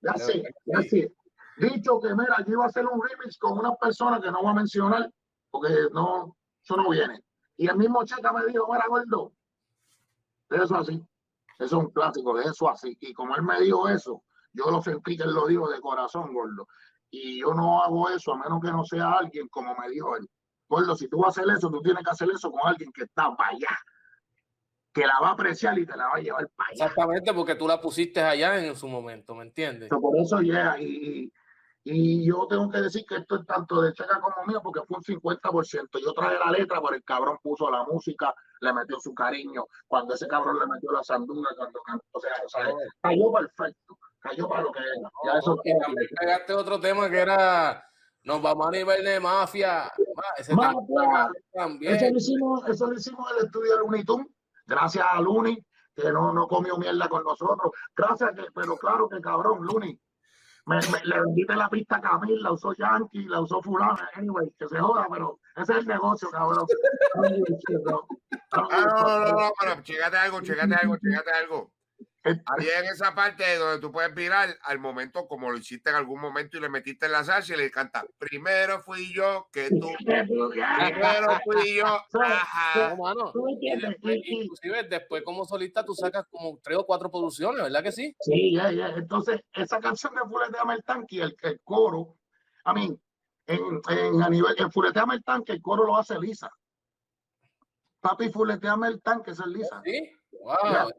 Ya 0.00 0.14
sé, 0.14 0.42
ya 0.64 0.82
sé. 0.82 1.12
Dicho 1.56 2.00
que, 2.00 2.14
mira, 2.14 2.36
yo 2.46 2.52
iba 2.52 2.64
a 2.64 2.68
hacer 2.68 2.86
un 2.86 3.00
remix 3.02 3.36
con 3.38 3.58
una 3.58 3.74
persona 3.74 4.20
que 4.20 4.30
no 4.30 4.42
voy 4.42 4.50
a 4.50 4.54
mencionar, 4.54 5.10
porque 5.50 5.88
no, 5.92 6.36
eso 6.62 6.76
no 6.76 6.90
viene. 6.90 7.20
Y 7.56 7.68
el 7.68 7.76
mismo 7.76 8.04
Checa 8.04 8.32
me 8.32 8.46
dijo, 8.46 8.72
mira, 8.72 8.86
gordo, 8.88 9.32
eso 10.50 10.76
así. 10.76 11.04
Eso 11.58 11.64
es 11.64 11.72
un 11.72 11.90
clásico, 11.90 12.36
de 12.36 12.44
eso 12.44 12.68
así. 12.70 12.96
Y 13.00 13.12
como 13.12 13.34
él 13.34 13.42
me 13.42 13.60
dijo 13.60 13.88
eso, 13.88 14.22
yo 14.52 14.70
lo 14.70 14.80
sentí 14.80 15.16
que 15.16 15.24
él 15.24 15.32
lo 15.32 15.46
dijo 15.48 15.68
de 15.68 15.80
corazón, 15.80 16.32
gordo. 16.32 16.68
Y 17.10 17.40
yo 17.40 17.52
no 17.54 17.82
hago 17.82 18.08
eso 18.10 18.34
a 18.34 18.38
menos 18.38 18.60
que 18.60 18.70
no 18.70 18.84
sea 18.84 19.12
alguien 19.12 19.48
como 19.48 19.74
me 19.74 19.88
dijo 19.88 20.16
él. 20.16 20.28
Gordo, 20.68 20.94
si 20.94 21.08
tú 21.08 21.18
vas 21.18 21.36
a 21.36 21.40
hacer 21.40 21.56
eso, 21.56 21.70
tú 21.70 21.80
tienes 21.82 22.04
que 22.04 22.10
hacer 22.10 22.30
eso 22.30 22.50
con 22.52 22.60
alguien 22.64 22.92
que 22.92 23.02
está 23.02 23.34
para 23.34 23.50
allá 23.50 23.76
que 24.98 25.06
la 25.06 25.20
va 25.20 25.28
a 25.28 25.32
apreciar 25.32 25.78
y 25.78 25.86
te 25.86 25.96
la 25.96 26.08
va 26.08 26.16
a 26.16 26.20
llevar 26.20 26.48
para 26.56 26.70
allá. 26.70 26.84
Exactamente, 26.86 27.32
porque 27.32 27.54
tú 27.54 27.68
la 27.68 27.80
pusiste 27.80 28.20
allá 28.20 28.58
en 28.58 28.74
su 28.74 28.88
momento, 28.88 29.34
¿me 29.34 29.44
entiendes? 29.44 29.88
por 29.88 30.16
eso 30.18 30.40
llega. 30.40 30.80
y, 30.80 31.32
y 31.90 32.26
yo 32.26 32.46
tengo 32.48 32.68
que 32.70 32.82
decir 32.82 33.06
que 33.06 33.16
esto 33.16 33.36
es 33.36 33.46
tanto 33.46 33.80
de 33.80 33.94
Checa 33.94 34.20
como 34.20 34.44
mío, 34.46 34.60
porque 34.62 34.80
fue 34.86 34.98
un 34.98 35.02
50%. 35.02 35.88
Yo 36.02 36.12
traje 36.12 36.36
la 36.38 36.50
letra, 36.50 36.82
pero 36.82 36.94
el 36.94 37.02
cabrón 37.02 37.38
puso 37.42 37.70
la 37.70 37.84
música, 37.84 38.34
le 38.60 38.74
metió 38.74 39.00
su 39.00 39.14
cariño. 39.14 39.64
Cuando 39.86 40.14
ese 40.14 40.28
cabrón 40.28 40.58
le 40.58 40.66
metió 40.66 40.92
la 40.92 41.02
sanduna, 41.02 41.48
cuando 41.56 41.80
o 42.12 42.20
sea, 42.20 42.32
o 42.44 42.48
sea 42.48 42.74
cayó 43.00 43.32
perfecto, 43.32 43.98
cayó 44.18 44.48
para 44.48 44.62
lo 44.64 44.72
que 44.72 44.80
era. 44.80 45.10
Ya 45.24 45.38
eso 45.38 45.56
pegaste 46.20 46.52
otro 46.52 46.78
tema 46.78 47.08
que 47.08 47.20
era 47.20 47.82
nos 48.22 48.42
vamos 48.42 48.66
a 48.66 48.70
nivel 48.70 49.02
de 49.02 49.20
mafia. 49.20 49.90
Ese 50.36 50.54
también. 51.54 51.94
Eso 51.94 52.10
lo 52.10 52.18
hicimos, 52.18 52.68
eso 52.68 52.86
lo 52.86 52.94
hicimos 52.98 53.30
en 53.30 53.38
el 53.38 53.44
estudio 53.46 53.76
de 53.76 53.82
Unitum 53.82 54.26
Gracias 54.68 55.04
a 55.10 55.20
Luni, 55.20 55.58
que 55.96 56.12
no, 56.12 56.32
no 56.32 56.46
comió 56.46 56.76
mierda 56.76 57.08
con 57.08 57.24
nosotros. 57.24 57.72
Gracias, 57.96 58.30
que, 58.36 58.44
pero 58.54 58.76
claro 58.76 59.08
que 59.08 59.20
cabrón, 59.20 59.64
Luni. 59.64 59.98
Me, 60.66 60.80
le 61.04 61.20
vendiste 61.20 61.56
la 61.56 61.70
pista 61.70 61.96
a 61.96 62.00
Camil, 62.02 62.42
la 62.42 62.52
usó 62.52 62.74
Yankee, 62.74 63.24
la 63.24 63.40
usó 63.40 63.62
Fulana, 63.62 64.10
anyway, 64.12 64.52
que 64.58 64.68
se 64.68 64.78
joda, 64.78 65.06
pero 65.10 65.40
ese 65.56 65.72
es 65.72 65.78
el 65.78 65.86
negocio, 65.86 66.28
cabrón. 66.30 66.66
Ah, 68.52 68.60
no, 68.60 68.68
no, 68.68 69.20
no, 69.20 69.32
no, 69.32 69.52
pero 69.58 69.82
chécate 69.82 70.16
algo, 70.18 70.42
chécate 70.42 70.74
algo, 70.74 70.96
chécate 70.98 71.30
algo. 71.30 71.72
Ahí 72.46 72.66
en 72.78 72.84
esa 72.86 73.14
parte 73.14 73.56
donde 73.56 73.80
tú 73.80 73.90
puedes 73.92 74.14
mirar 74.14 74.48
al 74.62 74.78
momento 74.78 75.26
como 75.26 75.50
lo 75.50 75.58
hiciste 75.58 75.90
en 75.90 75.96
algún 75.96 76.20
momento 76.20 76.56
y 76.56 76.60
le 76.60 76.68
metiste 76.68 77.06
en 77.06 77.12
la 77.12 77.24
salsa 77.24 77.54
y 77.54 77.56
le 77.56 77.70
canta 77.70 78.04
primero 78.18 78.80
fui 78.80 79.12
yo 79.12 79.48
que 79.52 79.68
tú 79.70 79.88
primero 79.98 81.38
fui 81.44 81.76
yo 81.76 81.86
ajá. 82.20 82.94
No, 83.14 83.32
inclusive 84.24 84.82
después 84.84 85.22
como 85.22 85.44
solista 85.44 85.84
tú 85.84 85.94
sacas 85.94 86.24
como 86.30 86.58
tres 86.62 86.78
o 86.78 86.84
cuatro 86.86 87.10
producciones 87.10 87.62
¿verdad 87.62 87.82
que 87.82 87.92
sí? 87.92 88.14
sí 88.20 88.54
ya 88.54 88.70
ya 88.72 88.88
entonces 88.88 89.40
esa 89.52 89.78
canción 89.80 90.14
de 90.14 90.20
Fuleteame 90.28 90.74
el 90.74 90.84
tanque 90.84 91.22
el, 91.22 91.36
el 91.42 91.60
coro 91.62 92.16
a 92.64 92.74
mí 92.74 92.98
en, 93.46 93.60
en, 93.88 94.22
a 94.22 94.28
nivel 94.28 94.54
en 94.58 94.70
Fuleteame 94.70 95.14
el 95.14 95.24
tanque 95.24 95.52
el 95.52 95.62
coro 95.62 95.84
lo 95.84 95.96
hace 95.96 96.18
Lisa 96.18 96.50
papi 98.00 98.30
Fuleteame 98.30 98.88
el 98.88 99.02
tanque 99.02 99.30
es 99.32 99.40
el 99.40 99.52
Lisa 99.52 99.80
¿Sí? 99.84 100.12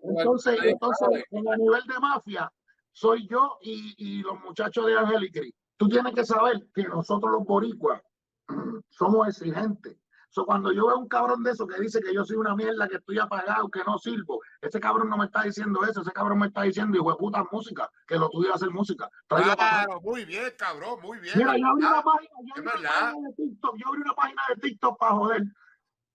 Entonces, 0.03 0.59
entonces 0.63 1.07
en 1.31 1.47
el 1.47 1.59
nivel 1.59 1.83
de 1.87 1.99
mafia, 1.99 2.51
soy 2.91 3.27
yo 3.27 3.57
y, 3.61 3.95
y 3.97 4.21
los 4.21 4.39
muchachos 4.41 4.85
de 4.85 4.97
Angelicri. 4.97 5.53
Tú 5.77 5.87
tienes 5.87 6.13
que 6.13 6.25
saber 6.25 6.67
que 6.73 6.83
nosotros 6.83 7.31
los 7.31 7.45
boricuas 7.45 8.01
somos 8.89 9.27
exigentes. 9.27 9.97
So, 10.31 10.45
cuando 10.45 10.71
yo 10.71 10.85
veo 10.85 10.97
un 10.99 11.07
cabrón 11.07 11.41
de 11.41 11.51
eso 11.51 11.65
que 11.65 11.81
dice 11.81 12.01
que 12.01 12.13
yo 12.13 12.23
soy 12.23 12.37
una 12.37 12.55
mierda, 12.55 12.87
que 12.87 12.97
estoy 12.97 13.17
apagado, 13.17 13.67
que 13.69 13.83
no 13.83 13.97
sirvo, 13.97 14.41
ese 14.61 14.79
cabrón 14.79 15.09
no 15.09 15.17
me 15.17 15.25
está 15.25 15.41
diciendo 15.41 15.83
eso, 15.83 16.01
ese 16.01 16.11
cabrón 16.11 16.37
me 16.37 16.47
está 16.47 16.61
diciendo, 16.61 16.95
hijo 16.95 17.09
de 17.09 17.17
puta, 17.17 17.43
música, 17.51 17.89
que 18.05 18.15
lo 18.15 18.29
tuyo 18.29 18.53
hacer 18.53 18.69
música. 18.69 19.09
Claro, 19.27 19.99
muy 20.01 20.25
bien, 20.25 20.53
cabrón, 20.55 20.99
muy 21.01 21.17
bien. 21.19 21.35
Mira, 21.35 21.57
yo 21.57 21.65
abrí 21.65 21.83
una 21.83 22.03
página, 22.03 22.29
yo 22.45 22.53
abrí 22.53 22.61
una 22.61 22.71
página 22.91 23.27
de 23.27 23.33
TikTok, 23.33 23.75
yo 23.77 23.87
abrí 23.87 24.01
una 24.01 24.13
página 24.13 24.41
de 24.49 24.61
TikTok 24.61 24.99
para 24.99 25.11
joder. 25.13 25.43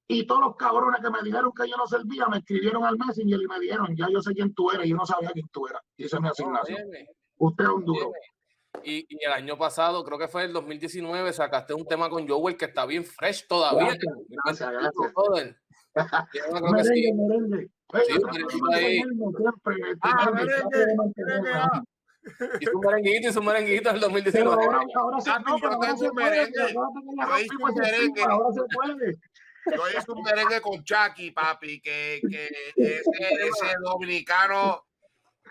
Y 0.07 0.27
todos 0.27 0.41
los 0.43 0.57
cabrones 0.57 1.01
que 1.01 1.11
me 1.11 1.23
dijeron 1.23 1.51
que 1.57 1.69
yo 1.69 1.77
no 1.77 1.87
servía 1.87 2.27
me 2.27 2.39
escribieron 2.39 2.85
al 2.85 2.99
Messenger 2.99 3.41
y 3.41 3.47
me 3.47 3.59
dijeron, 3.61 3.97
ya 3.97 4.07
yo 4.11 4.21
sé 4.21 4.35
quién 4.35 4.53
tú 4.55 4.71
eres, 4.71 4.87
y 4.87 4.91
yo 4.91 4.97
no 4.97 5.07
sabía 5.07 5.31
quién 5.31 5.49
tú 5.49 5.67
eras. 5.67 5.83
Y 5.97 6.05
esa 6.05 6.17
es 6.17 6.23
mi 6.23 6.29
asignación. 6.29 6.79
Usted 7.39 7.65
es 7.65 7.71
un 7.71 7.85
duro. 7.85 8.13
Y, 8.83 9.07
y, 9.09 9.25
el 9.25 9.33
año 9.33 9.57
pasado, 9.57 10.05
creo 10.05 10.19
que 10.19 10.29
fue 10.29 10.45
el 10.45 10.53
2019, 10.53 11.33
sacaste 11.33 11.73
un 11.73 11.87
tema 11.87 12.11
con 12.11 12.29
Joel 12.29 12.57
que 12.57 12.67
está 12.67 12.85
bien 12.85 13.05
fresh 13.05 13.47
todavía. 13.47 13.97
Gracias, 14.45 14.71
gracias. 14.71 14.93
merengue, 16.73 17.13
merengue. 17.15 17.71
Ah, 20.03 21.83
y 22.61 22.67
su 22.67 22.79
merenguito 22.81 23.29
y 23.29 23.33
su 23.33 23.43
merenguito 23.43 23.93
del 23.93 24.01
2019. 24.01 24.51
Ahora, 24.51 24.81
ahora, 24.95 25.21
se, 25.21 25.31
no, 25.31 25.57
pero 25.61 25.73
ahora 25.75 25.97
se 25.97 26.11
puede. 26.11 26.53
Ahora 28.29 28.53
se 28.53 28.63
puede. 28.75 29.15
Yo 29.67 29.89
hice 29.89 30.12
un 30.12 30.23
merengue 30.23 30.61
con 30.61 30.83
Chucky, 30.85 31.31
papi, 31.31 31.81
que, 31.81 32.21
que 32.29 32.49
ese, 32.77 33.77
dominicano, 33.83 34.87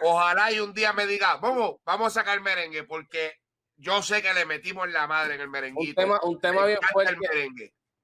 ojalá 0.01 0.51
y 0.51 0.59
un 0.59 0.73
día 0.73 0.93
me 0.93 1.05
diga, 1.05 1.37
vamos, 1.37 1.75
vamos 1.85 2.07
a 2.07 2.21
sacar 2.21 2.39
merengue, 2.41 2.83
porque 2.83 3.39
yo 3.75 4.01
sé 4.01 4.21
que 4.21 4.33
le 4.33 4.45
metimos 4.45 4.89
la 4.89 5.07
madre 5.07 5.35
en 5.35 5.41
el 5.41 5.49
merenguito. 5.49 5.89
Un 5.89 5.95
tema, 5.95 6.19
un 6.23 6.39
tema 6.39 6.65
bien 6.65 6.79
fuerte. 6.91 7.15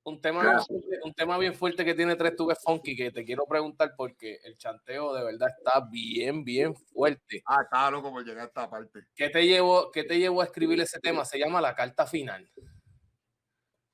Un 0.04 0.22
tema, 0.22 0.42
bien 0.42 0.58
un 1.04 1.14
tema 1.14 1.38
bien 1.38 1.54
fuerte 1.54 1.86
que 1.86 1.94
tiene 1.94 2.16
tres 2.16 2.36
tubes 2.36 2.58
funky 2.64 2.96
que 2.96 3.12
te 3.12 3.24
quiero 3.24 3.46
preguntar 3.46 3.94
porque 3.96 4.40
el 4.44 4.58
chanteo 4.58 5.14
de 5.14 5.24
verdad 5.24 5.50
está 5.56 5.86
bien, 5.92 6.44
bien 6.44 6.76
fuerte. 6.76 7.44
Ah, 7.46 7.62
está 7.64 7.92
loco 7.92 8.12
por 8.12 8.24
llegar 8.24 8.46
a 8.46 8.48
esta 8.48 8.70
parte. 8.70 9.02
¿Qué 9.14 9.30
te 9.30 9.46
llevó, 9.46 9.92
qué 9.92 10.04
te 10.04 10.18
llevó 10.18 10.42
a 10.42 10.46
escribir 10.46 10.80
ese 10.82 11.00
tema? 11.00 11.26
Se 11.26 11.38
llama 11.38 11.62
La 11.62 11.76
Carta 11.76 12.08
Final. 12.08 12.50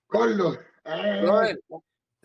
Carlos. 0.07 0.59
Eh, 0.85 1.57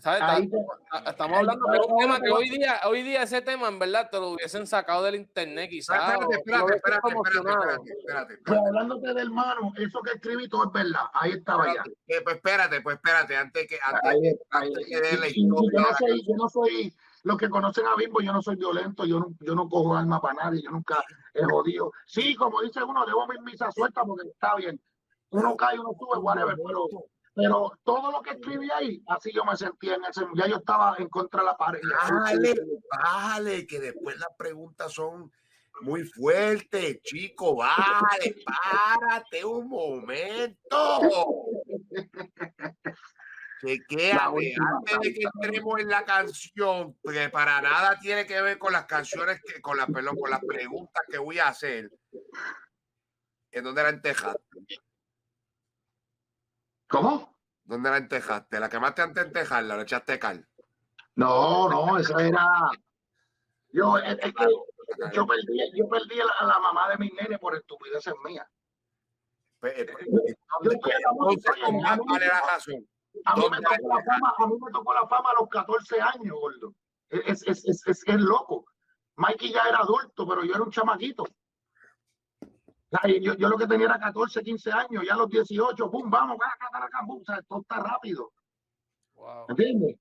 Estamos 0.00 1.38
hablando 1.38 1.66
de 1.70 1.78
un 1.78 1.98
tema 1.98 2.20
que 2.20 2.30
hoy 2.30 2.48
día, 2.48 2.80
hoy 2.86 3.02
día 3.02 3.22
ese 3.22 3.42
tema 3.42 3.68
en 3.68 3.78
verdad 3.78 4.08
te 4.10 4.18
lo 4.18 4.30
hubiesen 4.30 4.66
sacado 4.66 5.04
del 5.04 5.16
internet 5.16 5.68
quizás. 5.68 5.98
Espérate, 5.98 6.36
espérate, 6.36 6.74
espérate, 6.74 7.90
espérate, 7.98 8.38
Pues 8.44 8.58
hablándote 8.58 9.08
del 9.08 9.18
hermano, 9.18 9.72
eso 9.76 10.00
que 10.00 10.12
escribí 10.12 10.48
todo 10.48 10.64
es 10.64 10.72
verdad. 10.72 11.06
Ahí 11.12 11.32
estaba 11.32 11.66
ya. 11.74 11.82
pues 12.24 12.36
espérate, 12.36 12.80
pues 12.80 12.96
espérate, 12.96 13.36
antes 13.36 13.68
que 13.68 13.78
antes, 13.82 14.86
que 14.86 15.16
la 15.18 15.28
historia. 15.28 15.86
Yo 16.26 16.36
no, 16.36 16.48
soy, 16.48 16.94
los 17.24 17.36
que 17.36 17.50
conocen 17.50 17.86
a 17.86 17.94
Bimbo, 17.96 18.20
yo 18.20 18.32
no 18.32 18.40
soy 18.40 18.56
violento, 18.56 19.04
yo 19.04 19.20
no, 19.20 19.28
yo 19.40 19.54
no 19.54 19.68
cojo 19.68 19.94
arma 19.94 20.20
para 20.20 20.44
nadie, 20.44 20.62
yo 20.62 20.70
nunca 20.70 21.02
he 21.34 21.44
jodido. 21.44 21.92
Sí, 22.06 22.34
como 22.34 22.62
dice 22.62 22.82
uno, 22.82 23.04
debo 23.04 23.26
mi 23.26 23.38
misa 23.44 23.70
suelta 23.70 24.02
porque 24.04 24.28
está 24.28 24.54
bien. 24.56 24.80
Uno 25.30 25.56
cae, 25.56 25.78
uno 25.78 25.92
sube, 25.98 26.18
whatever, 26.18 26.56
pero 26.56 26.88
pero 27.34 27.72
todo 27.84 28.10
lo 28.10 28.22
que 28.22 28.30
escribí 28.30 28.70
ahí, 28.70 29.02
así 29.08 29.30
yo 29.32 29.44
me 29.44 29.56
sentía 29.56 29.94
en 29.94 30.04
ese, 30.04 30.22
ya 30.34 30.46
yo 30.46 30.56
estaba 30.56 30.96
en 30.98 31.08
contra 31.08 31.40
de 31.40 31.46
la 31.46 31.56
pared. 31.56 31.80
Vale, 32.10 32.54
vale, 33.02 33.66
que 33.66 33.78
después 33.80 34.18
las 34.18 34.30
preguntas 34.36 34.92
son 34.92 35.32
muy 35.82 36.04
fuertes, 36.04 37.00
chico, 37.02 37.56
vale, 37.56 38.36
párate 38.44 39.44
un 39.44 39.68
momento. 39.68 41.36
Chequéame, 43.60 44.54
antes 44.58 44.98
de 45.00 45.14
que 45.14 45.28
entremos 45.34 45.80
en 45.80 45.88
la 45.88 46.04
canción, 46.04 46.96
que 47.02 47.28
para 47.28 47.60
nada 47.60 47.98
tiene 48.00 48.26
que 48.26 48.40
ver 48.40 48.58
con 48.58 48.72
las 48.72 48.86
canciones, 48.86 49.40
que, 49.42 49.60
con, 49.60 49.76
la, 49.76 49.86
perdón, 49.86 50.16
con 50.16 50.30
las 50.30 50.40
preguntas 50.40 51.02
que 51.08 51.18
voy 51.18 51.38
a 51.38 51.48
hacer. 51.48 51.90
¿En 53.52 53.64
dónde 53.64 53.82
la 53.82 53.90
entejaste? 53.90 54.40
¿Cómo? 56.90 57.36
¿Dónde 57.62 57.88
la 57.88 57.98
entejaste? 57.98 58.58
¿La 58.58 58.68
quemaste 58.68 59.02
antes 59.02 59.22
de 59.22 59.28
entejarla? 59.28 59.76
¿La 59.76 59.82
echaste 59.84 60.18
cal? 60.18 60.44
No, 61.14 61.68
no, 61.68 61.96
eso 61.96 62.18
era. 62.18 62.44
Yo, 63.68 63.96
es, 63.98 64.16
que 64.16 64.46
yo 65.12 65.24
perdí, 65.24 65.70
yo 65.76 65.88
perdí 65.88 66.20
a 66.20 66.44
la, 66.44 66.58
mamá 66.58 66.88
de 66.90 66.98
mi 66.98 67.08
nene 67.10 67.38
por 67.38 67.54
estupideces 67.54 68.12
mías. 68.24 68.46
Pues, 69.60 69.72
eh, 69.78 69.86
pues. 69.86 70.04
A 70.04 70.60
mí, 70.62 70.68
me 73.48 73.60
tocó 73.60 73.88
la 73.88 74.02
fama, 74.02 74.34
a 74.36 74.46
mí 74.48 74.54
me 74.60 74.72
tocó 74.72 74.92
la 74.92 75.06
fama 75.06 75.30
a 75.30 75.34
los 75.34 75.48
14 75.48 76.00
años, 76.00 76.36
gordo. 76.40 76.74
Es, 77.08 77.46
es, 77.46 77.64
es, 77.66 77.86
es, 77.86 78.02
es 78.04 78.20
loco. 78.20 78.64
Mikey 79.14 79.52
ya 79.52 79.68
era 79.68 79.78
adulto, 79.78 80.26
pero 80.26 80.42
yo 80.42 80.54
era 80.54 80.64
un 80.64 80.72
chamaquito. 80.72 81.22
Yo, 83.20 83.34
yo, 83.34 83.48
lo 83.48 83.56
que 83.56 83.68
tenía 83.68 83.86
era 83.86 84.00
14, 84.00 84.42
15 84.42 84.72
años, 84.72 85.04
ya 85.06 85.14
a 85.14 85.16
los 85.16 85.28
18, 85.28 85.90
pum, 85.90 86.10
vamos, 86.10 86.36
pum, 87.06 87.20
o 87.20 87.24
sea, 87.24 87.36
esto 87.36 87.60
está 87.60 87.80
rápido. 87.80 88.32
Wow. 89.14 89.46
¿Entiendes? 89.48 89.96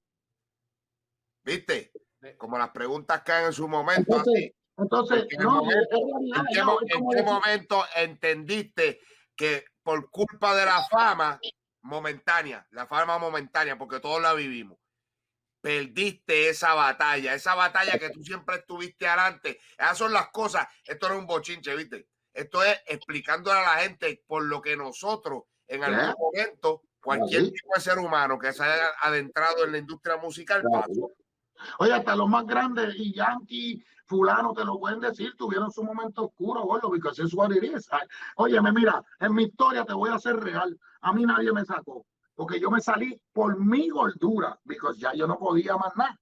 ¿Viste? 1.44 1.92
Como 2.38 2.58
las 2.58 2.70
preguntas 2.70 3.22
caen 3.22 3.48
en 3.48 3.54
su 3.54 3.68
momento. 3.68 4.18
Entonces, 4.18 4.34
así. 4.34 4.56
entonces 4.78 5.28
no, 5.40 5.64
momento, 5.64 5.98
¿en 6.36 6.88
qué, 6.88 6.96
en 6.96 7.10
qué 7.10 7.24
momento 7.24 7.84
entendiste 7.96 9.02
que 9.36 9.66
por 9.84 10.10
culpa 10.10 10.56
de 10.56 10.66
la 10.66 10.84
fama 10.84 11.40
momentánea, 11.82 12.66
la 12.72 12.88
fama 12.88 13.18
momentánea, 13.18 13.78
porque 13.78 14.00
todos 14.00 14.22
la 14.22 14.34
vivimos. 14.34 14.78
Perdiste 15.62 16.50
esa 16.50 16.74
batalla, 16.74 17.34
esa 17.34 17.56
batalla 17.56 18.00
que 18.00 18.10
tú 18.10 18.24
siempre 18.24 18.58
estuviste 18.58 19.08
adelante. 19.08 19.60
Esas 19.78 19.98
son 19.98 20.14
las 20.14 20.30
cosas. 20.30 20.68
Esto 20.86 21.10
no 21.10 21.16
es 21.16 21.20
un 21.22 21.28
bochinche, 21.28 21.76
¿viste? 21.76 22.08
Esto 22.34 22.64
es 22.64 22.80
explicándole 22.88 23.60
a 23.60 23.64
la 23.64 23.82
gente 23.82 24.24
por 24.28 24.44
lo 24.44 24.62
que 24.62 24.78
nosotros 24.78 25.44
en 25.68 25.84
algún 25.84 26.16
momento, 26.18 26.82
cualquier 27.02 27.52
tipo 27.52 27.70
de 27.76 27.82
ser 27.82 28.00
humano 28.00 28.40
que 28.40 28.52
se 28.54 28.64
haya 28.64 28.90
adentrado 29.02 29.66
en 29.66 29.72
la 29.72 29.78
industria 29.78 30.18
musical, 30.18 30.64
pasó. 30.72 31.12
Oye, 31.80 31.94
hasta 31.94 32.16
los 32.16 32.28
más 32.28 32.46
grandes 32.46 32.96
y 32.96 33.14
Yankee, 33.14 33.84
fulano, 34.06 34.54
te 34.54 34.66
lo 34.66 34.80
pueden 34.80 35.00
decir, 35.00 35.36
tuvieron 35.38 35.72
su 35.72 35.84
momento 35.84 36.26
oscuro, 36.26 36.64
gordo, 36.64 36.90
porque 36.90 37.10
es 37.22 37.34
what 37.34 37.52
it 37.52 37.64
is. 37.64 37.88
Óyeme, 38.38 38.72
mira, 38.72 39.04
en 39.20 39.34
mi 39.36 39.44
historia 39.44 39.86
te 39.86 39.94
voy 39.94 40.10
a 40.10 40.16
hacer 40.16 40.38
real. 40.38 40.80
A 41.02 41.14
mí 41.14 41.26
nadie 41.26 41.52
me 41.52 41.64
sacó, 41.66 42.06
porque 42.34 42.60
yo 42.60 42.72
me 42.72 42.82
salí 42.82 43.22
por 43.34 43.60
mi 43.60 43.90
gordura, 43.90 44.60
porque 44.66 45.00
ya 45.00 45.14
yo 45.14 45.28
no 45.28 45.38
podía 45.38 45.78
más 45.78 45.96
nada. 45.96 46.18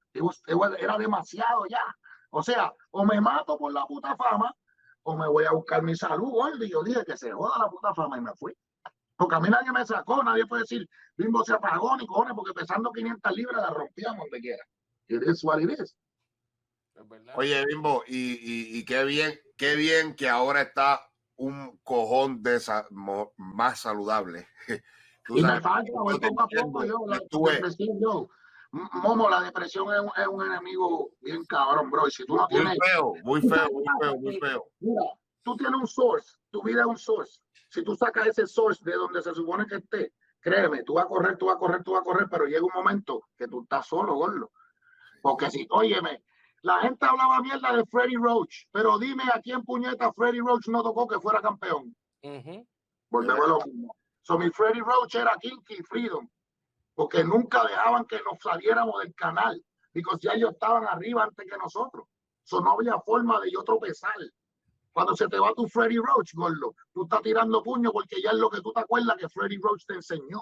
Era 0.79 0.97
demasiado 0.97 1.65
ya. 1.69 1.95
O 2.31 2.43
sea, 2.43 2.73
o 2.91 3.05
me 3.05 3.21
mato 3.21 3.57
por 3.57 3.71
la 3.71 3.85
puta 3.85 4.15
fama, 4.17 4.53
o 5.07 5.15
me 5.15 5.27
voy 5.29 5.45
a 5.45 5.51
buscar 5.51 5.81
mi 5.83 5.95
salud, 5.95 6.29
gordo. 6.31 6.65
Y 6.65 6.69
yo 6.69 6.83
dije 6.83 7.01
que 7.05 7.15
se 7.15 7.31
joda 7.31 7.57
la 7.59 7.69
puta 7.69 7.93
fama 7.93 8.17
y 8.17 8.21
me 8.21 8.33
fui. 8.35 8.53
Porque 9.15 9.35
a 9.35 9.39
mí 9.39 9.49
nadie 9.49 9.71
me 9.71 9.85
sacó, 9.85 10.21
nadie 10.21 10.45
puede 10.45 10.63
decir, 10.63 10.85
Bimbo 11.15 11.45
se 11.45 11.53
apagó 11.53 11.95
ni 11.95 12.05
cojones, 12.05 12.33
porque 12.35 12.53
pesando 12.53 12.91
500 12.91 13.31
libras 13.31 13.61
la 13.61 13.69
rompíamos 13.69 14.19
donde 14.19 14.41
quiera. 14.41 14.63
It 15.07 15.23
is 15.23 15.43
what 15.45 15.61
it 15.61 15.71
is. 15.71 15.95
Oye, 17.35 17.65
Bimbo, 17.67 18.03
y, 18.05 18.33
y, 18.33 18.77
y, 18.77 18.85
qué 18.85 19.05
bien, 19.05 19.39
qué 19.55 19.75
bien 19.75 20.13
que 20.13 20.27
ahora 20.27 20.61
está 20.61 20.99
un 21.37 21.79
cojón 21.83 22.43
de 22.43 22.57
esa, 22.57 22.85
más 22.89 23.79
saludable. 23.79 24.45
y 25.29 25.41
me 25.41 25.61
falta, 25.61 25.91
voy 25.93 26.19
poco 26.19 26.41
a 26.43 26.47
poco 26.47 26.83
yo, 26.83 26.97
la 27.07 27.19
depresión, 27.53 27.97
yo. 28.01 28.29
Momo, 28.71 29.29
la 29.29 29.41
depresión 29.41 29.93
es 29.93 29.99
un, 29.99 30.11
es 30.17 30.27
un, 30.27 30.45
enemigo 30.45 31.11
bien 31.21 31.43
cabrón, 31.45 31.89
bro. 31.89 32.07
Y 32.07 32.11
si 32.11 32.25
tú 32.25 32.35
no 32.35 32.47
muy 32.49 32.49
tienes. 32.49 32.77
Feo, 32.91 33.13
muy 33.23 33.41
feo, 33.41 33.69
muy 33.71 33.85
feo, 33.99 34.17
muy 34.19 34.39
feo. 34.39 34.65
Mira, 34.79 35.01
tú 35.43 35.55
tienes 35.55 35.79
un 35.79 35.87
source, 35.87 36.37
tu 36.51 36.61
vida 36.63 36.81
es 36.81 36.87
un 36.87 36.97
source. 36.97 37.39
Si 37.69 37.83
tú 37.83 37.95
sacas 37.95 38.27
ese 38.27 38.47
source 38.47 38.81
de 38.83 38.93
donde 38.93 39.21
se 39.21 39.33
supone 39.33 39.65
que 39.65 39.75
esté, 39.75 40.13
créeme, 40.39 40.83
tú 40.83 40.95
vas 40.95 41.05
a 41.05 41.07
correr, 41.07 41.37
tú 41.37 41.47
vas 41.47 41.55
a 41.55 41.59
correr, 41.59 41.83
tú 41.83 41.93
vas 41.93 42.01
a 42.01 42.03
correr, 42.03 42.27
pero 42.29 42.45
llega 42.45 42.63
un 42.63 42.71
momento 42.73 43.23
que 43.37 43.47
tú 43.47 43.63
estás 43.63 43.87
solo, 43.87 44.15
gordo. 44.15 44.51
Porque 45.21 45.49
si, 45.49 45.67
óyeme, 45.69 46.23
la 46.61 46.79
gente 46.79 47.05
hablaba 47.05 47.41
mierda 47.41 47.75
de 47.75 47.85
Freddy 47.85 48.15
Roach, 48.15 48.65
pero 48.71 48.97
dime 48.97 49.23
a 49.33 49.41
quién 49.41 49.63
puñeta 49.63 50.11
Freddy 50.13 50.39
Roach 50.39 50.67
no 50.67 50.83
tocó 50.83 51.07
que 51.07 51.19
fuera 51.19 51.41
campeón. 51.41 51.95
Uh 52.23 52.29
-huh. 52.29 52.67
Volvemos 53.09 53.45
a 53.45 53.47
lo 53.47 53.59
mismo. 53.65 53.95
So, 54.21 54.37
mi 54.37 54.49
Freddy 54.49 54.81
Roach 54.81 55.15
era 55.15 55.37
Kinky 55.39 55.81
Freedom, 55.83 56.27
porque 56.97 57.23
nunca 57.23 57.63
dejaban 57.63 58.05
que 58.05 58.19
nos 58.23 58.39
saliéramos 58.41 58.99
del 59.03 59.13
canal, 59.13 59.63
porque 60.03 60.17
ya 60.19 60.33
ellos 60.33 60.53
estaban 60.53 60.83
arriba 60.87 61.25
antes 61.25 61.45
que 61.47 61.55
nosotros. 61.55 62.07
So, 62.43 62.59
no 62.59 62.71
había 62.71 62.99
forma 63.01 63.39
de 63.39 63.51
yo 63.51 63.63
tropezar. 63.63 64.15
Cuando 64.91 65.15
se 65.15 65.27
te 65.27 65.37
va 65.37 65.53
tu 65.53 65.67
Freddy 65.67 65.97
Roach, 65.97 66.33
gordo, 66.33 66.73
tú 66.91 67.03
estás 67.03 67.21
tirando 67.21 67.61
puño 67.61 67.91
porque 67.91 68.19
ya 68.19 68.31
es 68.31 68.37
lo 68.37 68.49
que 68.49 68.61
tú 68.61 68.73
te 68.73 68.79
acuerdas 68.79 69.15
que 69.15 69.29
Freddy 69.29 69.57
Roach 69.57 69.85
te 69.85 69.93
enseñó. 69.93 70.41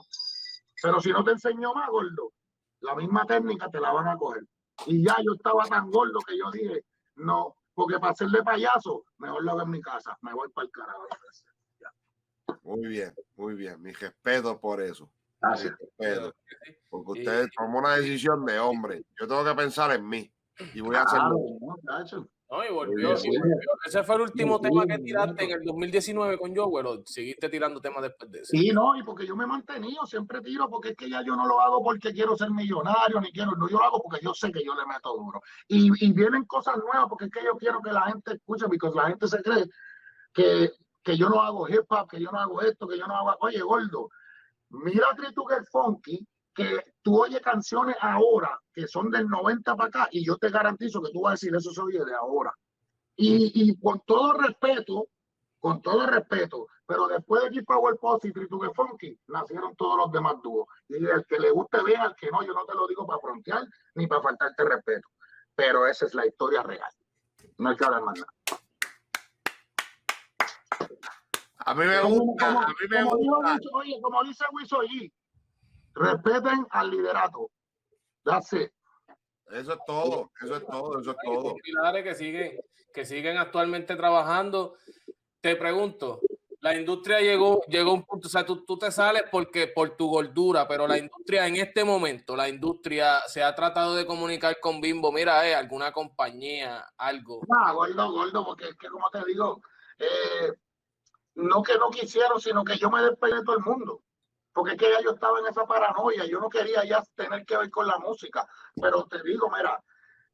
Pero 0.82 1.02
si 1.02 1.12
no 1.12 1.26
te 1.26 1.32
enseñó 1.32 1.74
más, 1.74 1.90
gordo, 1.90 2.32
la 2.80 2.96
misma 2.96 3.26
técnica 3.26 3.70
te 3.70 3.82
la 3.82 3.92
van 3.92 4.08
a 4.08 4.18
coger. 4.18 4.44
Y 4.86 5.04
ya 5.06 5.18
yo 5.26 5.34
estaba 5.34 5.66
tan 5.66 5.92
gordo 5.92 6.20
que 6.26 6.38
yo 6.38 6.50
dije, 6.52 6.86
no, 7.16 7.58
porque 7.74 8.00
para 8.00 8.14
hacerle 8.14 8.44
payaso, 8.44 9.04
mejor 9.18 9.44
lo 9.44 9.52
hago 9.52 9.64
en 9.64 9.72
mi 9.72 9.82
casa, 9.82 10.18
me 10.22 10.34
voy 10.34 10.48
para 10.54 10.68
el 10.68 10.72
carajo. 10.72 11.06
Muy 12.62 12.88
bien, 12.88 13.14
muy 13.36 13.56
bien, 13.56 13.82
mi 13.82 13.92
respeto 13.92 14.58
por 14.58 14.80
eso. 14.80 15.12
Gracias. 15.48 15.74
Respeto, 15.80 16.34
porque 16.90 17.12
usted 17.20 17.48
tomó 17.58 17.80
una 17.80 17.96
decisión 17.96 18.46
de 18.46 18.60
hombre. 18.60 19.04
Yo 19.20 19.28
tengo 19.28 19.44
que 19.44 19.56
pensar 19.56 19.92
en 19.92 20.08
mí 20.08 20.32
y 20.74 20.82
voy 20.82 20.96
a 20.96 21.04
hacerlo. 21.04 21.36
No, 21.62 21.76
no, 22.48 22.64
y 22.64 22.72
volvió, 22.72 23.10
y 23.12 23.38
volvió. 23.38 23.56
Ese 23.86 24.04
fue 24.04 24.16
el 24.16 24.22
último 24.22 24.58
sí, 24.58 24.64
tema 24.64 24.86
que 24.86 25.00
tiraste 25.00 25.44
en 25.44 25.52
el 25.52 25.64
2019 25.64 26.38
con 26.38 26.56
Joel, 26.56 26.86
o 26.86 27.02
seguiste 27.06 27.50
tirando 27.50 27.82
temas 27.82 28.04
después 28.04 28.32
de 28.32 28.40
eso. 28.40 28.52
Sí, 28.52 28.70
no, 28.72 28.96
y 28.96 29.04
porque 29.04 29.26
yo 29.26 29.36
me 29.36 29.46
he 29.46 29.48
mantenido, 29.48 30.06
siempre 30.06 30.42
tiro, 30.42 30.70
porque 30.70 30.90
es 30.90 30.96
que 30.96 31.10
ya 31.10 31.24
yo 31.24 31.36
no 31.36 31.48
lo 31.48 31.60
hago 31.60 31.84
porque 31.84 32.14
quiero 32.14 32.38
ser 32.38 32.52
millonario, 32.52 33.20
ni 33.20 33.32
quiero, 33.32 33.52
no, 33.56 33.68
yo 33.68 33.80
lo 33.80 33.84
hago 33.84 34.02
porque 34.02 34.24
yo 34.24 34.34
sé 34.34 34.52
que 34.52 34.64
yo 34.64 34.76
le 34.76 34.86
meto 34.86 35.18
duro. 35.18 35.42
Y, 35.68 35.90
y 36.06 36.14
vienen 36.14 36.46
cosas 36.46 36.78
nuevas, 36.78 37.08
porque 37.10 37.26
es 37.26 37.32
que 37.32 37.44
yo 37.44 37.58
quiero 37.58 37.82
que 37.82 37.92
la 37.92 38.04
gente 38.04 38.34
escuche, 38.34 38.68
porque 38.68 38.96
la 38.96 39.08
gente 39.08 39.28
se 39.28 39.42
cree 39.42 39.66
que, 40.32 40.70
que 41.04 41.18
yo 41.18 41.30
no 41.30 41.42
hago 41.42 41.68
hip 41.68 41.86
hop, 41.90 42.10
que 42.10 42.22
yo 42.22 42.32
no 42.32 42.40
hago 42.40 42.62
esto, 42.62 42.88
que 42.88 42.98
yo 42.98 43.08
no 43.08 43.16
hago, 43.16 43.36
oye, 43.42 43.60
gordo, 43.62 44.10
mira 44.70 45.08
Trituque 45.16 45.64
Funky, 45.72 46.28
que 46.54 46.94
tú 47.02 47.22
oyes 47.22 47.42
canciones 47.42 47.96
ahora 48.00 48.60
que 48.74 48.88
son 48.88 49.12
del 49.12 49.28
90 49.28 49.76
para 49.76 49.90
acá 49.90 50.08
y 50.12 50.26
yo 50.26 50.38
te 50.38 50.50
garantizo 50.50 51.02
que 51.02 51.12
tú 51.12 51.22
vas 51.22 51.32
a 51.32 51.34
decir 51.34 51.56
eso 51.56 51.72
se 51.72 51.82
oye 51.82 52.04
de 52.04 52.14
ahora. 52.14 52.54
Y, 53.18 53.52
y 53.70 53.80
con 53.80 54.02
todo 54.06 54.34
respeto, 54.34 55.08
con 55.60 55.82
todo 55.82 56.06
respeto, 56.06 56.68
pero 56.86 57.08
después 57.08 57.44
de 57.44 57.50
Keep 57.50 57.66
Power 57.66 57.98
y 58.24 58.32
Trituque 58.32 58.70
Funky, 58.76 59.20
nacieron 59.28 59.76
todos 59.76 59.98
los 59.98 60.12
demás 60.12 60.36
dúos. 60.44 60.68
Y 60.88 60.98
el 61.06 61.26
que 61.26 61.40
le 61.40 61.52
guste 61.52 61.84
bien, 61.84 62.00
al 62.02 62.16
que 62.16 62.30
no, 62.30 62.44
yo 62.44 62.54
no 62.54 62.66
te 62.66 62.76
lo 62.76 62.88
digo 62.88 63.06
para 63.08 63.20
frontear 63.20 63.64
ni 63.96 64.06
para 64.08 64.22
faltarte 64.22 64.64
respeto. 64.64 65.10
Pero 65.56 65.88
esa 65.88 66.06
es 66.06 66.14
la 66.14 66.26
historia 66.26 66.62
real. 66.62 66.92
No 67.58 67.70
hay 67.70 67.76
que 67.76 67.86
hablar 67.86 68.04
más 68.04 68.20
nada. 68.20 68.62
A 71.68 71.74
mí 71.74 71.84
me 71.86 72.00
gusta, 72.02 72.46
como, 72.46 72.62
a 72.62 72.68
mí 72.68 72.88
me 72.90 73.04
como 73.04 73.18
gusta. 73.18 73.58
Dice, 73.58 73.70
oye, 73.74 74.00
como 74.02 74.24
dice 74.24 74.46
Wisoyi, 74.52 75.14
respeten 75.96 76.68
al 76.70 76.92
liderato. 76.92 77.50
That's 78.24 78.54
it. 78.54 78.72
Eso 79.52 79.74
es 79.74 79.80
todo, 79.88 80.32
eso 80.42 80.56
es 80.56 80.66
todo, 80.66 81.00
eso 81.00 81.12
es 81.12 81.18
todo. 81.24 81.56
Pilares 81.64 82.04
que 82.04 82.16
siguen, 82.16 82.60
que 82.94 83.06
siguen 83.06 83.38
actualmente 83.38 83.96
trabajando. 83.96 84.76
Te 85.42 85.56
pregunto, 85.56 86.22
la 86.62 86.76
industria 86.76 87.20
llegó, 87.20 87.62
llegó 87.68 87.92
a 87.92 87.94
un 87.94 88.04
punto, 88.04 88.28
o 88.28 88.32
sea, 88.32 88.46
tú, 88.46 88.64
tú, 88.66 88.78
te 88.78 88.92
sales 88.92 89.24
porque 89.32 89.68
por 89.68 89.96
tu 89.98 90.08
gordura, 90.08 90.68
pero 90.68 90.88
la 90.88 90.98
industria 90.98 91.48
en 91.48 91.58
este 91.58 91.84
momento, 91.84 92.36
la 92.36 92.50
industria 92.50 93.22
se 93.28 93.44
ha 93.44 93.54
tratado 93.54 93.96
de 93.96 94.06
comunicar 94.06 94.60
con 94.60 94.82
Bimbo, 94.82 95.12
mira, 95.12 95.48
eh, 95.48 95.54
alguna 95.54 95.92
compañía, 95.92 96.86
algo. 96.98 97.42
No, 97.48 97.74
gordo, 97.76 98.12
gordo, 98.12 98.46
porque 98.46 98.70
es 98.70 98.76
que 98.76 98.88
como 98.88 99.10
te 99.12 99.24
digo, 99.26 99.62
eh, 100.00 100.54
no 101.36 101.62
que 101.62 101.78
no 101.78 101.90
quisieron, 101.90 102.40
sino 102.40 102.64
que 102.64 102.78
yo 102.78 102.90
me 102.90 103.02
despegué 103.02 103.36
de 103.36 103.44
todo 103.44 103.58
el 103.58 103.64
mundo. 103.64 104.02
Porque 104.54 104.72
es 104.72 104.78
que 104.78 104.90
ya 104.90 105.02
yo 105.02 105.12
estaba 105.12 105.40
en 105.40 105.48
esa 105.48 105.66
paranoia, 105.66 106.26
yo 106.26 106.40
no 106.40 106.50
quería 106.50 106.86
ya 106.86 107.04
tener 107.16 107.46
que 107.46 107.58
ver 107.58 107.70
con 107.70 107.88
la 107.88 107.98
música, 107.98 108.48
pero 108.82 109.06
te 109.06 109.22
digo, 109.22 109.52
mira, 109.56 109.84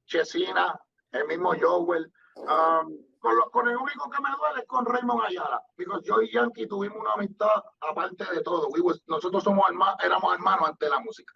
Chesina, 0.05 0.79
el 1.11 1.25
mismo 1.25 1.53
Joel, 1.59 2.11
um, 2.35 2.97
con, 3.17 3.35
lo, 3.35 3.49
con, 3.49 3.67
el 3.67 3.77
único 3.77 4.09
que 4.11 4.21
me 4.21 4.29
duele 4.37 4.61
es 4.61 4.67
con 4.67 4.85
Raymond 4.85 5.25
Ayala, 5.25 5.63
porque 5.75 6.07
yo 6.07 6.21
y 6.21 6.31
Yankee 6.31 6.67
tuvimos 6.67 6.99
una 6.99 7.13
amistad 7.13 7.63
aparte 7.79 8.25
de 8.31 8.41
todo, 8.41 8.67
we 8.69 8.81
was, 8.81 9.01
nosotros 9.07 9.43
somos 9.43 9.67
hermanos, 9.67 9.95
éramos 10.03 10.33
hermanos 10.33 10.69
antes 10.69 10.87
de 10.87 10.95
la 10.95 11.01
música, 11.01 11.33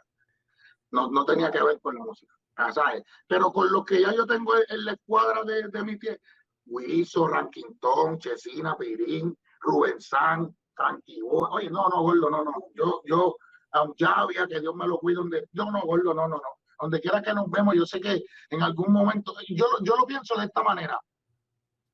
no, 0.91 1.09
no 1.09 1.25
tenía 1.25 1.49
que 1.49 1.63
ver 1.63 1.81
con 1.81 1.95
la 1.95 2.03
música, 2.03 2.33
¿sabes? 2.71 3.03
pero 3.27 3.51
con 3.51 3.71
lo 3.71 3.83
que 3.83 4.01
ya 4.01 4.13
yo 4.13 4.27
tengo 4.27 4.53
en 4.55 4.85
la 4.85 4.93
escuadra 4.93 5.43
de, 5.43 5.69
de 5.69 5.83
mi 5.83 5.97
pie, 5.97 6.21
Wiso, 6.67 7.27
Ranquintón, 7.27 8.19
Chesina, 8.19 8.75
Pirín, 8.77 9.37
Rubén 9.65 9.99
San, 9.99 10.55
tranquilo. 10.75 11.27
Oye, 11.27 11.69
no, 11.69 11.87
no, 11.89 12.01
gordo, 12.01 12.29
no, 12.29 12.43
no. 12.43 12.53
Yo, 12.75 13.01
yo, 13.05 13.35
a 13.71 13.85
Javia, 13.97 14.47
que 14.47 14.59
Dios 14.59 14.75
me 14.75 14.87
lo 14.87 14.97
cuide, 14.99 15.17
donde, 15.17 15.49
yo 15.51 15.65
no, 15.71 15.81
gordo, 15.81 16.13
no, 16.13 16.27
no, 16.27 16.35
no. 16.35 16.49
Donde 16.79 16.99
quiera 17.01 17.21
que 17.21 17.33
nos 17.33 17.49
vemos, 17.49 17.75
yo 17.75 17.85
sé 17.85 17.99
que 17.99 18.23
en 18.49 18.61
algún 18.61 18.91
momento, 18.91 19.33
yo, 19.49 19.65
yo 19.81 19.95
lo 19.95 20.05
pienso 20.05 20.35
de 20.37 20.45
esta 20.45 20.61
manera. 20.63 20.99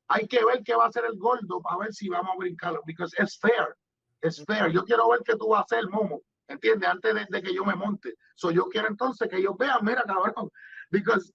Hay 0.07 0.27
que 0.27 0.43
ver 0.43 0.61
qué 0.63 0.75
va 0.75 0.85
a 0.85 0.87
hacer 0.87 1.05
el 1.05 1.17
gordo 1.17 1.61
para 1.61 1.77
ver 1.77 1.93
si 1.93 2.09
vamos 2.09 2.33
a 2.33 2.37
brincarlo, 2.37 2.81
porque 2.81 3.03
es 3.17 3.39
fair, 3.39 3.75
es 4.19 4.43
fair. 4.45 4.71
Yo 4.71 4.83
quiero 4.83 5.09
ver 5.09 5.21
qué 5.23 5.35
tú 5.37 5.49
vas 5.49 5.61
a 5.61 5.63
hacer, 5.63 5.87
Momo, 5.89 6.21
¿entiendes? 6.47 6.89
Antes 6.89 7.13
de, 7.13 7.25
de 7.29 7.41
que 7.41 7.53
yo 7.53 7.63
me 7.63 7.75
monte. 7.75 8.15
So, 8.35 8.51
yo 8.51 8.65
quiero 8.65 8.87
entonces 8.87 9.29
que 9.29 9.37
ellos 9.37 9.55
vean, 9.57 9.79
mira, 9.83 10.03
cabrón, 10.03 10.51
because 10.89 11.33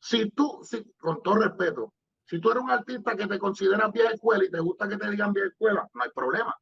si 0.00 0.30
tú, 0.30 0.60
si, 0.62 0.84
con 0.98 1.22
todo 1.22 1.36
respeto, 1.36 1.93
si 2.26 2.40
tú 2.40 2.50
eres 2.50 2.62
un 2.62 2.70
artista 2.70 3.14
que 3.14 3.26
te 3.26 3.38
consideras 3.38 3.92
vieja 3.92 4.12
escuela 4.12 4.44
y 4.44 4.50
te 4.50 4.60
gusta 4.60 4.88
que 4.88 4.96
te 4.96 5.10
digan 5.10 5.32
vieja 5.32 5.48
escuela, 5.48 5.88
no 5.92 6.02
hay 6.02 6.10
problema. 6.10 6.54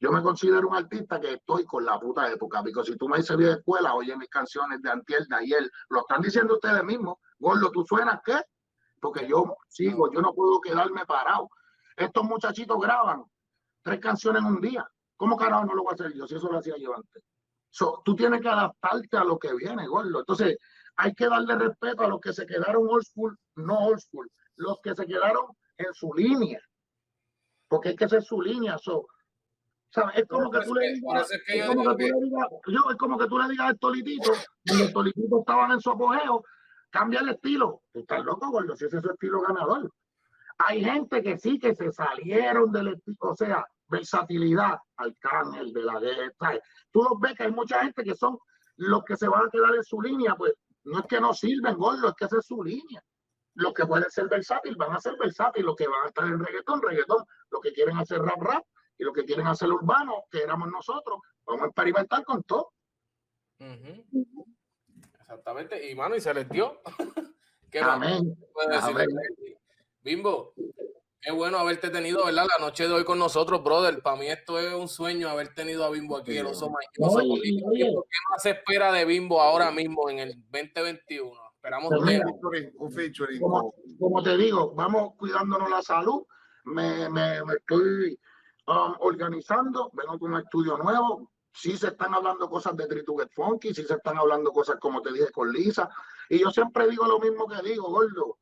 Yo 0.00 0.10
me 0.10 0.20
considero 0.20 0.66
un 0.66 0.74
artista 0.74 1.20
que 1.20 1.34
estoy 1.34 1.64
con 1.64 1.84
la 1.84 1.98
puta 2.00 2.28
época, 2.30 2.60
porque 2.62 2.90
si 2.90 2.96
tú 2.96 3.08
me 3.08 3.18
dices 3.18 3.36
vieja 3.36 3.54
escuela, 3.54 3.94
oye 3.94 4.16
mis 4.16 4.28
canciones 4.28 4.82
de 4.82 4.90
antier, 4.90 5.24
de 5.28 5.36
ayer, 5.36 5.70
lo 5.90 6.00
están 6.00 6.20
diciendo 6.20 6.54
ustedes 6.54 6.82
mismos. 6.82 7.18
Gordo, 7.38 7.70
¿tú 7.70 7.84
suenas 7.84 8.20
qué? 8.24 8.40
Porque 9.00 9.28
yo 9.28 9.56
sigo, 9.68 10.12
yo 10.12 10.20
no 10.20 10.34
puedo 10.34 10.60
quedarme 10.60 11.06
parado. 11.06 11.48
Estos 11.96 12.24
muchachitos 12.24 12.80
graban 12.80 13.22
tres 13.82 14.00
canciones 14.00 14.42
en 14.42 14.48
un 14.48 14.60
día. 14.60 14.84
¿Cómo 15.16 15.36
carajo 15.36 15.66
no 15.66 15.74
lo 15.74 15.84
voy 15.84 15.92
a 15.92 15.94
hacer 15.94 16.12
yo 16.14 16.26
si 16.26 16.34
eso 16.34 16.50
lo 16.50 16.58
hacía 16.58 16.74
yo 16.78 16.96
antes? 16.96 17.22
So, 17.70 18.02
tú 18.04 18.16
tienes 18.16 18.40
que 18.40 18.48
adaptarte 18.48 19.16
a 19.16 19.24
lo 19.24 19.38
que 19.38 19.54
viene, 19.54 19.86
gordo. 19.86 20.18
Entonces, 20.18 20.58
hay 20.96 21.14
que 21.14 21.28
darle 21.28 21.54
respeto 21.54 22.02
a 22.02 22.08
los 22.08 22.20
que 22.20 22.32
se 22.32 22.44
quedaron 22.44 22.88
old 22.88 23.04
school, 23.04 23.38
no 23.54 23.78
old 23.86 24.00
school, 24.00 24.28
los 24.56 24.80
que 24.82 24.94
se 24.94 25.06
quedaron 25.06 25.46
en 25.78 25.92
su 25.94 26.12
línea, 26.14 26.60
porque 27.68 27.90
hay 27.90 27.96
que 27.96 28.08
ser 28.08 28.22
su 28.22 28.40
línea. 28.40 28.78
So, 28.78 29.06
¿sabes? 29.90 30.16
Es 30.18 30.26
como 30.28 30.50
que 30.50 30.60
tú 30.60 30.74
le 30.74 30.92
digas, 30.92 31.30
es 31.30 31.66
como 31.66 31.96
que 31.96 32.04
tú 32.04 32.20
le 32.20 32.26
digas, 32.26 32.48
yo, 32.66 32.90
es 32.90 32.96
como 32.96 33.18
que 33.18 33.26
tú 33.26 33.38
le 33.38 33.48
digas 33.48 33.70
a 33.70 33.74
Tolitito, 33.74 34.32
y 34.64 34.78
los 34.78 34.92
Tolititos 34.92 35.40
estaban 35.40 35.72
en 35.72 35.80
su 35.80 35.90
apogeo, 35.90 36.44
cambia 36.90 37.20
el 37.20 37.30
estilo. 37.30 37.82
Tú 37.92 38.00
estás 38.00 38.24
loco, 38.24 38.50
gordo, 38.50 38.76
si 38.76 38.86
ese 38.86 38.98
es 38.98 39.02
su 39.02 39.10
estilo 39.10 39.40
ganador. 39.40 39.90
Hay 40.58 40.84
gente 40.84 41.22
que 41.22 41.38
sí 41.38 41.58
que 41.58 41.74
se 41.74 41.90
salieron 41.90 42.70
del 42.72 42.88
estilo, 42.88 43.16
o 43.20 43.34
sea, 43.34 43.64
versatilidad, 43.88 44.78
Arcángel, 44.96 45.72
de 45.72 45.82
la 45.82 45.98
guerra. 45.98 46.32
Tú 46.90 47.02
los 47.02 47.18
ves 47.20 47.34
que 47.34 47.44
hay 47.44 47.52
mucha 47.52 47.82
gente 47.82 48.04
que 48.04 48.14
son 48.14 48.38
los 48.76 49.04
que 49.04 49.16
se 49.16 49.28
van 49.28 49.46
a 49.46 49.50
quedar 49.50 49.74
en 49.74 49.84
su 49.84 50.00
línea, 50.00 50.34
pues 50.34 50.54
no 50.84 51.00
es 51.00 51.06
que 51.06 51.20
no 51.20 51.32
sirven, 51.32 51.76
gordo, 51.76 52.08
es 52.08 52.14
que 52.14 52.24
esa 52.24 52.38
es 52.38 52.46
su 52.46 52.62
línea. 52.62 53.02
Los 53.54 53.74
que 53.74 53.86
pueden 53.86 54.10
ser 54.10 54.28
versátiles 54.28 54.76
van 54.76 54.92
a 54.92 55.00
ser 55.00 55.16
versátiles, 55.18 55.66
los 55.66 55.76
que 55.76 55.86
van 55.86 56.04
a 56.04 56.08
estar 56.08 56.26
en 56.26 56.38
reggaetón, 56.38 56.80
reggaetón, 56.80 57.24
los 57.50 57.60
que 57.60 57.72
quieren 57.72 57.98
hacer 57.98 58.20
rap, 58.20 58.40
rap, 58.40 58.64
y 58.98 59.04
los 59.04 59.14
que 59.14 59.24
quieren 59.24 59.46
hacer 59.46 59.68
urbano, 59.68 60.24
que 60.30 60.42
éramos 60.42 60.70
nosotros, 60.70 61.18
vamos 61.44 61.62
a 61.62 61.66
experimentar 61.66 62.24
con 62.24 62.42
todo. 62.44 62.72
Uh 63.58 63.64
-huh. 63.64 64.46
Exactamente, 65.20 65.90
y 65.90 65.94
mano, 65.94 66.14
y 66.14 66.20
se 66.20 66.32
les 66.34 66.48
dio. 66.48 66.80
¿Qué 67.70 67.80
Amén. 67.80 68.36
Amén. 68.82 69.08
Bimbo, 70.02 70.52
qué 71.20 71.32
bueno 71.32 71.58
haberte 71.58 71.88
tenido, 71.88 72.26
¿verdad? 72.26 72.46
La 72.58 72.64
noche 72.64 72.86
de 72.86 72.92
hoy 72.92 73.04
con 73.04 73.18
nosotros, 73.18 73.62
brother. 73.64 74.02
Para 74.02 74.16
mí 74.16 74.28
esto 74.28 74.58
es 74.58 74.74
un 74.74 74.88
sueño 74.88 75.30
haber 75.30 75.54
tenido 75.54 75.84
a 75.84 75.90
Bimbo 75.90 76.18
aquí, 76.18 76.36
el 76.36 76.46
oso 76.46 76.68
mañoso. 76.68 77.20
¿Qué 77.42 77.92
más 78.30 78.42
se 78.42 78.50
espera 78.50 78.92
de 78.92 79.04
Bimbo 79.06 79.40
ahora 79.40 79.70
mismo 79.70 80.10
en 80.10 80.18
el 80.18 80.34
2021? 80.50 81.51
Esperamos 81.62 81.90
Pues 81.90 82.02
mira, 82.02 82.26
un 82.74 82.90
featuring. 82.90 83.40
Como, 83.40 83.72
como, 83.96 84.20
te 84.20 84.36
digo, 84.36 84.74
vamos 84.74 85.12
cuidándonos 85.16 85.70
la 85.70 85.80
salud. 85.80 86.24
Me, 86.64 87.08
me, 87.08 87.44
me 87.44 87.54
estoy 87.54 88.18
um, 88.66 88.94
organizando, 88.98 89.88
vengo 89.92 90.18
con 90.18 90.34
un 90.34 90.40
estudio 90.40 90.76
nuevo. 90.76 91.30
Sí 91.54 91.76
se 91.76 91.88
están 91.88 92.14
hablando 92.14 92.50
cosas 92.50 92.76
de 92.76 92.88
Tree 92.88 93.04
to 93.04 93.16
Get 93.16 93.30
Funky, 93.32 93.72
sí 93.72 93.84
se 93.84 93.94
están 93.94 94.18
hablando 94.18 94.50
cosas 94.50 94.76
como 94.80 95.02
te 95.02 95.12
dije 95.12 95.30
con 95.30 95.52
Lisa. 95.52 95.88
Y 96.28 96.40
yo 96.40 96.50
siempre 96.50 96.88
digo 96.88 97.06
lo 97.06 97.20
mismo 97.20 97.46
que 97.46 97.62
digo, 97.62 97.88
gordo. 97.90 98.38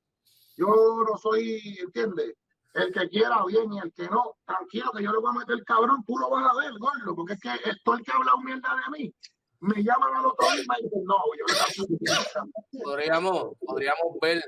Yo 0.57 0.69
no 1.07 1.19
soy, 1.19 1.77
¿entiendes? 1.79 2.37
El 2.73 2.91
que 2.91 3.07
quiera 3.11 3.45
bien 3.45 3.71
y 3.75 3.81
el 3.81 3.93
que 3.93 4.09
no, 4.09 4.39
tranquilo 4.47 4.93
que 4.97 5.03
yo 5.03 5.13
le 5.13 5.19
voy 5.19 5.31
a 5.31 5.41
meter 5.41 5.63
cabrón, 5.65 6.03
tú 6.07 6.17
lo 6.17 6.31
vas 6.31 6.51
a 6.51 6.59
ver, 6.59 6.73
gordo, 6.79 7.15
porque 7.15 7.35
es 7.35 7.41
que 7.41 7.51
todo 7.85 7.97
el 7.97 8.03
que 8.03 8.13
ha 8.13 8.17
hablado 8.17 8.39
mierda 8.39 8.77
de 8.77 8.99
mí, 8.99 9.15
me 9.61 9.83
llaman 9.83 10.15
al 10.17 10.27
otro 10.27 10.47
día 10.53 10.63
y 10.63 10.67
me 10.67 10.77
dicen, 10.83 11.05
no, 11.05 11.17
yo 11.39 12.83
podríamos, 12.83 13.57
podríamos 13.61 14.21
ver 14.21 14.43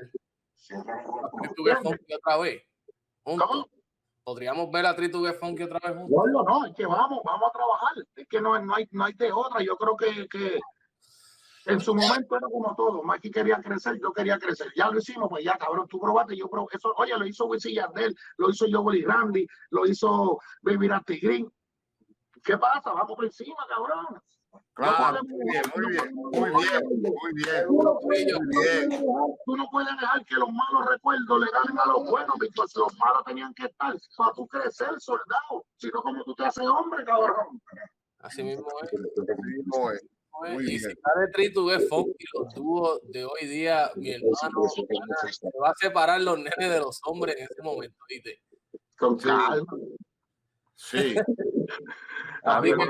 Funky 1.81 2.13
otra 2.13 2.37
vez. 2.37 2.63
¿Cómo? 3.23 3.67
Podríamos 4.23 4.71
ver 4.71 4.85
a 4.85 4.95
Tritugue 4.95 5.33
Funky 5.33 5.63
otra 5.63 5.79
vez 5.79 5.97
juntos. 5.97 6.25
No, 6.31 6.43
no, 6.43 6.65
es 6.65 6.75
que 6.75 6.85
vamos, 6.85 7.21
vamos 7.23 7.49
a 7.49 7.51
trabajar. 7.51 8.05
Es 8.15 8.27
que 8.27 8.41
no, 8.41 8.57
no, 8.59 8.75
hay, 8.75 8.87
no 8.91 9.05
hay 9.05 9.13
de 9.13 9.31
otra. 9.31 9.61
Yo 9.61 9.75
creo 9.75 9.97
que, 9.97 10.27
que 10.29 10.59
en 11.65 11.79
su 11.79 11.93
momento 11.93 12.37
era 12.37 12.47
como 12.47 12.73
todo. 12.75 13.03
Mikey 13.03 13.31
quería 13.31 13.61
crecer, 13.61 13.99
yo 14.01 14.11
quería 14.11 14.39
crecer. 14.39 14.71
Ya 14.75 14.89
lo 14.89 14.97
hicimos, 14.97 15.29
pues 15.29 15.43
ya, 15.43 15.57
cabrón, 15.57 15.87
tú 15.87 15.99
probaste, 15.99 16.35
yo 16.35 16.49
probé. 16.49 16.67
Eso, 16.73 16.93
oye, 16.97 17.17
lo 17.17 17.25
hizo 17.25 17.45
Wisin 17.45 17.75
Yandel, 17.75 18.15
lo 18.37 18.49
hizo 18.49 18.65
Joel 18.71 19.03
Randy, 19.03 19.45
lo 19.71 19.85
hizo 19.85 20.39
Baby 20.61 20.87
Nasty 20.87 21.19
Green. 21.19 21.51
¿Qué 22.43 22.57
pasa? 22.57 22.91
Vamos 22.93 23.15
por 23.15 23.25
encima, 23.25 23.65
cabrón. 23.67 24.21
Claro, 24.73 25.19
muy 25.23 25.51
bien, 25.51 25.63
muy 25.75 25.91
bien, 25.91 26.15
muy 26.15 26.49
bien, 26.63 26.83
muy 26.89 27.33
bien, 27.35 27.67
muy 27.69 28.65
bien. 28.65 29.05
Tú 29.45 29.55
no 29.55 29.67
puedes 29.71 29.95
dejar 29.99 30.25
que 30.25 30.35
los 30.35 30.49
malos 30.49 30.89
recuerdos 30.89 31.39
le 31.39 31.47
ganen 31.51 31.79
a 31.79 31.85
los 31.87 32.09
buenos, 32.09 32.35
porque 32.39 32.79
los 32.79 32.97
malos 32.97 33.23
tenían 33.25 33.53
que 33.53 33.65
estar 33.65 33.95
para 34.17 34.33
tú 34.33 34.47
crecer, 34.47 34.89
soldado. 34.99 35.65
Si 35.77 35.89
no, 35.89 36.01
como 36.01 36.23
tú 36.23 36.33
te 36.33 36.45
haces 36.45 36.65
hombre, 36.65 37.03
cabrón. 37.05 37.61
Así 38.19 38.41
mismo 38.43 38.65
es. 38.81 38.89
Así 38.89 39.41
mismo 39.57 39.91
es. 39.91 40.05
Muy 40.41 40.63
y 40.63 40.67
bien. 40.67 40.79
si 40.79 40.87
está 40.87 41.19
de 41.19 41.27
Tritu 41.27 41.69
es 41.69 41.87
funky, 41.87 42.25
los 42.33 42.53
dúos 42.55 42.99
de 43.03 43.23
hoy 43.23 43.47
día, 43.47 43.91
mi 43.95 44.11
hermano, 44.11 44.67
se 44.69 44.81
va 45.61 45.69
a 45.69 45.75
separar 45.75 46.19
los 46.21 46.37
nenes 46.37 46.69
de 46.69 46.79
los 46.79 46.99
hombres 47.05 47.35
en 47.37 47.43
ese 47.43 47.61
momento, 47.61 47.97
¿viste? 48.09 48.41
Con 48.97 49.17
calma. 49.19 49.65
Sí, 50.75 51.15
Así 52.43 52.73
que. 52.73 52.83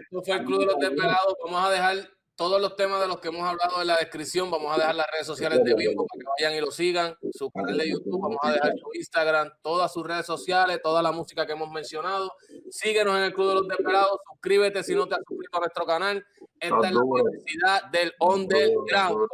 Esto 0.00 0.22
fue 0.24 0.36
el 0.36 0.44
Club 0.44 0.60
de 0.60 0.66
los 0.66 0.78
Desvelados. 0.78 1.36
Vamos 1.44 1.64
a 1.64 1.70
dejar 1.70 1.96
todos 2.34 2.60
los 2.60 2.76
temas 2.76 3.00
de 3.00 3.08
los 3.08 3.18
que 3.20 3.28
hemos 3.28 3.42
hablado 3.42 3.80
en 3.80 3.86
la 3.86 3.96
descripción. 3.96 4.50
Vamos 4.50 4.74
a 4.74 4.78
dejar 4.78 4.94
las 4.94 5.06
redes 5.10 5.26
sociales 5.26 5.62
de 5.64 5.74
Bimbo 5.74 6.06
para 6.06 6.20
que 6.20 6.44
vayan 6.44 6.58
y 6.58 6.60
lo 6.64 6.70
sigan. 6.70 7.14
Su 7.32 7.50
canal 7.50 7.76
de 7.76 7.90
YouTube. 7.90 8.20
Vamos 8.20 8.38
a 8.42 8.52
dejar 8.52 8.72
su 8.78 8.88
Instagram, 8.94 9.50
todas 9.62 9.92
sus 9.92 10.06
redes 10.06 10.26
sociales, 10.26 10.80
toda 10.82 11.02
la 11.02 11.12
música 11.12 11.46
que 11.46 11.52
hemos 11.52 11.70
mencionado. 11.70 12.32
Síguenos 12.70 13.16
en 13.16 13.24
el 13.24 13.34
Club 13.34 13.48
de 13.48 13.54
los 13.54 13.68
Desvelados. 13.68 14.18
Suscríbete 14.32 14.82
si 14.82 14.94
no 14.94 15.06
te 15.06 15.14
has 15.14 15.22
suscrito 15.26 15.56
a 15.56 15.60
nuestro 15.60 15.86
canal. 15.86 16.26
Esta 16.60 16.86
es 16.88 16.92
la 16.92 17.00
Universidad 17.00 17.84
del 17.90 18.12
Underground. 18.20 19.28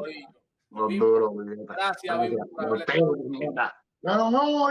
Los 0.71 0.99
duros. 0.99 1.33
Gracias, 1.69 2.21
Bimbo. 2.21 2.47
No, 4.03 4.31
no. 4.31 4.69